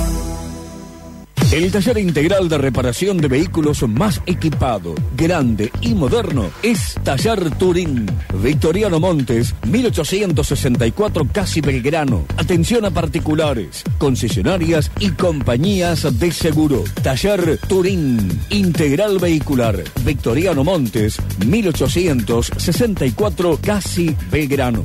El 1.54 1.72
taller 1.72 2.00
integral 2.00 2.50
de 2.50 2.58
reparación 2.58 3.20
de 3.20 3.28
vehículos 3.28 3.88
más 3.88 4.20
equipado, 4.26 4.96
grande 5.16 5.72
y 5.82 5.94
moderno 5.94 6.50
es 6.64 6.96
Taller 7.04 7.52
Turín. 7.52 8.08
Victoriano 8.42 9.00
Montes, 9.00 9.54
1864 9.68 11.28
Casi 11.32 11.62
Belgrano. 11.62 12.26
Atención 12.38 12.86
a 12.86 12.90
particulares, 12.90 13.84
concesionarias 14.00 14.90
y 15.00 15.12
compañías 15.12 16.20
de 16.20 16.32
seguro. 16.32 16.84
Taller 17.04 17.60
Turín. 17.68 18.32
Integral 18.50 19.20
vehicular. 19.20 19.84
Victoriano 20.04 20.64
Montes, 20.64 21.22
1864 21.46 23.60
Casi 23.62 24.16
Belgrano. 24.32 24.84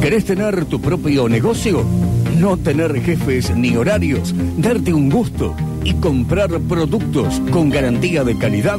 ¿Querés 0.00 0.24
tener 0.24 0.64
tu 0.64 0.80
propio 0.80 1.28
negocio? 1.28 1.84
No 2.40 2.56
tener 2.56 3.00
jefes 3.02 3.54
ni 3.54 3.76
horarios, 3.76 4.34
darte 4.56 4.94
un 4.94 5.10
gusto 5.10 5.54
y 5.84 5.92
comprar 5.92 6.48
productos 6.60 7.38
con 7.50 7.68
garantía 7.68 8.24
de 8.24 8.38
calidad. 8.38 8.78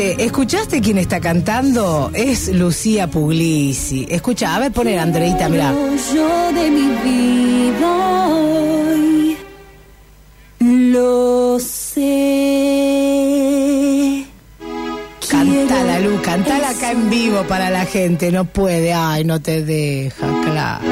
¿Escuchaste? 0.01 0.25
¿Escuchaste 0.25 0.81
quién 0.81 0.97
está 0.99 1.21
cantando? 1.21 2.11
Es 2.15 2.49
Lucía 2.49 3.11
Puglisi. 3.11 4.07
Escucha, 4.09 4.57
a 4.57 4.61
ver, 4.61 4.73
poner 4.73 4.99
Andreita, 4.99 5.51
mira. 5.51 5.75
Yo 6.15 6.53
de 6.53 6.71
mi 6.71 6.89
vida 7.05 8.29
hoy 8.29 9.37
lo 10.61 11.59
sé. 11.61 12.07
Cantala, 15.31 16.01
Lu, 16.01 16.23
cantala 16.23 16.71
acá 16.71 16.93
en 16.93 17.11
vivo 17.11 17.43
para 17.47 17.69
la 17.69 17.85
gente. 17.85 18.33
No 18.33 18.47
puede, 18.47 18.95
ay, 18.95 19.25
no 19.25 19.41
te 19.41 19.63
deja, 19.63 20.27
claro. 20.45 20.83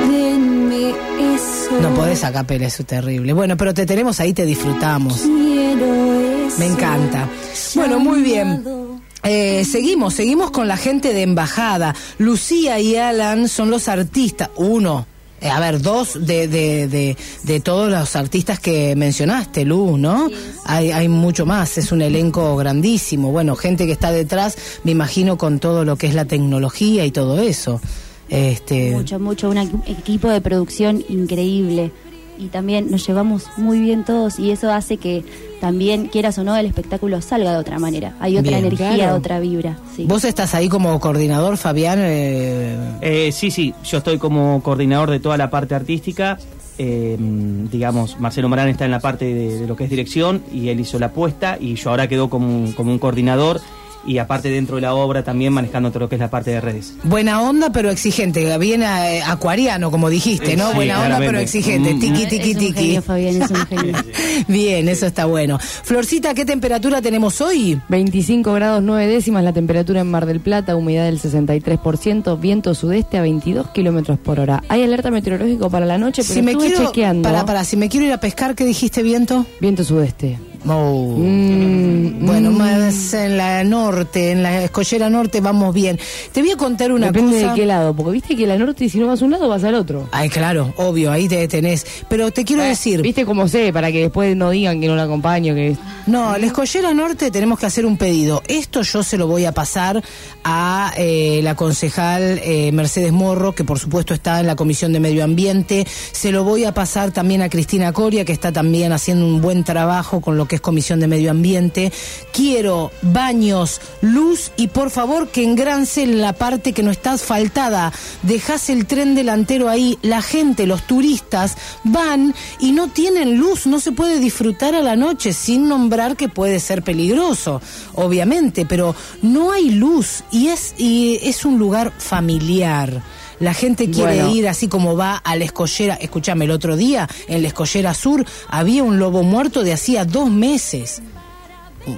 No 1.80 1.94
podés 1.94 2.24
a 2.24 2.32
capela, 2.32 2.66
eso 2.66 2.82
es 2.82 2.86
terrible. 2.86 3.32
Bueno, 3.32 3.56
pero 3.56 3.72
te 3.72 3.86
tenemos 3.86 4.20
ahí, 4.20 4.34
te 4.34 4.44
disfrutamos. 4.44 5.24
Me 5.26 6.66
encanta. 6.66 7.26
Bueno, 7.74 8.00
muy 8.00 8.22
bien. 8.22 8.77
Eh, 9.22 9.64
seguimos, 9.64 10.14
seguimos 10.14 10.50
con 10.50 10.68
la 10.68 10.76
gente 10.76 11.12
de 11.12 11.22
embajada. 11.22 11.94
Lucía 12.18 12.78
y 12.80 12.96
Alan 12.96 13.48
son 13.48 13.70
los 13.70 13.88
artistas. 13.88 14.50
Uno, 14.56 15.06
eh, 15.40 15.48
a 15.48 15.60
ver, 15.60 15.80
dos 15.82 16.26
de, 16.26 16.48
de, 16.48 16.88
de, 16.88 17.16
de 17.42 17.60
todos 17.60 17.90
los 17.90 18.14
artistas 18.16 18.58
que 18.60 18.94
mencionaste, 18.96 19.64
Lu, 19.64 19.98
¿no? 19.98 20.28
Hay, 20.64 20.90
hay 20.92 21.08
mucho 21.08 21.46
más, 21.46 21.78
es 21.78 21.92
un 21.92 22.02
elenco 22.02 22.56
grandísimo. 22.56 23.30
Bueno, 23.32 23.54
gente 23.56 23.86
que 23.86 23.92
está 23.92 24.10
detrás, 24.12 24.56
me 24.84 24.92
imagino, 24.92 25.36
con 25.36 25.58
todo 25.58 25.84
lo 25.84 25.96
que 25.96 26.06
es 26.06 26.14
la 26.14 26.24
tecnología 26.24 27.04
y 27.04 27.10
todo 27.10 27.40
eso. 27.40 27.80
Este, 28.28 28.90
Mucho, 28.92 29.18
mucho, 29.18 29.48
un 29.50 29.56
equi- 29.56 29.82
equipo 29.86 30.28
de 30.28 30.40
producción 30.40 31.02
increíble. 31.08 31.90
Y 32.38 32.46
también 32.46 32.90
nos 32.90 33.06
llevamos 33.06 33.44
muy 33.56 33.80
bien 33.80 34.04
todos 34.04 34.38
y 34.38 34.50
eso 34.50 34.70
hace 34.72 34.96
que 34.96 35.24
también, 35.60 36.06
quieras 36.06 36.38
o 36.38 36.44
no, 36.44 36.54
el 36.56 36.66
espectáculo 36.66 37.20
salga 37.20 37.50
de 37.52 37.58
otra 37.58 37.78
manera. 37.78 38.14
Hay 38.20 38.36
otra 38.38 38.52
Bien. 38.58 38.64
energía, 38.66 38.94
Claro. 38.94 39.16
otra 39.16 39.40
vibra. 39.40 39.76
Sí. 39.96 40.04
Vos 40.08 40.24
estás 40.24 40.54
ahí 40.54 40.68
como 40.68 40.98
coordinador, 41.00 41.56
Fabián. 41.56 41.98
eh, 42.02 42.76
Eh, 43.00 43.32
sí, 43.32 43.50
sí, 43.50 43.74
yo 43.84 43.98
estoy 43.98 44.18
como 44.18 44.62
coordinador 44.62 45.10
de 45.10 45.20
toda 45.20 45.36
la 45.36 45.50
parte 45.50 45.74
artística. 45.74 46.38
eh, 46.80 47.16
digamos, 47.18 48.20
Marcelo 48.20 48.48
Morán 48.48 48.68
está 48.68 48.84
en 48.84 48.92
la 48.92 49.00
parte 49.00 49.24
de, 49.24 49.58
de 49.62 49.66
lo 49.66 49.74
que 49.74 49.82
es 49.82 49.90
dirección 49.90 50.44
y 50.52 50.68
él 50.68 50.78
hizo 50.78 51.00
la 51.00 51.06
apuesta 51.06 51.56
y 51.60 51.74
yo 51.74 51.90
ahora 51.90 52.06
quedo 52.06 52.30
como, 52.30 52.46
un- 52.46 52.72
como 52.72 52.92
un 52.92 53.00
coordinador 53.00 53.60
y 54.06 54.18
aparte 54.18 54.48
dentro 54.50 54.76
de 54.76 54.82
la 54.82 54.94
obra 54.94 55.22
también 55.22 55.52
manejando 55.52 55.90
todo 55.90 56.00
lo 56.00 56.08
que 56.08 56.14
es 56.14 56.20
la 56.20 56.30
parte 56.30 56.50
de 56.50 56.60
redes. 56.60 56.94
Buena 57.04 57.42
onda, 57.42 57.70
pero 57.70 57.90
exigente. 57.90 58.56
Bien 58.58 58.82
eh, 58.82 59.20
acuariano, 59.26 59.90
como 59.90 60.08
dijiste, 60.08 60.56
¿no? 60.56 60.70
Sí, 60.70 60.76
Buena 60.76 61.02
onda, 61.02 61.18
pero 61.18 61.38
exigente. 61.38 61.94
Mm. 61.94 62.00
Tiki, 62.00 62.26
tiki, 62.26 62.50
Es 62.50 62.56
un 62.56 62.60
tiki. 62.62 62.72
genio, 62.74 63.02
Fabián, 63.02 63.42
es 63.42 63.50
un 63.50 63.66
genio. 63.66 63.94
Bien, 64.48 64.88
eso 64.88 65.06
está 65.06 65.26
bueno. 65.26 65.58
Florcita, 65.58 66.34
¿qué 66.34 66.44
temperatura 66.44 67.02
tenemos 67.02 67.40
hoy? 67.40 67.80
25 67.88 68.52
grados 68.52 68.82
9 68.82 69.06
décimas 69.06 69.44
la 69.44 69.52
temperatura 69.52 70.00
en 70.00 70.10
Mar 70.10 70.26
del 70.26 70.40
Plata, 70.40 70.76
humedad 70.76 71.04
del 71.04 71.20
63%, 71.20 72.38
viento 72.40 72.74
sudeste 72.74 73.18
a 73.18 73.22
22 73.22 73.68
kilómetros 73.70 74.18
por 74.18 74.40
hora. 74.40 74.62
Hay 74.68 74.82
alerta 74.82 75.10
meteorológico 75.10 75.70
para 75.70 75.86
la 75.86 75.98
noche, 75.98 76.22
pero 76.22 76.34
Si 76.34 76.42
me 76.42 76.54
quiero, 76.56 76.86
chequeando. 76.86 77.28
para, 77.28 77.44
para, 77.44 77.64
si 77.64 77.76
me 77.76 77.88
quiero 77.88 78.06
ir 78.06 78.12
a 78.12 78.20
pescar, 78.20 78.54
¿qué 78.54 78.64
dijiste, 78.64 79.02
viento? 79.02 79.46
Viento 79.60 79.84
sudeste. 79.84 80.38
Oh. 80.66 81.14
Mm, 81.16 82.26
bueno, 82.26 82.50
mm. 82.50 82.56
más 82.56 83.14
en 83.14 83.36
la 83.36 83.62
norte, 83.64 84.32
en 84.32 84.42
la 84.42 84.64
escollera 84.64 85.08
norte 85.08 85.40
vamos 85.40 85.72
bien. 85.74 85.98
Te 86.32 86.40
voy 86.40 86.50
a 86.50 86.56
contar 86.56 86.90
una 86.92 87.06
Depende 87.06 87.36
cosa. 87.40 87.52
de 87.54 87.60
qué 87.60 87.66
lado, 87.66 87.94
porque 87.94 88.12
viste 88.12 88.36
que 88.36 88.46
la 88.46 88.56
norte, 88.58 88.88
si 88.88 88.98
no 88.98 89.06
vas 89.06 89.22
a 89.22 89.24
un 89.24 89.30
lado, 89.30 89.48
vas 89.48 89.62
al 89.64 89.74
otro. 89.76 90.08
Ay, 90.10 90.28
claro, 90.28 90.72
obvio, 90.76 91.12
ahí 91.12 91.28
te 91.28 91.46
tenés. 91.48 91.86
Pero 92.08 92.30
te 92.32 92.44
quiero 92.44 92.62
Eh, 92.64 92.68
decir. 92.68 93.02
Viste 93.02 93.24
cómo 93.24 93.46
sé, 93.48 93.72
para 93.72 93.92
que 93.92 94.00
después 94.00 94.36
no 94.36 94.50
digan 94.50 94.80
que 94.80 94.88
no 94.88 94.96
la 94.96 95.04
acompaño, 95.04 95.54
que 95.54 95.76
No, 96.06 96.36
la 96.36 96.46
escollera 96.46 96.92
norte 96.92 97.30
tenemos 97.30 97.58
que 97.58 97.66
hacer 97.66 97.86
un 97.86 97.96
pedido. 97.96 98.42
Esto 98.48 98.82
yo 98.82 99.02
se 99.02 99.16
lo 99.16 99.26
voy 99.26 99.44
a 99.44 99.52
pasar 99.52 100.02
a 100.44 100.92
eh, 100.96 101.40
la 101.42 101.54
concejal 101.54 102.40
eh, 102.42 102.72
Mercedes 102.72 103.12
Morro, 103.12 103.54
que 103.54 103.64
por 103.64 103.78
supuesto 103.78 104.14
está 104.14 104.40
en 104.40 104.46
la 104.46 104.56
Comisión 104.56 104.92
de 104.92 105.00
Medio 105.00 105.22
Ambiente. 105.24 105.86
Se 106.12 106.32
lo 106.32 106.44
voy 106.44 106.64
a 106.64 106.72
pasar 106.74 107.12
también 107.12 107.42
a 107.42 107.48
Cristina 107.48 107.92
Coria, 107.92 108.24
que 108.24 108.32
está 108.32 108.50
también 108.52 108.92
haciendo 108.92 109.24
un 109.26 109.40
buen 109.40 109.62
trabajo 109.64 110.20
con 110.20 110.36
lo 110.36 110.47
que 110.48 110.56
es 110.56 110.60
Comisión 110.60 110.98
de 110.98 111.06
Medio 111.06 111.30
Ambiente. 111.30 111.92
Quiero 112.32 112.90
baños, 113.02 113.80
luz 114.00 114.50
y 114.56 114.68
por 114.68 114.90
favor 114.90 115.28
que 115.28 115.44
engrancen 115.44 116.20
la 116.20 116.32
parte 116.32 116.72
que 116.72 116.82
no 116.82 116.90
está 116.90 117.12
asfaltada. 117.12 117.92
Dejás 118.22 118.70
el 118.70 118.86
tren 118.86 119.14
delantero 119.14 119.68
ahí. 119.68 119.98
La 120.02 120.22
gente, 120.22 120.66
los 120.66 120.86
turistas, 120.86 121.56
van 121.84 122.34
y 122.58 122.72
no 122.72 122.88
tienen 122.88 123.36
luz. 123.36 123.66
No 123.66 123.78
se 123.78 123.92
puede 123.92 124.18
disfrutar 124.18 124.74
a 124.74 124.82
la 124.82 124.96
noche 124.96 125.32
sin 125.32 125.68
nombrar 125.68 126.16
que 126.16 126.28
puede 126.28 126.58
ser 126.60 126.82
peligroso, 126.82 127.60
obviamente, 127.94 128.66
pero 128.66 128.94
no 129.22 129.52
hay 129.52 129.70
luz 129.70 130.24
y 130.30 130.48
es, 130.48 130.74
y 130.78 131.20
es 131.22 131.44
un 131.44 131.58
lugar 131.58 131.92
familiar. 131.98 133.02
La 133.40 133.54
gente 133.54 133.90
quiere 133.90 134.16
Bueno. 134.16 134.34
ir 134.34 134.48
así 134.48 134.68
como 134.68 134.96
va 134.96 135.16
a 135.16 135.36
la 135.36 135.44
escollera. 135.44 135.94
Escúchame, 135.94 136.44
el 136.46 136.50
otro 136.50 136.76
día 136.76 137.08
en 137.28 137.42
la 137.42 137.48
escollera 137.48 137.94
sur 137.94 138.24
había 138.48 138.82
un 138.82 138.98
lobo 138.98 139.22
muerto 139.22 139.62
de 139.62 139.72
hacía 139.72 140.04
dos 140.04 140.30
meses. 140.30 141.00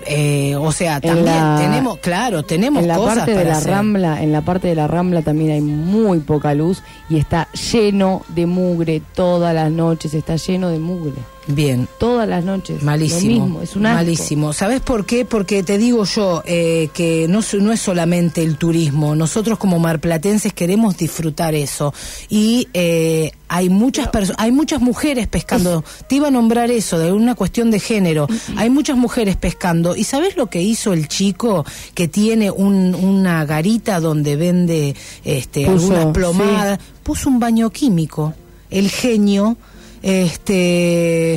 Eh, 0.07 0.55
o 0.57 0.71
sea, 0.71 1.01
también 1.01 1.25
la- 1.25 1.57
tenemos, 1.59 1.99
claro, 1.99 2.45
tenemos 2.45 2.83
en 2.83 2.89
la 2.89 2.97
cosas 2.97 3.17
parte 3.17 3.31
de 3.33 3.37
para 3.39 3.51
la 3.51 3.57
hacer. 3.57 3.71
rambla, 3.73 4.23
en 4.23 4.31
la 4.33 4.43
parte 4.43 4.69
de 4.69 4.75
la 4.77 4.87
rambla 4.87 5.23
también 5.23 5.51
hay 5.51 5.61
muy 5.63 6.21
poca 6.21 6.55
luz 6.55 6.83
y 7.09 7.19
está 7.19 7.49
lleno 7.73 8.23
de 8.29 8.47
mugre 8.47 9.03
todas 9.15 9.53
las 9.53 9.71
noches, 9.73 10.15
está 10.15 10.37
lleno 10.37 10.69
de 10.69 10.79
mugre. 10.79 11.15
Bien. 11.47 11.89
Todas 11.99 12.29
las 12.29 12.45
noches. 12.45 12.83
Malísimo. 12.83 13.39
Lo 13.39 13.45
mismo, 13.47 13.63
es 13.63 13.75
un 13.75 13.87
asco. 13.87 13.97
Malísimo. 13.97 14.53
¿Sabes 14.53 14.81
por 14.81 15.05
qué? 15.07 15.25
Porque 15.25 15.63
te 15.63 15.79
digo 15.79 16.05
yo 16.05 16.43
eh, 16.47 16.91
que 16.95 17.27
no, 17.29 17.41
no 17.61 17.73
es 17.73 17.81
solamente 17.81 18.43
el 18.43 18.57
turismo. 18.57 19.17
Nosotros 19.17 19.59
como 19.59 19.79
marplatenses 19.79 20.53
queremos 20.53 20.97
disfrutar 20.97 21.55
eso. 21.55 21.93
Y 22.29 22.69
eh, 22.75 23.33
hay 23.49 23.69
muchas 23.69 24.09
personas, 24.09 24.41
hay 24.41 24.53
muchas 24.53 24.81
mujeres 24.81 25.27
pescando. 25.27 25.83
Te 26.09 26.17
iba 26.17 26.29
a 26.29 26.31
nombrar 26.31 26.71
eso, 26.71 26.99
de 26.99 27.11
una 27.11 27.35
cuestión 27.35 27.71
de 27.71 27.81
género. 27.81 28.29
Hay 28.57 28.71
muchas 28.71 28.97
mujeres 28.97 29.37
pescando. 29.37 29.97
¿Y 29.97 30.05
sabes 30.05 30.37
lo 30.37 30.47
que 30.49 30.63
hizo 30.63 30.93
el 30.93 31.09
chico 31.09 31.65
que 31.95 32.07
tiene 32.07 32.51
un- 32.51 32.95
una 32.95 33.45
garita 33.45 33.99
donde 33.99 34.37
vende 34.37 34.95
este, 35.25 35.65
Puso, 35.67 35.87
algunas 35.95 36.07
plomadas? 36.15 36.79
Puso 37.03 37.29
un 37.29 37.41
baño 37.41 37.71
químico. 37.71 38.35
El 38.71 38.89
genio 38.89 39.57
este 40.03 41.35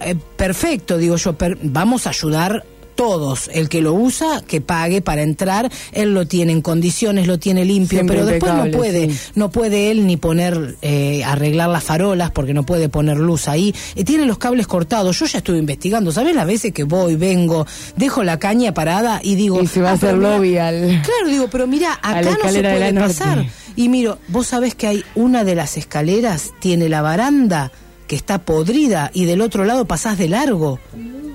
eh, 0.00 0.14
perfecto 0.36 0.96
digo 0.98 1.16
yo 1.16 1.32
per- 1.34 1.58
vamos 1.62 2.06
a 2.06 2.10
ayudar 2.10 2.64
todos. 2.94 3.48
El 3.54 3.68
que 3.68 3.80
lo 3.80 3.92
usa 3.94 4.42
que 4.44 4.60
pague 4.60 5.00
para 5.00 5.22
entrar. 5.22 5.70
Él 5.92 6.14
lo 6.14 6.26
tiene 6.26 6.50
en 6.50 6.60
condiciones 6.62 7.28
lo 7.28 7.38
tiene 7.38 7.64
limpio 7.64 7.98
Siempre 7.98 8.16
pero 8.16 8.26
después 8.26 8.52
no 8.52 8.76
puede 8.76 9.08
sí. 9.10 9.18
no 9.36 9.50
puede 9.52 9.92
él 9.92 10.04
ni 10.04 10.16
poner 10.16 10.74
eh, 10.82 11.22
arreglar 11.24 11.68
las 11.68 11.84
farolas 11.84 12.32
porque 12.32 12.54
no 12.54 12.66
puede 12.66 12.88
poner 12.88 13.16
luz 13.18 13.46
ahí. 13.46 13.72
Eh, 13.94 14.02
tiene 14.02 14.26
los 14.26 14.38
cables 14.38 14.66
cortados. 14.66 15.16
Yo 15.20 15.26
ya 15.26 15.38
estuve 15.38 15.58
investigando. 15.58 16.10
Sabes 16.10 16.34
las 16.34 16.44
veces 16.48 16.72
que 16.72 16.82
voy 16.82 17.14
vengo 17.14 17.68
dejo 17.94 18.24
la 18.24 18.40
caña 18.40 18.74
parada 18.74 19.20
y 19.22 19.36
digo 19.36 19.62
Y 19.62 19.68
se 19.68 19.80
va 19.80 19.90
a 19.90 19.92
"Ah, 19.92 19.94
hacer 19.94 20.16
mirá, 20.16 20.36
lobby 20.36 20.58
al- 20.58 21.02
claro 21.02 21.28
digo 21.28 21.46
pero 21.52 21.68
mira 21.68 22.00
acá 22.02 22.22
no 22.22 22.50
se 22.50 22.62
puede 22.62 22.92
norte. 22.92 23.14
pasar 23.14 23.46
y 23.76 23.88
miro, 23.88 24.18
vos 24.26 24.48
sabés 24.48 24.74
que 24.74 24.88
hay 24.88 25.04
una 25.14 25.44
de 25.44 25.54
las 25.54 25.76
escaleras, 25.76 26.50
tiene 26.58 26.88
la 26.88 27.00
baranda 27.00 27.70
que 28.08 28.16
está 28.16 28.38
podrida 28.40 29.12
y 29.14 29.26
del 29.26 29.40
otro 29.40 29.64
lado 29.64 29.84
pasás 29.84 30.18
de 30.18 30.28
largo. 30.28 30.80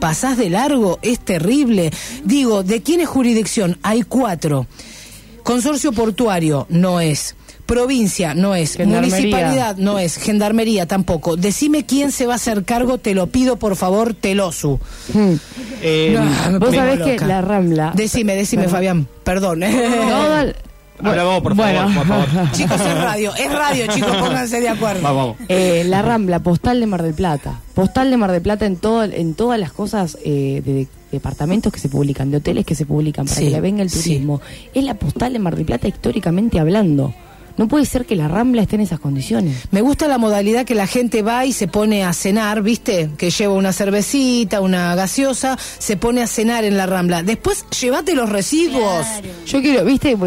Pasás 0.02 0.38
de 0.38 0.50
largo, 0.50 1.00
es 1.02 1.20
terrible. 1.22 1.92
Digo, 2.26 2.64
¿de 2.64 2.82
quién 2.82 3.00
es 3.00 3.08
jurisdicción? 3.08 3.78
Hay 3.84 4.02
cuatro. 4.02 4.68
Consorcio 5.44 5.94
portuario, 5.94 6.66
no 6.70 7.00
es. 7.00 7.36
Provincia, 7.66 8.34
no 8.34 8.54
es. 8.56 8.78
Municipalidad, 8.86 9.78
no 9.78 9.98
es. 9.98 10.18
Gendarmería, 10.18 10.86
tampoco. 10.86 11.38
Decime 11.38 11.86
quién 11.86 12.12
se 12.12 12.26
va 12.26 12.34
a 12.34 12.36
hacer 12.36 12.66
cargo, 12.66 12.98
te 12.98 13.14
lo 13.14 13.28
pido 13.28 13.56
por 13.56 13.78
favor, 13.78 14.14
Telosu. 14.14 14.80
Eh, 15.82 16.18
No, 16.52 16.60
Vos 16.60 16.76
sabés 16.76 17.00
que 17.02 17.26
la 17.26 17.42
rambla. 17.42 17.94
Decime, 17.96 18.36
decime. 18.36 18.68
Fabián. 18.68 19.08
Perdón. 19.24 19.64
El- 19.64 20.56
Habla 21.10 21.24
vos, 21.24 21.42
por 21.42 21.56
Bueno. 21.56 21.90
favor, 21.90 21.94
por 21.96 22.08
favor. 22.36 22.52
Chicos, 22.52 22.82
es 22.82 22.96
radio, 23.02 23.32
es 23.36 23.52
radio, 23.52 23.88
chicos, 23.88 24.16
pónganse 24.20 24.60
de 24.62 24.70
acuerdo. 24.70 25.02
Vamos, 25.02 25.36
vamos. 25.38 25.38
Eh, 25.50 25.84
la 25.88 26.02
Rambla, 26.02 26.40
postal 26.40 26.80
de 26.80 26.86
Mar 26.86 27.02
del 27.04 27.14
Plata. 27.14 27.60
Postal 27.74 28.10
de 28.12 28.18
Mar 28.18 28.32
del 28.32 28.42
Plata 28.42 28.66
en, 28.66 28.76
todo, 28.78 29.04
en 29.04 29.34
todas 29.34 29.60
las 29.60 29.72
cosas 29.72 30.18
eh, 30.24 30.62
de 30.66 30.88
departamentos 31.12 31.72
que 31.72 31.80
se 31.80 31.90
publican, 31.90 32.32
de 32.32 32.38
hoteles 32.38 32.66
que 32.66 32.76
se 32.76 32.86
publican 32.86 33.26
para 33.26 33.38
Sí, 33.38 33.46
que 33.46 33.52
le 33.52 33.62
venga 33.62 33.84
el 33.84 33.90
sí. 33.90 34.04
turismo. 34.12 34.42
Es 34.74 34.84
la 34.84 34.94
postal 34.96 35.34
de 35.34 35.40
Mar 35.40 35.56
del 35.56 35.66
Plata 35.66 35.88
históricamente 35.88 36.60
hablando. 36.60 37.14
No 37.56 37.68
puede 37.68 37.86
ser 37.86 38.06
que 38.06 38.16
la 38.16 38.28
Rambla 38.28 38.64
esté 38.64 38.76
en 38.76 38.82
esas 38.82 39.00
condiciones. 39.00 39.66
Me 39.72 39.82
gusta 39.82 40.08
la 40.08 40.18
modalidad 40.18 40.66
que 40.66 40.74
la 40.74 40.88
gente 40.88 41.22
va 41.22 41.46
y 41.46 41.54
se 41.54 41.68
pone 41.68 42.04
a 42.04 42.12
cenar, 42.14 42.64
¿viste? 42.64 43.12
Que 43.18 43.30
lleva 43.30 43.54
una 43.54 43.72
cervecita, 43.74 44.60
una 44.60 44.96
gaseosa, 44.96 45.58
se 45.78 45.96
pone 45.96 46.24
a 46.24 46.28
cenar 46.28 46.64
en 46.64 46.78
la 46.78 46.88
Rambla. 46.88 47.22
Después, 47.22 47.66
llévate 47.80 48.16
los 48.16 48.30
residuos. 48.30 49.06
Yo 49.46 49.62
quiero, 49.62 49.86
viste, 49.86 50.18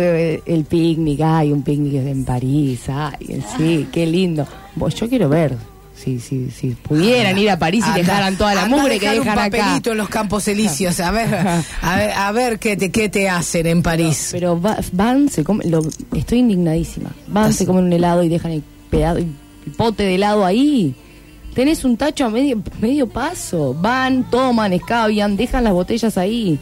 el 0.47 0.65
picnic, 0.65 1.21
hay 1.21 1.51
un 1.51 1.63
picnic 1.63 1.95
en 1.95 2.25
París, 2.25 2.83
ay, 2.89 3.43
sí, 3.57 3.89
qué 3.91 4.07
lindo. 4.07 4.47
Yo 4.95 5.09
quiero 5.09 5.29
ver, 5.29 5.57
si, 5.97 6.21
si, 6.21 6.51
si 6.51 6.69
pudieran 6.71 7.37
ir 7.39 7.51
a 7.51 7.59
París 7.59 7.83
y 7.85 7.89
Anda- 7.89 7.99
dejaran 7.99 8.37
toda 8.37 8.55
la 8.55 8.67
mugre 8.67 8.99
que 9.01 9.09
dejan 9.09 9.23
un 9.23 9.29
acá. 9.29 9.51
papelito 9.51 9.93
en 9.93 9.99
los 9.99 10.09
campos 10.09 10.47
elíseos, 10.49 11.01
a 11.01 11.11
ver, 11.11 11.35
a 11.83 11.97
ver, 11.97 12.11
a 12.13 12.33
ver 12.33 12.59
qué 12.59 12.77
te, 12.77 12.91
qué 12.93 13.09
te 13.09 13.29
hacen 13.29 13.67
en 13.67 13.83
París. 13.83 14.29
Pero 14.33 14.61
va- 14.61 14.79
van, 14.93 15.29
se 15.29 15.43
comen, 15.43 15.71
lo, 15.71 15.81
estoy 16.15 16.39
indignadísima. 16.41 17.11
Van, 17.29 17.53
se 17.53 17.65
comen 17.67 17.85
un 17.85 17.93
helado 17.93 18.23
y 18.23 18.29
dejan 18.29 18.53
el, 18.53 18.63
pedazo, 18.91 19.19
el 19.19 19.27
pote 19.77 20.03
de 20.05 20.15
helado 20.17 20.45
ahí. 20.45 20.95
Tenés 21.55 21.85
un 21.85 21.97
tacho 21.97 22.27
a 22.27 22.29
medio, 22.31 22.63
medio 22.81 23.07
paso. 23.07 23.73
Van, 23.75 24.29
toman, 24.31 24.75
escabian, 24.75 25.37
dejan 25.39 25.65
las 25.65 25.73
botellas 25.73 26.19
ahí. 26.19 26.59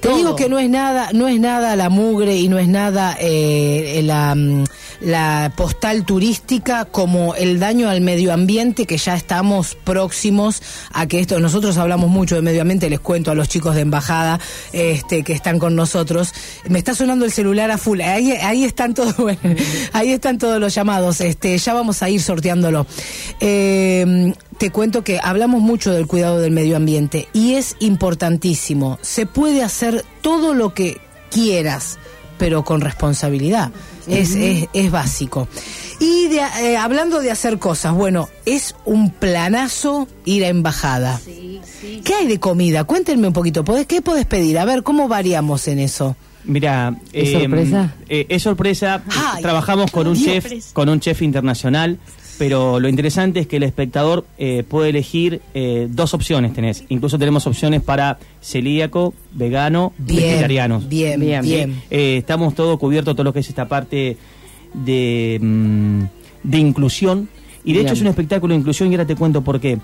Te 0.00 0.08
Todo. 0.08 0.16
digo 0.18 0.36
que 0.36 0.48
no 0.48 0.58
es 0.60 0.70
nada, 0.70 1.08
no 1.12 1.26
es 1.26 1.40
nada 1.40 1.74
la 1.74 1.88
mugre 1.88 2.36
y 2.36 2.46
no 2.48 2.58
es 2.58 2.68
nada 2.68 3.16
eh, 3.18 4.00
la, 4.04 4.34
mm, 4.36 4.64
la 5.00 5.52
postal 5.56 6.04
turística 6.04 6.84
como 6.84 7.34
el 7.34 7.58
daño 7.58 7.88
al 7.88 8.00
medio 8.00 8.32
ambiente 8.32 8.86
que 8.86 8.98
ya 8.98 9.14
estamos 9.14 9.76
próximos 9.84 10.62
a 10.92 11.06
que 11.06 11.20
esto. 11.20 11.38
Nosotros 11.40 11.76
hablamos 11.78 12.10
mucho 12.10 12.34
de 12.34 12.42
medio 12.42 12.62
ambiente, 12.62 12.90
les 12.90 13.00
cuento 13.00 13.30
a 13.30 13.34
los 13.34 13.48
chicos 13.48 13.74
de 13.74 13.82
embajada 13.82 14.40
este, 14.72 15.22
que 15.22 15.32
están 15.32 15.58
con 15.58 15.76
nosotros. 15.76 16.32
Me 16.68 16.78
está 16.78 16.94
sonando 16.94 17.24
el 17.24 17.32
celular 17.32 17.70
a 17.70 17.78
full. 17.78 18.00
Ahí, 18.00 18.32
ahí 18.32 18.64
están 18.64 18.94
todos, 18.94 19.14
ahí 19.92 20.12
están 20.12 20.38
todos 20.38 20.60
los 20.60 20.74
llamados. 20.74 21.20
Este, 21.20 21.56
ya 21.58 21.74
vamos 21.74 22.02
a 22.02 22.10
ir 22.10 22.22
sorteándolo. 22.22 22.86
Eh, 23.40 24.32
te 24.58 24.70
cuento 24.70 25.04
que 25.04 25.20
hablamos 25.22 25.60
mucho 25.60 25.92
del 25.92 26.06
cuidado 26.06 26.40
del 26.40 26.50
medio 26.50 26.76
ambiente 26.76 27.28
y 27.32 27.54
es 27.54 27.76
importantísimo. 27.78 28.98
Se 29.02 29.26
puede 29.26 29.62
hacer 29.62 30.04
todo 30.22 30.54
lo 30.54 30.72
que 30.72 31.00
quieras, 31.30 31.98
pero 32.38 32.64
con 32.64 32.80
responsabilidad. 32.80 33.70
Es, 34.06 34.34
es, 34.34 34.68
es 34.72 34.90
básico. 34.90 35.48
Y 36.00 36.28
de- 36.28 36.40
eh, 36.62 36.76
hablando 36.76 37.20
de 37.20 37.30
hacer 37.30 37.58
cosas, 37.58 37.94
bueno, 37.94 38.28
es 38.44 38.74
un 38.84 39.10
planazo 39.10 40.08
ir 40.24 40.44
a 40.44 40.48
embajada. 40.48 41.20
¿Qué 42.04 42.14
hay 42.14 42.26
de 42.26 42.38
comida? 42.38 42.84
Cuéntenme 42.84 43.26
un 43.28 43.32
poquito. 43.32 43.64
¿Podés- 43.64 43.86
¿Qué 43.86 44.02
podés 44.02 44.26
pedir? 44.26 44.58
A 44.58 44.64
ver, 44.64 44.82
¿cómo 44.82 45.08
variamos 45.08 45.66
en 45.68 45.78
eso? 45.78 46.16
Mira, 46.44 46.94
¿Es 47.12 47.30
eh, 47.30 47.40
sorpresa? 47.40 47.94
eh, 48.08 48.26
es 48.28 48.42
sorpresa. 48.42 49.02
Ay, 49.08 49.42
Trabajamos 49.42 49.90
con 49.90 50.06
un 50.06 50.16
chef, 50.16 50.72
con 50.72 50.88
un 50.88 51.00
chef 51.00 51.22
internacional, 51.22 51.98
pero 52.38 52.80
lo 52.80 52.88
interesante 52.88 53.40
es 53.40 53.46
que 53.46 53.56
el 53.56 53.62
espectador 53.62 54.26
eh, 54.38 54.64
puede 54.68 54.90
elegir 54.90 55.40
eh, 55.54 55.88
dos 55.90 56.14
opciones. 56.14 56.52
Tenés, 56.52 56.84
incluso 56.88 57.18
tenemos 57.18 57.46
opciones 57.46 57.82
para 57.82 58.18
celíaco, 58.40 59.14
vegano, 59.32 59.92
Bien, 59.98 60.22
vegetarianos. 60.22 60.88
bien, 60.88 61.20
bien. 61.20 61.44
Sí, 61.44 61.54
eh, 61.90 62.16
estamos 62.18 62.54
todo 62.54 62.78
cubierto 62.78 63.14
todo 63.14 63.24
lo 63.24 63.32
que 63.32 63.40
es 63.40 63.48
esta 63.48 63.68
parte 63.68 64.16
de, 64.74 65.38
mm, 65.40 66.02
de 66.42 66.58
inclusión. 66.58 67.28
Y 67.64 67.72
de 67.72 67.78
Bien. 67.78 67.86
hecho 67.86 67.94
es 67.94 68.00
un 68.00 68.06
espectáculo 68.06 68.54
de 68.54 68.60
inclusión 68.60 68.90
y 68.90 68.94
ahora 68.94 69.06
te 69.06 69.16
cuento 69.16 69.42
por 69.42 69.58
qué. 69.60 69.78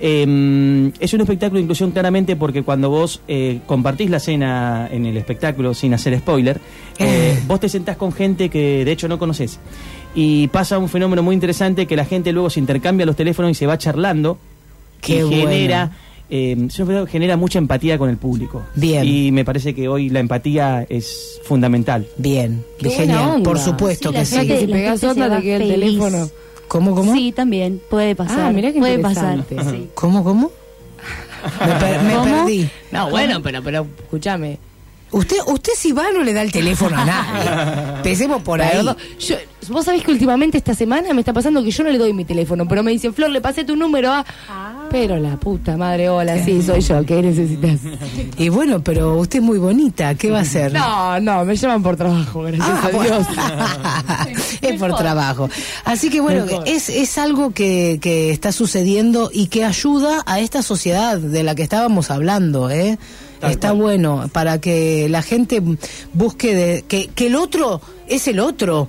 Eh, 0.00 0.90
es 1.00 1.14
un 1.14 1.20
espectáculo 1.20 1.58
de 1.58 1.62
inclusión 1.62 1.90
claramente 1.92 2.36
porque 2.36 2.62
cuando 2.62 2.90
vos 2.90 3.20
eh, 3.28 3.60
compartís 3.66 4.10
la 4.10 4.18
cena 4.20 4.88
en 4.90 5.06
el 5.06 5.16
espectáculo 5.16 5.72
sin 5.72 5.94
hacer 5.94 6.18
spoiler, 6.18 6.60
eh, 6.98 7.38
vos 7.46 7.60
te 7.60 7.68
sentás 7.68 7.96
con 7.96 8.12
gente 8.12 8.48
que 8.48 8.84
de 8.84 8.92
hecho 8.92 9.08
no 9.08 9.18
conoces. 9.18 9.58
Y 10.14 10.48
pasa 10.48 10.78
un 10.78 10.88
fenómeno 10.88 11.22
muy 11.22 11.34
interesante 11.34 11.86
que 11.86 11.96
la 11.96 12.04
gente 12.04 12.32
luego 12.32 12.50
se 12.50 12.60
intercambia 12.60 13.04
los 13.06 13.16
teléfonos 13.16 13.50
y 13.50 13.54
se 13.54 13.66
va 13.66 13.76
charlando 13.78 14.38
Qué 15.00 15.16
y 15.18 15.22
bueno. 15.22 15.36
genera 15.50 15.90
eh, 16.30 16.68
que 16.72 17.06
genera 17.10 17.36
mucha 17.36 17.58
empatía 17.58 17.98
con 17.98 18.08
el 18.10 18.16
público. 18.16 18.62
Bien. 18.76 19.04
Y 19.06 19.30
me 19.32 19.44
parece 19.44 19.74
que 19.74 19.88
hoy 19.88 20.08
la 20.10 20.20
empatía 20.20 20.86
es 20.88 21.40
fundamental. 21.44 22.06
Bien, 22.16 22.64
Qué 22.78 22.90
genial, 22.90 23.30
onda. 23.36 23.42
por 23.50 23.58
supuesto 23.58 24.10
Sí, 24.10 24.14
que 24.14 24.24
sí. 24.24 24.36
gente- 24.36 24.60
Si 24.60 24.66
la 24.68 24.76
pegás 24.76 25.00
gente 25.00 25.00
se 25.00 25.22
onda, 25.22 25.28
va 25.28 25.36
te 25.36 25.42
queda 25.42 25.56
el 25.56 25.62
feliz. 25.70 25.98
teléfono. 25.98 26.30
¿Cómo, 26.68 26.94
cómo? 26.94 27.12
Sí, 27.14 27.30
también, 27.32 27.80
puede 27.90 28.14
pasar. 28.16 28.40
Ah, 28.40 28.52
mirá 28.52 28.72
qué 28.72 28.78
puede 28.78 28.98
pasar. 28.98 29.44
sí. 29.48 29.88
¿Cómo, 29.94 30.24
cómo? 30.24 30.50
Me, 31.60 31.72
per- 31.74 32.02
me 32.02 32.14
¿Cómo? 32.14 32.24
perdí. 32.44 32.68
No, 32.90 33.10
bueno, 33.10 33.42
pero, 33.42 33.62
pero 33.62 33.86
escúchame. 34.04 34.58
Usted, 35.14 35.36
usted 35.46 35.72
si 35.76 35.92
va 35.92 36.10
no 36.12 36.22
le 36.22 36.32
da 36.32 36.42
el 36.42 36.50
teléfono 36.52 36.96
a 36.96 37.04
nadie. 37.04 38.02
Pensemos 38.02 38.42
por 38.42 38.60
ahí. 38.60 38.70
Perdón, 38.76 38.96
yo- 39.20 39.36
vos 39.68 39.84
sabés 39.84 40.02
que 40.04 40.10
últimamente 40.10 40.58
esta 40.58 40.74
semana 40.74 41.12
me 41.14 41.20
está 41.20 41.32
pasando 41.32 41.62
que 41.62 41.70
yo 41.70 41.84
no 41.84 41.90
le 41.90 41.96
doy 41.98 42.12
mi 42.12 42.24
teléfono, 42.24 42.66
pero 42.68 42.82
me 42.82 42.90
dicen, 42.90 43.14
Flor, 43.14 43.30
le 43.30 43.40
pasé 43.40 43.64
tu 43.64 43.76
número 43.76 44.12
a... 44.12 44.24
Pero 44.90 45.16
la 45.16 45.36
puta 45.36 45.76
madre, 45.76 46.08
hola, 46.10 46.44
sí, 46.44 46.60
soy 46.62 46.80
yo, 46.82 47.04
¿qué 47.06 47.22
necesitas? 47.22 47.80
Y 48.36 48.48
bueno, 48.48 48.82
pero 48.82 49.16
usted 49.16 49.38
es 49.38 49.44
muy 49.44 49.58
bonita, 49.58 50.14
¿qué 50.16 50.30
va 50.30 50.38
a 50.38 50.42
hacer? 50.42 50.72
No, 50.72 51.18
no, 51.20 51.44
me 51.44 51.54
llaman 51.56 51.82
por 51.82 51.96
trabajo, 51.96 52.42
gracias 52.42 52.68
Ah, 52.68 52.90
a. 52.92 53.02
Dios. 53.04 53.26
es 54.62 54.78
por 54.80 54.96
trabajo. 54.96 55.48
Así 55.84 56.10
que 56.10 56.20
bueno, 56.20 56.44
Mejor. 56.46 56.64
es, 56.66 56.88
es 56.88 57.16
algo 57.18 57.52
que, 57.52 57.98
que 58.02 58.30
está 58.32 58.52
sucediendo 58.52 59.30
y 59.32 59.46
que 59.46 59.64
ayuda 59.64 60.22
a 60.26 60.40
esta 60.40 60.62
sociedad 60.62 61.16
de 61.18 61.42
la 61.42 61.54
que 61.54 61.62
estábamos 61.62 62.10
hablando, 62.10 62.70
¿eh? 62.70 62.98
Está 63.50 63.72
bueno 63.72 64.28
para 64.32 64.60
que 64.60 65.08
la 65.08 65.22
gente 65.22 65.62
busque 66.12 66.54
de, 66.54 66.84
que, 66.88 67.08
que 67.08 67.26
el 67.28 67.36
otro 67.36 67.80
es 68.08 68.28
el 68.28 68.40
otro. 68.40 68.88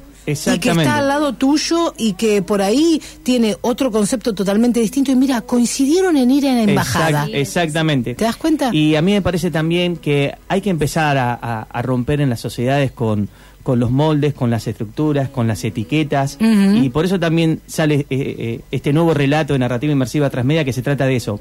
Y 0.55 0.59
que 0.59 0.69
está 0.69 0.97
al 0.97 1.07
lado 1.07 1.33
tuyo 1.33 1.93
y 1.99 2.13
que 2.13 2.41
por 2.41 2.63
ahí 2.63 2.99
tiene 3.21 3.55
otro 3.61 3.91
concepto 3.91 4.33
totalmente 4.33 4.79
distinto. 4.79 5.11
Y 5.11 5.15
mira, 5.15 5.41
coincidieron 5.41 6.17
en 6.17 6.31
ir 6.31 6.47
a 6.47 6.53
la 6.53 6.63
embajada. 6.63 7.25
Exact- 7.27 7.35
exactamente. 7.35 8.15
¿Te 8.15 8.25
das 8.25 8.35
cuenta? 8.35 8.71
Y 8.73 8.95
a 8.95 9.03
mí 9.03 9.11
me 9.11 9.21
parece 9.21 9.51
también 9.51 9.97
que 9.97 10.33
hay 10.47 10.61
que 10.61 10.71
empezar 10.71 11.17
a, 11.19 11.33
a- 11.39 11.67
a 11.69 11.81
romper 11.83 12.21
en 12.21 12.31
las 12.31 12.39
sociedades 12.39 12.91
con, 12.91 13.29
con 13.61 13.79
los 13.79 13.91
moldes, 13.91 14.33
con 14.33 14.49
las 14.49 14.65
estructuras, 14.65 15.29
con 15.29 15.47
las 15.47 15.63
etiquetas. 15.63 16.39
Y 16.41 16.89
por 16.89 17.05
eso 17.05 17.19
también 17.19 17.61
sale 17.67 17.99
eh, 17.99 18.05
eh, 18.09 18.59
este 18.71 18.93
nuevo 18.93 19.13
relato 19.13 19.53
de 19.53 19.59
narrativa 19.59 19.93
inmersiva 19.93 20.31
transmedia 20.31 20.65
que 20.65 20.73
se 20.73 20.81
trata 20.81 21.05
de 21.05 21.17
eso. 21.17 21.39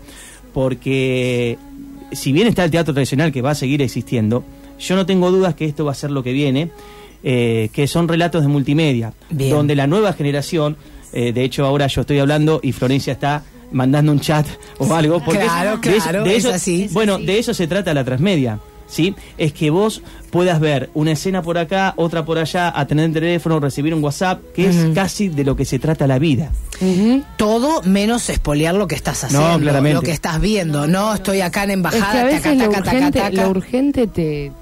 Porque 0.52 1.58
si 2.14 2.32
bien 2.32 2.46
está 2.48 2.64
el 2.64 2.70
teatro 2.70 2.94
tradicional 2.94 3.32
que 3.32 3.42
va 3.42 3.50
a 3.50 3.54
seguir 3.54 3.82
existiendo, 3.82 4.44
yo 4.78 4.96
no 4.96 5.06
tengo 5.06 5.30
dudas 5.30 5.54
que 5.54 5.64
esto 5.64 5.84
va 5.84 5.92
a 5.92 5.94
ser 5.94 6.10
lo 6.10 6.22
que 6.22 6.32
viene, 6.32 6.70
eh, 7.22 7.70
que 7.72 7.86
son 7.86 8.08
relatos 8.08 8.42
de 8.42 8.48
multimedia, 8.48 9.12
Bien. 9.30 9.50
donde 9.50 9.74
la 9.74 9.86
nueva 9.86 10.12
generación, 10.12 10.76
eh, 11.12 11.32
de 11.32 11.44
hecho 11.44 11.64
ahora 11.64 11.86
yo 11.86 12.02
estoy 12.02 12.18
hablando 12.18 12.60
y 12.62 12.72
Florencia 12.72 13.12
está 13.12 13.42
mandando 13.72 14.12
un 14.12 14.20
chat 14.20 14.46
o 14.78 14.94
algo. 14.94 15.20
Porque 15.24 15.40
Claro, 15.40 15.74
es- 15.74 15.80
de 15.80 15.96
eso- 15.96 16.02
claro, 16.04 16.24
de 16.24 16.36
es 16.36 16.44
eso- 16.44 16.54
así. 16.54 16.88
Bueno, 16.92 17.18
de 17.18 17.38
eso 17.38 17.54
se 17.54 17.66
trata 17.66 17.94
la 17.94 18.04
transmedia. 18.04 18.58
¿Sí? 18.86 19.14
Es 19.38 19.52
que 19.52 19.70
vos 19.70 20.02
puedas 20.30 20.60
ver 20.60 20.90
una 20.94 21.12
escena 21.12 21.42
por 21.42 21.58
acá, 21.58 21.94
otra 21.96 22.24
por 22.24 22.38
allá, 22.38 22.72
atender 22.74 23.06
el 23.06 23.12
teléfono, 23.12 23.60
recibir 23.60 23.94
un 23.94 24.02
WhatsApp, 24.04 24.40
que 24.54 24.68
es 24.68 24.76
casi 24.94 25.28
de 25.28 25.44
lo 25.44 25.56
que 25.56 25.64
se 25.64 25.78
trata 25.78 26.06
la 26.06 26.18
vida. 26.18 26.50
Todo 27.36 27.82
menos 27.82 28.28
espolear 28.28 28.74
lo 28.74 28.86
que 28.86 28.94
estás 28.94 29.22
No, 29.32 29.38
haciendo, 29.40 29.58
claramente. 29.60 29.94
lo 29.94 30.02
que 30.02 30.10
estás 30.12 30.40
viendo. 30.40 30.86
No, 30.86 31.14
estoy 31.14 31.40
acá 31.40 31.64
en 31.64 31.70
Es 31.70 31.74
embajada, 31.76 32.12
que 32.12 32.18
a 32.18 32.24
veces 32.24 32.42
taca, 32.42 32.54
lo, 32.54 32.70
taca, 32.72 32.82
taca, 32.84 32.96
urgente, 32.96 33.20
taca. 33.20 33.42
lo 33.44 33.50
urgente 33.50 34.06
te... 34.06 34.52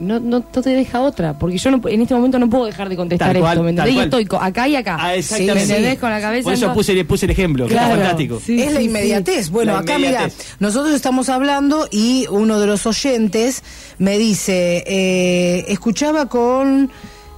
No, 0.00 0.18
no, 0.20 0.38
no 0.54 0.62
te 0.62 0.70
deja 0.70 1.00
otra, 1.00 1.34
porque 1.38 1.58
yo 1.58 1.70
no, 1.70 1.80
en 1.88 2.02
este 2.02 2.14
momento 2.14 2.38
no 2.38 2.48
puedo 2.48 2.64
dejar 2.66 2.88
de 2.88 2.96
contestar 2.96 3.32
Tal 3.32 3.40
cual, 3.40 3.68
esto, 3.68 3.82
cual. 3.94 4.04
estoy 4.04 4.26
co- 4.26 4.40
acá 4.40 4.68
y 4.68 4.76
acá. 4.76 4.96
Ah, 5.00 5.08
¿Me 5.08 5.16
exactamente. 5.18 5.96
Con 5.98 6.10
la 6.10 6.20
cabeza 6.20 6.44
Por 6.44 6.52
eso 6.52 6.66
en- 6.66 6.72
puse, 6.74 7.04
puse 7.04 7.26
el 7.26 7.30
ejemplo, 7.30 7.66
que 7.66 7.74
está 7.74 7.88
fantástico. 7.88 8.40
Sí, 8.44 8.60
es 8.62 8.72
la 8.72 8.80
inmediatez. 8.82 9.46
sí. 9.46 9.50
Bueno, 9.50 9.72
La 9.72 9.78
acá 9.80 9.98
mira, 9.98 10.28
nosotros 10.60 10.94
estamos 10.94 11.28
hablando 11.28 11.88
y 11.90 12.26
uno 12.30 12.58
de 12.60 12.66
los 12.66 12.86
oyentes 12.86 13.62
me 13.98 14.18
dice, 14.18 14.84
eh, 14.86 15.64
escuchaba 15.68 16.26
con... 16.26 16.90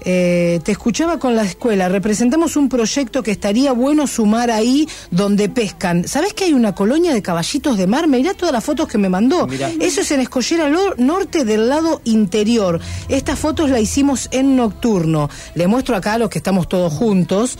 eh, 0.05 0.61
te 0.65 0.73
escuchaba 0.73 1.19
con 1.19 1.37
la 1.37 1.45
escuela, 1.45 1.89
representamos 1.89 2.57
un 2.57 2.69
proyecto 2.69 3.23
que 3.23 3.31
estaría 3.31 3.73
bueno 3.73 4.07
sumar 4.07 4.51
ahí 4.51 4.89
donde 5.11 5.49
pescan. 5.49 6.07
¿Sabés 6.07 6.33
que 6.35 6.45
hay 6.45 6.53
una 6.53 6.75
colonia 6.75 7.13
de 7.13 7.23
caballitos 7.23 7.77
de 7.77 7.87
mar? 7.87 8.09
Mirá 8.09 8.35
todas 8.35 8.53
las 8.53 8.65
fotos 8.65 8.89
que 8.89 8.99
me 8.99 9.09
mandó. 9.09 9.47
Mirá. 9.47 9.71
Eso 9.81 10.01
es 10.01 10.11
en 10.11 10.21
Escollera 10.21 10.71
Norte 10.97 11.45
del 11.45 11.69
lado 11.69 12.01
interior. 12.05 12.81
Estas 13.09 13.39
fotos 13.39 13.71
la 13.71 13.81
hicimos 13.81 14.29
en 14.31 14.57
nocturno. 14.57 15.29
Le 15.55 15.67
muestro 15.67 15.97
acá 15.97 16.15
a 16.15 16.19
los 16.19 16.31
que 16.31 16.39
estamos 16.39 16.69
todos 16.69 16.93
juntos. 16.93 17.59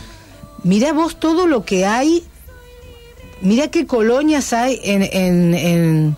Mirá 0.63 0.93
vos 0.93 1.19
todo 1.19 1.47
lo 1.47 1.65
que 1.65 1.85
hay 1.85 2.23
Mirá 3.41 3.69
qué 3.69 3.85
colonias 3.85 4.53
hay 4.53 4.79
en... 4.83 5.03
en, 5.03 6.17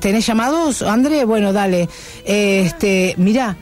¿Tenés 0.00 0.26
llamados, 0.26 0.80
André? 0.80 1.24
Bueno, 1.24 1.52
dale. 1.52 1.88
Este, 2.24 3.14
mirá. 3.18 3.56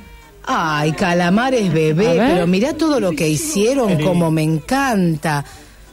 Ay, 0.51 0.93
calamares 0.93 1.71
bebé, 1.71 2.15
pero 2.17 2.47
mirá 2.47 2.73
todo 2.73 3.01
lo 3.01 3.13
que 3.13 3.29
hicieron, 3.29 4.03
como 4.03 4.31
me 4.31 4.43
encanta. 4.43 5.45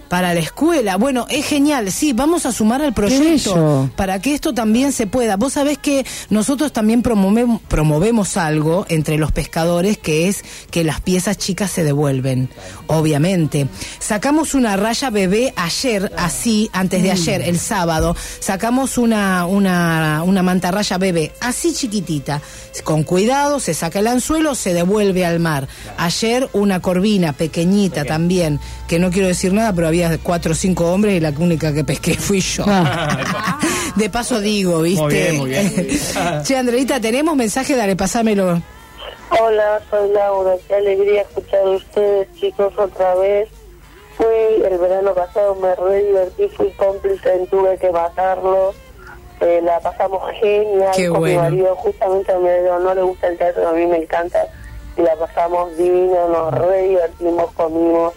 Para 0.10 0.34
la 0.34 0.39
escuela. 0.39 0.97
Bueno, 0.97 1.26
es 1.30 1.45
genial. 1.45 1.91
Sí, 1.91 2.14
vamos 2.14 2.45
a 2.45 2.51
sumar 2.51 2.82
al 2.82 2.93
proyecto 2.93 3.89
para 3.95 4.20
que 4.20 4.34
esto 4.34 4.53
también 4.53 4.91
se 4.91 5.08
pueda. 5.08 5.36
Vos 5.36 5.53
sabés 5.53 5.78
que 5.78 6.06
nosotros 6.30 6.72
también 6.72 7.01
promovemos, 7.01 7.62
promovemos 7.62 8.38
algo 8.38 8.86
entre 8.89 9.18
los 9.18 9.32
pescadores 9.32 9.97
que 9.97 10.28
es 10.28 10.43
que 10.72 10.84
las 10.84 11.01
piezas 11.01 11.38
chicas 11.38 11.72
se 11.72 11.84
devuelven, 11.84 12.49
obviamente. 12.88 13.68
Sacamos 13.99 14.53
una 14.53 14.78
raya 14.78 15.10
bebé 15.10 15.53
ayer, 15.56 16.12
así, 16.18 16.70
antes 16.74 17.01
de 17.03 17.12
ayer, 17.12 17.41
el 17.41 17.60
sábado, 17.60 18.16
sacamos 18.39 18.97
una, 18.97 19.45
una, 19.45 20.24
una 20.24 20.43
mantarraya 20.43 20.97
bebé, 20.97 21.34
así 21.41 21.74
chiquitita. 21.74 22.41
Con 22.84 23.03
cuidado, 23.03 23.60
se 23.60 23.74
saca 23.74 23.99
el 23.99 24.08
anzuelo, 24.08 24.53
se 24.53 24.74
devuelve 24.74 25.26
al 25.26 25.39
mar. 25.39 25.68
Ayer 25.97 26.49
una 26.53 26.82
corvina 26.82 27.34
pequeñita 27.34 28.06
también, 28.06 28.60
que 28.88 29.00
no 29.00 29.10
quiero 29.10 29.28
decir 29.28 29.54
nada, 29.54 29.74
pero 29.74 29.88
había 29.88 30.18
cuatro 30.22 30.52
o 30.52 30.56
cinco 30.56 30.92
hombres 30.92 31.16
y 31.16 31.20
la 31.20 31.34
única 31.38 31.74
que 31.74 31.84
pesqué 31.84 32.14
fui 32.20 32.40
yo. 32.40 32.66
De 33.96 34.10
paso 34.10 34.40
digo, 34.42 34.82
¿viste? 34.82 35.02
Muy 35.04 35.14
bien, 35.14 35.38
muy 35.38 35.50
bien. 35.50 36.00
che, 36.44 36.58
Andreita, 36.58 37.00
¿tenemos 37.00 37.36
mensaje? 37.36 37.76
Dale, 37.76 37.96
pasámelo. 37.96 38.62
Hola, 39.40 39.82
soy 39.90 40.12
Laura. 40.12 40.54
Qué 40.68 40.76
alegría 40.76 41.22
escuchar 41.22 41.62
a 41.62 41.70
ustedes, 41.72 42.28
chicos, 42.40 42.74
otra 42.78 43.16
vez. 43.16 43.50
Fui 44.18 44.64
el 44.64 44.78
verano 44.78 45.14
pasado, 45.14 45.56
me 45.56 45.76
re 45.76 46.04
divertí, 46.04 46.48
fui 46.56 46.72
cómplice, 46.72 47.48
tuve 47.50 47.78
que 47.78 47.92
matarlo. 47.92 48.74
Eh, 49.42 49.60
la 49.64 49.80
pasamos 49.82 50.24
genial 50.40 50.92
Qué 50.96 51.10
con 51.10 51.20
bueno. 51.20 51.42
mi 51.42 51.50
marido. 51.50 51.76
Justamente 51.76 52.32
a 52.32 52.38
mi 52.38 52.46
marido 52.46 52.80
no 52.80 52.94
le 52.94 53.02
gusta 53.02 53.28
el 53.28 53.38
teatro, 53.38 53.68
a 53.68 53.74
mí 53.74 53.86
me 53.86 53.98
encanta. 53.98 54.46
Y 54.96 55.02
la 55.02 55.16
pasamos 55.18 55.76
divino, 55.76 56.30
nos 56.30 56.54
re 56.54 56.84
divertimos, 56.84 57.52
comimos. 57.54 58.14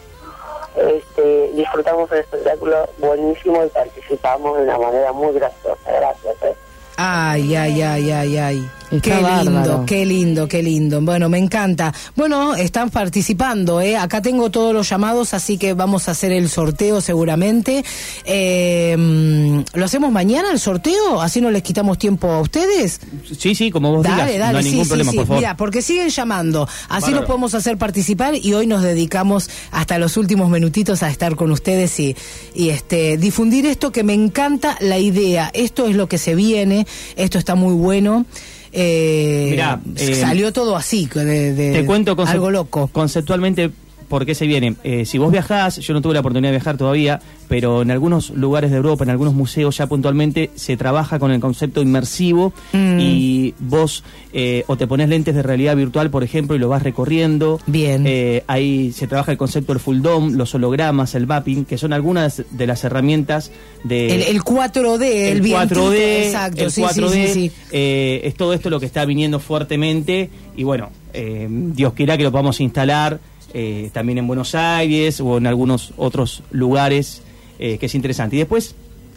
Este, 0.77 1.51
disfrutamos 1.55 2.11
el 2.13 2.19
espectáculo 2.19 2.89
buenísimo 2.99 3.65
y 3.65 3.69
participamos 3.69 4.59
de 4.59 4.63
una 4.65 4.79
manera 4.79 5.13
muy 5.13 5.33
graciosa. 5.35 5.91
Gracias. 5.91 6.37
eh. 6.43 6.55
Ay, 6.97 7.55
ay, 7.57 7.83
ay, 7.83 8.11
ay, 8.11 8.37
ay. 8.39 8.71
Está 8.91 9.01
qué 9.01 9.45
lindo, 9.45 9.85
qué 9.87 10.07
lindo, 10.07 10.49
qué 10.49 10.63
lindo. 10.63 11.01
Bueno, 11.03 11.29
me 11.29 11.37
encanta. 11.39 11.93
Bueno, 12.17 12.55
están 12.55 12.89
participando, 12.89 13.83
¿eh? 13.83 13.97
Acá 13.97 14.23
tengo 14.23 14.51
todos 14.51 14.73
los 14.73 14.89
llamados, 14.89 15.35
así 15.35 15.59
que 15.59 15.75
vamos 15.75 16.09
a 16.09 16.13
hacer 16.13 16.33
el 16.33 16.49
sorteo 16.49 17.03
seguramente. 17.03 17.85
Eh, 18.25 19.65
¿Lo 19.75 19.85
hacemos 19.85 20.11
mañana 20.11 20.51
el 20.53 20.59
sorteo? 20.59 21.21
Así 21.21 21.43
no 21.43 21.51
les 21.51 21.63
quitamos 21.63 21.99
tiempo 21.99 22.31
a 22.31 22.41
ustedes. 22.41 23.01
Sí, 23.39 23.55
sí, 23.55 23.71
como 23.71 23.93
vos 23.93 24.05
Dale, 24.05 24.33
digas, 24.33 24.39
dale, 24.39 24.53
no 24.53 24.59
hay 24.59 24.65
sí, 24.65 24.71
ningún 24.71 24.85
sí, 24.85 24.89
problema, 24.89 25.11
sí. 25.11 25.17
por 25.19 25.27
favor. 25.27 25.43
Mira, 25.43 25.57
porque 25.57 25.83
siguen 25.83 26.09
llamando. 26.09 26.63
Así 26.89 27.03
Bárbaro. 27.03 27.17
los 27.17 27.27
podemos 27.27 27.55
hacer 27.55 27.77
participar 27.77 28.35
y 28.37 28.55
hoy 28.55 28.67
nos 28.67 28.83
dedicamos 28.83 29.51
hasta 29.71 29.99
los 29.99 30.17
últimos 30.17 30.49
minutitos 30.49 31.03
a 31.03 31.11
estar 31.11 31.37
con 31.37 31.51
ustedes 31.51 32.01
y, 32.01 32.17
y 32.55 32.71
este 32.71 33.19
difundir 33.19 33.67
esto 33.67 33.93
que 33.93 34.03
me 34.03 34.15
encanta 34.15 34.79
la 34.81 34.99
idea. 34.99 35.51
Esto 35.53 35.89
es 35.89 35.95
lo 35.95 36.09
que 36.09 36.17
se 36.17 36.35
viene, 36.35 36.87
esto 37.17 37.39
está 37.39 37.55
muy 37.55 37.75
bueno. 37.75 38.25
Eh, 38.73 39.49
Mirá, 39.51 39.81
eh, 39.97 40.15
salió 40.15 40.53
todo 40.53 40.77
así, 40.77 41.07
de, 41.07 41.55
de- 41.55 41.73
Te 41.73 41.85
cuento 41.87 42.15
algo 42.31 42.51
loco. 42.51 42.89
conceptualmente 42.89 43.71
por 44.09 44.25
qué 44.27 44.35
se 44.35 44.47
viene. 44.47 44.75
Eh, 44.85 45.05
si 45.05 45.19
vos 45.19 45.31
viajás, 45.31 45.77
yo 45.79 45.95
no 45.95 46.01
tuve 46.01 46.15
la 46.15 46.21
oportunidad 46.21 46.51
de 46.51 46.57
viajar 46.59 46.77
todavía, 46.77 47.21
pero 47.49 47.83
en 47.83 47.91
algunos 47.91 48.31
lugares 48.31 48.71
de 48.71 48.77
Europa, 48.79 49.05
en 49.05 49.11
algunos 49.11 49.35
museos 49.35 49.77
ya 49.77 49.87
puntualmente 49.87 50.51
se 50.55 50.77
trabaja 50.77 51.19
con 51.19 51.31
el 51.31 51.41
concepto 51.41 51.81
inmersivo 51.83 52.53
Mm. 52.73 52.99
y 53.01 53.55
vos 53.59 54.03
eh, 54.33 54.65
o 54.67 54.77
te 54.77 54.87
pones 54.87 55.09
lentes 55.09 55.35
de 55.35 55.43
realidad 55.43 55.77
virtual, 55.77 56.11
por 56.11 56.23
ejemplo, 56.25 56.55
y 56.57 56.59
lo 56.59 56.69
vas 56.69 56.83
recorriendo. 56.83 57.61
Bien. 57.67 58.05
Eh, 58.07 58.45
ahí 58.47 58.93
se 58.93 59.07
trabaja 59.07 59.33
el 59.33 59.39
concepto 59.39 59.73
del 59.73 59.81
full 59.81 60.01
dome, 60.01 60.33
los 60.37 60.55
hologramas, 60.55 61.15
el 61.15 61.27
mapping, 61.27 61.65
que 61.65 61.79
son 61.79 61.93
algunas 61.93 62.43
de 62.51 62.67
las 62.67 62.85
herramientas 62.85 63.51
de... 63.85 64.15
El, 64.15 64.23
el 64.23 64.43
4D, 64.43 65.03
el, 65.03 65.37
el 65.37 65.41
vientito, 65.41 65.91
4D, 65.93 66.25
exacto, 66.27 66.65
el 66.65 66.71
sí, 66.71 66.83
4D, 66.83 67.11
sí, 67.11 67.27
sí, 67.27 67.33
sí. 67.33 67.53
eh, 67.73 68.21
es 68.25 68.35
todo 68.35 68.53
esto 68.53 68.71
lo 68.71 68.81
que 68.81 68.87
está 68.87 69.05
viniendo 69.05 69.39
fuertemente 69.41 70.31
y 70.57 70.65
bueno, 70.65 70.91
eh, 71.15 71.47
Dios 71.51 71.93
quiera 71.95 72.17
que 72.17 72.25
lo 72.25 72.31
podamos 72.31 72.61
instalar 72.61 73.21
eh, 73.55 73.91
también 73.93 74.19
en 74.19 74.27
Buenos 74.27 74.55
Aires 74.55 75.21
o 75.21 75.39
en 75.39 75.47
algunos 75.47 75.93
otros 75.97 76.43
lugares, 76.51 77.23
eh, 77.59 77.79
que 77.79 77.87
es 77.87 77.95
interesante. 77.95 78.37
Y 78.37 78.41
después, 78.41 78.75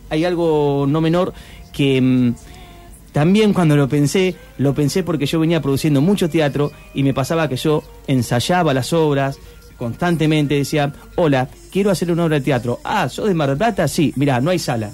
hay 0.10 0.26
algo 0.26 0.86
no 0.88 1.02
menor 1.02 1.34
que 1.74 2.02
mm, 2.02 2.34
también 3.12 3.54
cuando 3.54 3.76
lo 3.76 3.90
pensé, 3.90 4.36
lo 4.58 4.74
pensé 4.74 5.04
porque 5.04 5.26
yo 5.26 5.40
venía 5.40 5.62
produciendo 5.62 6.02
mucho 6.02 6.30
teatro 6.30 6.72
y 6.94 7.04
me 7.04 7.14
pasaba 7.14 7.50
que 7.50 7.58
yo 7.58 7.84
ensayaba 8.08 8.74
las 8.74 8.94
obras 8.94 9.38
constantemente, 9.78 10.56
decía, 10.56 10.94
hola, 11.16 11.50
quiero 11.72 11.90
hacer 11.90 12.12
una 12.12 12.26
obra 12.26 12.38
de 12.38 12.46
teatro. 12.46 12.80
Ah, 12.84 13.10
¿sos 13.10 13.28
de 13.28 13.34
Mar 13.34 13.50
del 13.50 13.58
Plata? 13.58 13.88
Sí, 13.88 14.14
mirá, 14.16 14.40
no 14.40 14.52
hay 14.52 14.60
sala. 14.60 14.92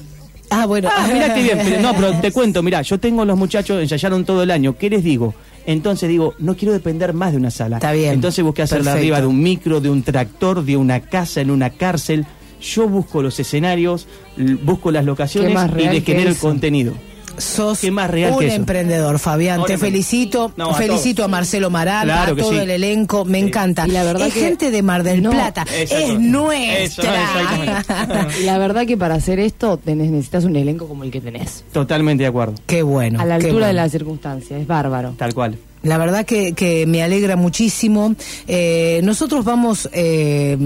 Ah, 0.49 0.65
bueno. 0.65 0.89
Ah, 0.91 1.09
mirá 1.11 1.33
qué 1.33 1.43
bien. 1.43 1.59
Pero, 1.61 1.81
no, 1.81 1.93
pero 1.93 2.19
te 2.21 2.31
cuento, 2.33 2.63
mirá, 2.63 2.81
yo 2.81 2.97
tengo 2.97 3.25
los 3.25 3.37
muchachos, 3.37 3.81
ensayaron 3.81 4.23
todo 4.23 4.43
el 4.43 4.51
año. 4.51 4.77
¿Qué 4.77 4.89
les 4.89 5.03
digo? 5.03 5.35
Entonces 5.67 6.07
digo, 6.07 6.33
no 6.39 6.55
quiero 6.55 6.73
depender 6.73 7.13
más 7.13 7.33
de 7.33 7.37
una 7.37 7.51
sala. 7.51 7.75
Está 7.75 7.91
bien. 7.91 8.13
Entonces 8.13 8.43
busqué 8.43 8.61
hacerla 8.61 8.93
Perfecto. 8.93 8.99
arriba 8.99 9.21
de 9.21 9.27
un 9.27 9.43
micro, 9.43 9.81
de 9.81 9.89
un 9.89 10.01
tractor, 10.01 10.63
de 10.63 10.77
una 10.77 11.01
casa, 11.01 11.41
en 11.41 11.51
una 11.51 11.69
cárcel. 11.71 12.25
Yo 12.61 12.87
busco 12.87 13.21
los 13.21 13.37
escenarios, 13.39 14.07
busco 14.63 14.91
las 14.91 15.03
locaciones 15.03 15.55
y 15.77 16.01
que 16.01 16.13
genero 16.13 16.29
el 16.29 16.37
contenido. 16.37 16.93
Sos 17.37 17.79
Qué 17.79 17.91
más 17.91 18.09
real 18.09 18.33
un 18.33 18.39
que 18.39 18.53
emprendedor, 18.53 19.19
Fabián. 19.19 19.59
Ahora 19.59 19.67
Te 19.67 19.73
me- 19.73 19.79
felicito. 19.79 20.51
No, 20.57 20.73
felicito 20.73 21.23
a, 21.23 21.27
Marcelo 21.27 21.69
Maral, 21.69 22.05
Claro 22.07 22.33
a 22.33 22.35
todo 22.35 22.51
sí. 22.51 22.57
el 22.57 22.69
elenco. 22.69 23.25
Me 23.25 23.39
encanta. 23.39 23.87
Y 23.87 23.91
la 23.91 24.03
verdad 24.03 24.27
es 24.27 24.33
que- 24.33 24.39
gente 24.41 24.71
de 24.71 24.81
Mar 24.81 25.03
del 25.03 25.21
No. 25.21 25.31
Plata. 25.31 25.65
Exacto. 25.75 26.13
Es 26.13 26.19
nuestra. 26.19 27.83
La 28.43 28.57
verdad 28.57 28.85
que 28.85 28.97
para 28.97 29.15
hacer 29.15 29.39
esto 29.39 29.77
tenés, 29.77 30.09
necesitas 30.11 30.43
un 30.45 30.55
elenco 30.55 30.87
como 30.87 31.03
el 31.03 31.11
que 31.11 31.21
tenés. 31.21 31.63
Totalmente 31.71 32.23
de 32.23 32.29
acuerdo. 32.29 32.55
Qué 32.65 32.83
bueno. 32.83 33.19
A 33.19 33.25
la 33.25 33.35
altura 33.35 33.67
de 33.67 33.73
las 33.73 33.91
circunstancias, 33.91 34.59
es 34.61 34.67
bárbaro. 34.67 35.13
Tal 35.17 35.33
cual. 35.33 35.57
La 35.87 35.97
verdad 35.97 36.25
que, 36.25 36.53
que 36.53 36.85
me 36.85 37.03
alegra 37.03 37.35
muchísimo. 37.35 38.15
Eh, 38.47 39.01
nosotros 39.03 39.45
vamos 39.45 39.89
eh, 39.93 40.57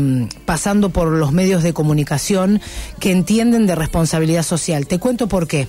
pasando 0.45 0.89
por 0.89 1.09
los 1.09 1.31
medios 1.31 1.63
de 1.63 1.73
comunicación 1.73 2.61
que 2.99 3.11
entienden 3.11 3.67
de 3.67 3.75
responsabilidad 3.75 4.43
social. 4.43 4.87
Te 4.87 4.99
cuento 4.99 5.27
por 5.27 5.47
qué. 5.47 5.67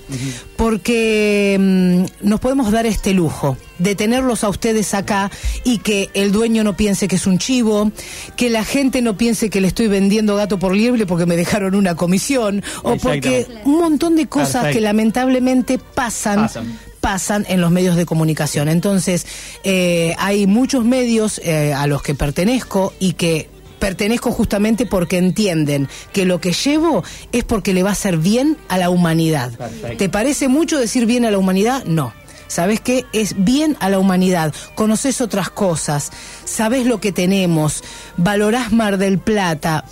Porque 0.55 1.57
mm, 1.59 2.27
nos 2.27 2.39
podemos 2.39 2.71
dar 2.71 2.85
este 2.85 3.13
lujo 3.13 3.57
de 3.79 3.95
tenerlos 3.95 4.43
a 4.43 4.49
ustedes 4.49 4.93
acá 4.93 5.31
y 5.63 5.79
que 5.79 6.09
el 6.13 6.31
dueño 6.31 6.63
no 6.63 6.77
piense 6.77 7.07
que 7.07 7.15
es 7.15 7.27
un 7.27 7.37
chivo, 7.37 7.91
que 8.37 8.49
la 8.49 8.63
gente 8.63 9.01
no 9.01 9.17
piense 9.17 9.49
que 9.49 9.61
le 9.61 9.67
estoy 9.67 9.87
vendiendo 9.87 10.35
gato 10.35 10.59
por 10.59 10.75
liebre 10.75 11.05
porque 11.05 11.25
me 11.25 11.35
dejaron 11.35 11.75
una 11.75 11.95
comisión 11.95 12.63
o 12.83 12.95
porque 12.97 13.47
un 13.65 13.79
montón 13.79 14.15
de 14.15 14.27
cosas 14.27 14.73
que 14.73 14.79
lamentablemente 14.79 15.79
pasan 15.79 16.43
Pasan. 16.43 16.79
Pasan 17.03 17.45
en 17.49 17.59
los 17.59 17.69
medios 17.69 17.97
de 17.97 18.05
comunicación. 18.05 18.69
Entonces, 18.69 19.27
eh, 19.65 20.15
hay 20.17 20.47
muchos 20.47 20.85
medios 20.85 21.41
eh, 21.43 21.73
a 21.73 21.85
los 21.85 22.01
que 22.01 22.15
pertenezco 22.15 22.93
y 22.97 23.11
que 23.13 23.49
pertenezco 23.77 24.31
justamente 24.31 24.85
porque 24.85 25.17
entienden 25.17 25.89
que 26.13 26.23
lo 26.23 26.39
que 26.39 26.53
llevo 26.53 27.03
es 27.33 27.43
porque 27.43 27.73
le 27.73 27.83
va 27.83 27.89
a 27.89 27.91
hacer 27.91 28.15
bien 28.15 28.55
a 28.69 28.77
la 28.77 28.89
humanidad. 28.89 29.51
Perfecto. 29.51 29.97
¿Te 29.97 30.07
parece 30.07 30.47
mucho 30.47 30.79
decir 30.79 31.05
bien 31.05 31.25
a 31.25 31.31
la 31.31 31.37
humanidad? 31.37 31.83
No. 31.83 32.13
¿Sabes 32.47 32.79
qué? 32.79 33.03
Es 33.11 33.43
bien 33.43 33.75
a 33.81 33.89
la 33.89 33.99
humanidad. 33.99 34.53
Conoces 34.73 35.19
otras 35.19 35.49
cosas, 35.49 36.09
sabes 36.45 36.85
lo 36.85 37.01
que 37.01 37.11
tenemos, 37.11 37.83
valorás 38.15 38.71
Mar 38.71 38.97
del 38.97 39.19
Plata. 39.19 39.83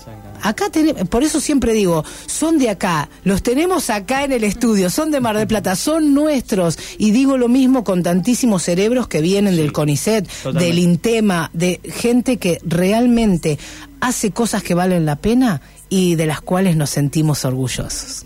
Acá 0.41 0.69
tenemos, 0.69 1.07
por 1.07 1.23
eso 1.23 1.39
siempre 1.39 1.73
digo, 1.73 2.03
son 2.25 2.57
de 2.57 2.69
acá, 2.69 3.09
los 3.23 3.43
tenemos 3.43 3.89
acá 3.89 4.23
en 4.23 4.31
el 4.31 4.43
estudio, 4.43 4.89
son 4.89 5.11
de 5.11 5.19
Mar 5.19 5.37
del 5.37 5.47
Plata, 5.47 5.75
son 5.75 6.13
nuestros. 6.13 6.77
Y 6.97 7.11
digo 7.11 7.37
lo 7.37 7.47
mismo 7.47 7.83
con 7.83 8.03
tantísimos 8.03 8.63
cerebros 8.63 9.07
que 9.07 9.21
vienen 9.21 9.55
del 9.55 9.71
CONICET, 9.71 10.27
totalmente. 10.27 10.65
del 10.65 10.79
INTEMA, 10.79 11.49
de 11.53 11.79
gente 11.83 12.37
que 12.37 12.59
realmente 12.63 13.59
hace 13.99 14.31
cosas 14.31 14.63
que 14.63 14.73
valen 14.73 15.05
la 15.05 15.15
pena 15.15 15.61
y 15.89 16.15
de 16.15 16.25
las 16.25 16.41
cuales 16.41 16.75
nos 16.75 16.89
sentimos 16.89 17.45
orgullosos. 17.45 18.25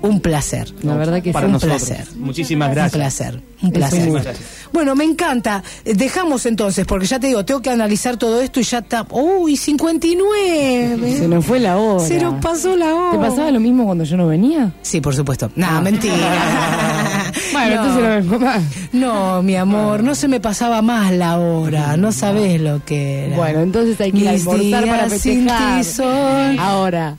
Un 0.00 0.20
placer. 0.20 0.72
La 0.82 0.94
verdad 0.96 1.20
que 1.22 1.32
Para 1.32 1.46
un 1.46 1.52
nosotros. 1.52 1.82
placer. 1.84 2.06
Muchísimas 2.16 2.70
gracias. 2.70 2.94
Un 2.94 3.00
placer, 3.00 3.42
un 3.62 3.70
placer. 3.72 4.10
gracias. 4.12 4.38
Bueno, 4.72 4.94
me 4.94 5.04
encanta. 5.04 5.62
Eh, 5.84 5.94
Dejamos 5.94 6.46
entonces, 6.46 6.86
porque 6.86 7.06
ya 7.06 7.18
te 7.18 7.26
digo, 7.26 7.44
tengo 7.44 7.60
que 7.60 7.70
analizar 7.70 8.16
todo 8.16 8.40
esto 8.40 8.60
y 8.60 8.62
ya 8.62 8.78
está. 8.78 9.04
¡Uy, 9.10 9.56
59! 9.56 11.16
Se 11.18 11.28
nos 11.28 11.44
fue 11.44 11.58
la 11.60 11.76
hora. 11.78 12.04
Se 12.06 12.20
nos 12.20 12.34
pasó 12.42 12.76
la 12.76 12.94
hora. 12.94 13.10
¿Te 13.12 13.18
pasaba 13.28 13.50
lo 13.50 13.60
mismo 13.60 13.84
cuando 13.86 14.04
yo 14.04 14.16
no 14.16 14.26
venía? 14.28 14.72
Sí, 14.82 15.00
por 15.00 15.14
supuesto. 15.16 15.50
No, 15.56 15.66
Ah. 15.68 15.80
mentira. 15.80 16.14
Bueno, 17.52 17.76
No. 17.76 17.88
entonces 17.88 18.26
fue 18.28 18.38
más. 18.38 18.62
No, 18.92 19.42
mi 19.42 19.54
amor, 19.56 20.02
no 20.02 20.14
se 20.14 20.28
me 20.28 20.40
pasaba 20.40 20.82
más 20.82 21.12
la 21.12 21.38
hora. 21.38 21.96
No 21.96 22.10
sabes 22.12 22.60
lo 22.60 22.84
que 22.84 23.26
era. 23.26 23.36
Bueno, 23.36 23.60
entonces 23.60 24.00
hay 24.00 24.12
que 24.12 24.18
ir 24.18 24.28
a 24.28 24.80
para 24.86 25.08
festejar. 25.08 25.78
ti 25.78 25.84
son- 25.84 26.58
Ahora. 26.58 27.16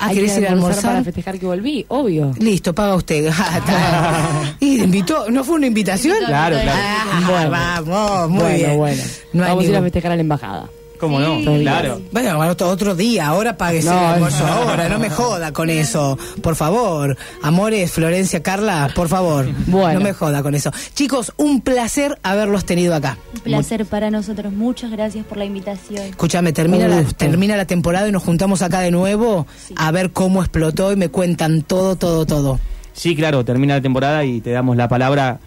Ah, 0.00 0.10
¿querés 0.12 0.32
que 0.32 0.40
ir 0.40 0.48
a 0.48 0.52
almorzar? 0.52 0.82
para 0.82 1.04
festejar 1.04 1.38
que 1.38 1.46
volví, 1.46 1.84
obvio. 1.88 2.32
Listo, 2.38 2.74
paga 2.74 2.94
usted. 2.96 3.30
Ah. 3.38 4.54
¿Y 4.60 4.82
invitó? 4.82 5.30
¿No 5.30 5.44
fue 5.44 5.56
una 5.56 5.66
invitación? 5.66 6.16
Claro, 6.26 6.56
claro. 6.60 6.80
Ah, 6.82 7.20
Bueno. 7.30 7.50
vamos, 7.50 8.30
muy 8.30 8.40
bueno, 8.42 8.56
bien. 8.58 8.76
bueno. 8.78 9.02
No 9.32 9.42
hay 9.44 9.48
Vamos 9.50 9.64
a 9.64 9.66
ir 9.66 9.70
a 9.70 9.78
ningún- 9.78 9.84
festejar 9.86 10.12
a 10.12 10.16
la 10.16 10.20
embajada. 10.22 10.70
¿Cómo 11.00 11.18
no? 11.18 11.40
Claro. 11.60 12.00
Bueno, 12.12 12.38
otro, 12.38 12.68
otro 12.68 12.94
día, 12.94 13.26
ahora 13.28 13.56
páguese 13.56 13.88
No, 13.88 13.98
el 13.98 14.04
almuerzo 14.04 14.46
no. 14.46 14.52
ahora, 14.52 14.88
no 14.90 14.98
me 14.98 15.08
joda 15.08 15.50
con 15.52 15.70
eso, 15.70 16.18
por 16.42 16.56
favor. 16.56 17.16
Amores, 17.42 17.90
Florencia, 17.90 18.42
Carla, 18.42 18.90
por 18.94 19.08
favor, 19.08 19.46
Bueno. 19.66 19.98
no 20.00 20.04
me 20.04 20.12
joda 20.12 20.42
con 20.42 20.54
eso. 20.54 20.70
Chicos, 20.94 21.32
un 21.38 21.62
placer 21.62 22.18
haberlos 22.22 22.66
tenido 22.66 22.94
acá. 22.94 23.16
Un 23.34 23.40
placer 23.40 23.86
para 23.86 24.10
nosotros. 24.10 24.52
Muchas 24.52 24.90
gracias 24.90 25.24
por 25.24 25.38
la 25.38 25.46
invitación. 25.46 26.02
Escúchame, 26.02 26.52
termina 26.52 26.86
la, 26.86 27.02
termina 27.04 27.56
la 27.56 27.64
temporada 27.64 28.06
y 28.06 28.12
nos 28.12 28.22
juntamos 28.22 28.60
acá 28.60 28.80
de 28.80 28.90
nuevo 28.90 29.46
a 29.76 29.90
ver 29.92 30.10
cómo 30.12 30.40
explotó 30.42 30.92
y 30.92 30.96
me 30.96 31.08
cuentan 31.08 31.62
todo, 31.62 31.96
todo, 31.96 32.26
todo. 32.26 32.60
Sí, 32.92 33.16
claro, 33.16 33.42
termina 33.44 33.74
la 33.76 33.80
temporada 33.80 34.24
y 34.24 34.42
te 34.42 34.50
damos 34.50 34.76
la 34.76 34.86
palabra 34.88 35.40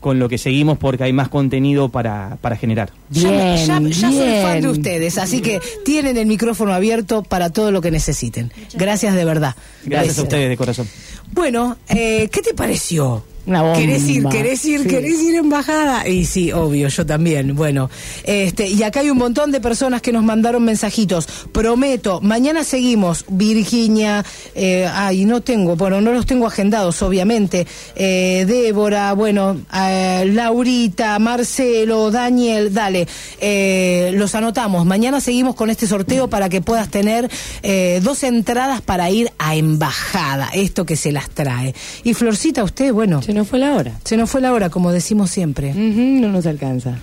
con 0.00 0.18
lo 0.18 0.28
que 0.28 0.38
seguimos 0.38 0.78
porque 0.78 1.04
hay 1.04 1.12
más 1.12 1.28
contenido 1.28 1.88
para, 1.88 2.38
para 2.40 2.56
generar. 2.56 2.90
Bien, 3.08 3.66
ya, 3.66 3.80
ya 3.80 4.10
soy 4.10 4.26
bien. 4.26 4.42
fan 4.42 4.60
de 4.60 4.68
ustedes, 4.68 5.18
así 5.18 5.40
que 5.40 5.60
tienen 5.84 6.16
el 6.16 6.26
micrófono 6.26 6.72
abierto 6.72 7.22
para 7.22 7.50
todo 7.50 7.70
lo 7.70 7.80
que 7.80 7.90
necesiten. 7.90 8.52
Gracias 8.74 9.14
de 9.14 9.24
verdad. 9.24 9.56
Gracias 9.84 10.14
Beso. 10.14 10.20
a 10.20 10.24
ustedes 10.24 10.48
de 10.48 10.56
corazón. 10.56 10.88
Bueno, 11.32 11.76
eh, 11.88 12.28
¿qué 12.30 12.42
te 12.42 12.54
pareció? 12.54 13.24
Una 13.48 13.62
bomba. 13.62 13.78
¿Querés 13.78 14.06
ir, 14.08 14.24
querés 14.28 14.64
ir, 14.66 14.82
Sí. 14.82 14.88
querés 14.88 15.22
ir 15.22 15.34
embajada? 15.36 16.06
Y 16.06 16.26
sí, 16.26 16.52
obvio, 16.52 16.88
yo 16.88 17.06
también. 17.06 17.54
Bueno, 17.56 17.88
este, 18.24 18.68
y 18.68 18.82
acá 18.82 19.00
hay 19.00 19.08
un 19.08 19.16
montón 19.16 19.50
de 19.52 19.60
personas 19.60 20.02
que 20.02 20.12
nos 20.12 20.22
mandaron 20.22 20.62
mensajitos. 20.64 21.26
Prometo, 21.50 22.20
mañana 22.20 22.62
seguimos. 22.62 23.24
Virginia, 23.28 24.22
eh, 24.54 24.86
ay, 24.92 25.24
no 25.24 25.40
tengo, 25.40 25.76
bueno, 25.76 26.00
no 26.02 26.12
los 26.12 26.26
tengo 26.26 26.46
agendados, 26.46 27.00
obviamente. 27.00 27.66
Eh, 27.96 28.44
Débora, 28.46 29.14
bueno, 29.14 29.56
eh, 29.74 30.30
Laurita, 30.32 31.18
Marcelo, 31.18 32.10
Daniel, 32.10 32.74
dale, 32.74 33.06
eh, 33.40 34.10
los 34.14 34.34
anotamos. 34.34 34.84
Mañana 34.84 35.20
seguimos 35.20 35.54
con 35.54 35.70
este 35.70 35.86
sorteo 35.86 36.28
para 36.28 36.50
que 36.50 36.60
puedas 36.60 36.90
tener 36.90 37.30
eh, 37.62 38.00
dos 38.02 38.22
entradas 38.24 38.82
para 38.82 39.08
ir 39.10 39.30
a 39.38 39.56
embajada, 39.56 40.50
esto 40.52 40.84
que 40.84 40.96
se 40.96 41.12
las 41.12 41.30
trae. 41.30 41.74
Y 42.04 42.12
Florcita, 42.12 42.62
usted, 42.62 42.92
bueno. 42.92 43.22
Nos 43.38 43.48
fue 43.48 43.58
la 43.58 43.74
hora. 43.74 43.92
Se 44.04 44.16
nos 44.16 44.28
fue 44.28 44.40
la 44.40 44.52
hora, 44.52 44.68
como 44.68 44.92
decimos 44.92 45.30
siempre. 45.30 45.72
No 45.72 46.28
nos 46.28 46.44
alcanza. 46.46 46.98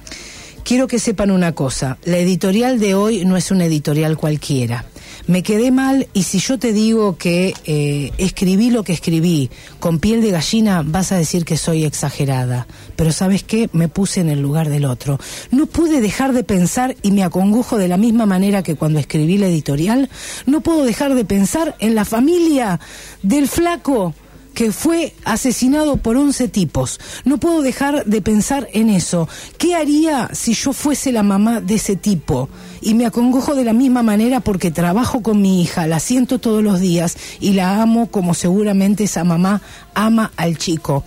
Quiero 0.66 0.88
que 0.88 1.00
sepan 1.00 1.32
una 1.32 1.54
cosa, 1.54 2.00
la 2.06 2.18
editorial 2.18 2.80
de 2.80 2.96
hoy 2.96 3.24
no 3.24 3.38
es 3.38 3.52
una 3.52 3.66
editorial 3.66 4.18
cualquiera. 4.18 4.86
Me 5.28 5.44
quedé 5.44 5.72
mal 5.72 6.08
y 6.14 6.24
si 6.24 6.40
yo 6.40 6.58
te 6.58 6.74
digo 6.74 7.18
que 7.18 7.54
eh, 7.66 8.12
escribí 8.18 8.72
lo 8.72 8.84
que 8.84 8.94
escribí 8.94 9.50
con 9.80 10.00
piel 10.00 10.22
de 10.22 10.32
gallina, 10.32 10.84
vas 10.84 11.12
a 11.12 11.18
decir 11.18 11.46
que 11.46 11.56
soy 11.56 11.86
exagerada. 11.86 12.68
Pero 12.96 13.12
sabes 13.12 13.44
qué, 13.44 13.70
me 13.74 13.88
puse 13.88 14.22
en 14.22 14.30
el 14.30 14.42
lugar 14.42 14.70
del 14.70 14.86
otro. 14.86 15.20
No 15.52 15.68
pude 15.68 16.02
dejar 16.02 16.34
de 16.34 16.44
pensar 16.44 16.96
y 17.02 17.12
me 17.12 17.24
acongujo 17.24 17.78
de 17.78 17.88
la 17.88 17.98
misma 17.98 18.26
manera 18.26 18.64
que 18.64 18.76
cuando 18.76 19.00
escribí 19.00 19.38
la 19.38 19.48
editorial. 19.48 20.10
No 20.48 20.62
puedo 20.62 20.84
dejar 20.84 21.16
de 21.16 21.26
pensar 21.26 21.76
en 21.80 21.96
la 21.96 22.06
familia 22.06 22.80
del 23.22 23.48
flaco 23.48 24.14
que 24.56 24.72
fue 24.72 25.14
asesinado 25.26 25.98
por 25.98 26.18
11 26.18 26.48
tipos. 26.48 27.00
No 27.26 27.38
puedo 27.38 27.62
dejar 27.62 28.06
de 28.06 28.22
pensar 28.22 28.68
en 28.74 28.90
eso. 28.90 29.28
¿Qué 29.60 29.76
haría 29.76 30.30
si 30.34 30.54
yo 30.54 30.74
fuese 30.74 31.12
la 31.12 31.22
mamá 31.22 31.62
de 31.62 31.76
ese 31.76 31.96
tipo? 31.96 32.50
Y 32.82 32.94
me 32.94 33.06
acongojo 33.06 33.54
de 33.54 33.66
la 33.66 33.74
misma 33.74 34.02
manera 34.02 34.40
porque 34.40 34.72
trabajo 34.72 35.22
con 35.22 35.42
mi 35.42 35.62
hija, 35.62 35.86
la 35.86 36.00
siento 36.00 36.40
todos 36.40 36.64
los 36.64 36.80
días 36.80 37.18
y 37.40 37.54
la 37.54 37.82
amo 37.82 38.08
como 38.08 38.34
seguramente 38.34 39.04
esa 39.04 39.24
mamá 39.24 39.62
ama 39.94 40.32
al 40.38 40.58
chico. 40.58 41.04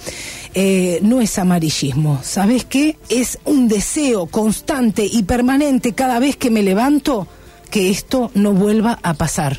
Eh, 0.55 1.01
no 1.03 1.21
es 1.21 1.39
amarillismo, 1.39 2.21
¿sabes 2.23 2.65
qué? 2.65 2.99
Es 3.09 3.39
un 3.45 3.69
deseo 3.69 4.27
constante 4.27 5.09
y 5.11 5.23
permanente 5.23 5.95
cada 5.95 6.19
vez 6.19 6.37
que 6.37 6.51
me 6.51 6.63
levanto 6.63 7.27
que 7.71 7.91
esto 7.91 8.31
no 8.35 8.53
vuelva 8.53 8.99
a 9.03 9.15
pasar. 9.15 9.59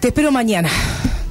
Te 0.00 0.08
espero 0.08 0.30
mañana. 0.30 0.70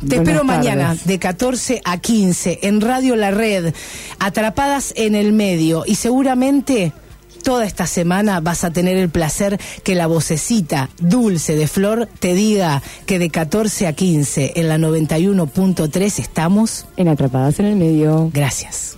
Te 0.04 0.18
Buenas 0.18 0.28
espero 0.28 0.44
mañana 0.44 0.98
de 1.06 1.18
14 1.18 1.82
a 1.86 1.98
15 1.98 2.60
en 2.64 2.82
Radio 2.82 3.16
La 3.16 3.32
Red, 3.32 3.74
atrapadas 4.20 4.94
en 4.98 5.16
el 5.16 5.32
medio 5.32 5.84
y 5.86 5.96
seguramente 5.96 6.92
toda 7.42 7.66
esta 7.66 7.88
semana 7.88 8.42
vas 8.42 8.66
a 8.66 8.72
tener 8.72 8.98
el 8.98 9.10
placer 9.10 9.58
que 9.84 9.96
la 9.96 10.08
vocecita 10.08 10.90
dulce 11.00 11.56
de 11.56 11.68
Flor 11.68 12.10
te 12.20 12.34
diga 12.34 12.84
que 13.06 13.18
de 13.18 13.30
14 13.30 13.88
a 13.88 13.94
15 13.94 14.54
en 14.56 14.68
la 14.68 14.78
91.3 14.78 16.20
estamos 16.20 16.86
en 16.98 17.08
Atrapadas 17.08 17.60
en 17.60 17.68
el 17.68 17.76
Medio. 17.78 18.30
Gracias. 18.34 18.98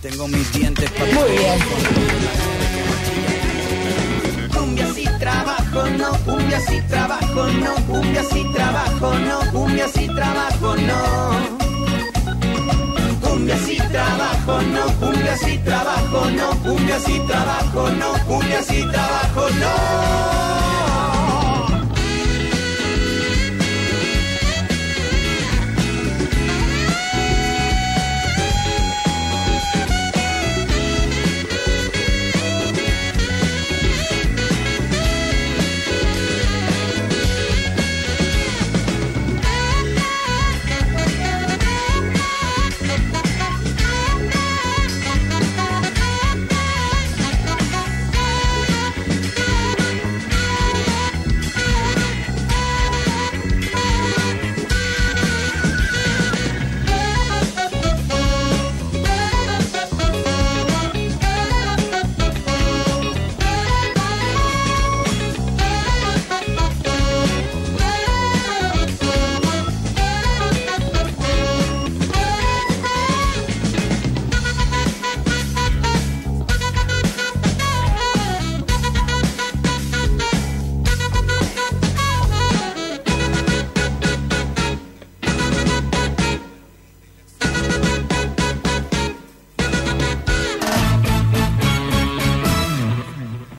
Tengo 0.00 0.28
mis 0.28 0.50
dientes 0.52 0.90
para 0.92 1.12
Muy 1.12 1.30
bien. 1.30 2.55
No, 5.84 6.12
cumbia 6.24 6.60
si 6.60 6.80
trabajo, 6.82 7.46
no, 7.60 7.74
cumbia 7.86 8.22
si 8.24 8.44
trabajo, 8.52 9.14
no, 9.18 9.52
cumbia 9.52 9.88
si 9.88 10.06
trabajo, 10.06 10.76
no. 10.76 11.56
Cumbia 13.20 13.58
si 13.58 13.76
trabajo, 13.76 14.62
no, 14.62 14.86
cumbia 14.98 15.36
si 15.36 15.58
trabajo, 15.58 16.30
no, 16.30 16.50
cumbia 16.62 16.98
si 16.98 17.20
trabajo, 17.20 17.90
no, 17.90 18.24
cumbia 18.26 18.62
si 18.62 18.82
trabajo, 18.82 19.48
no. 19.60 20.65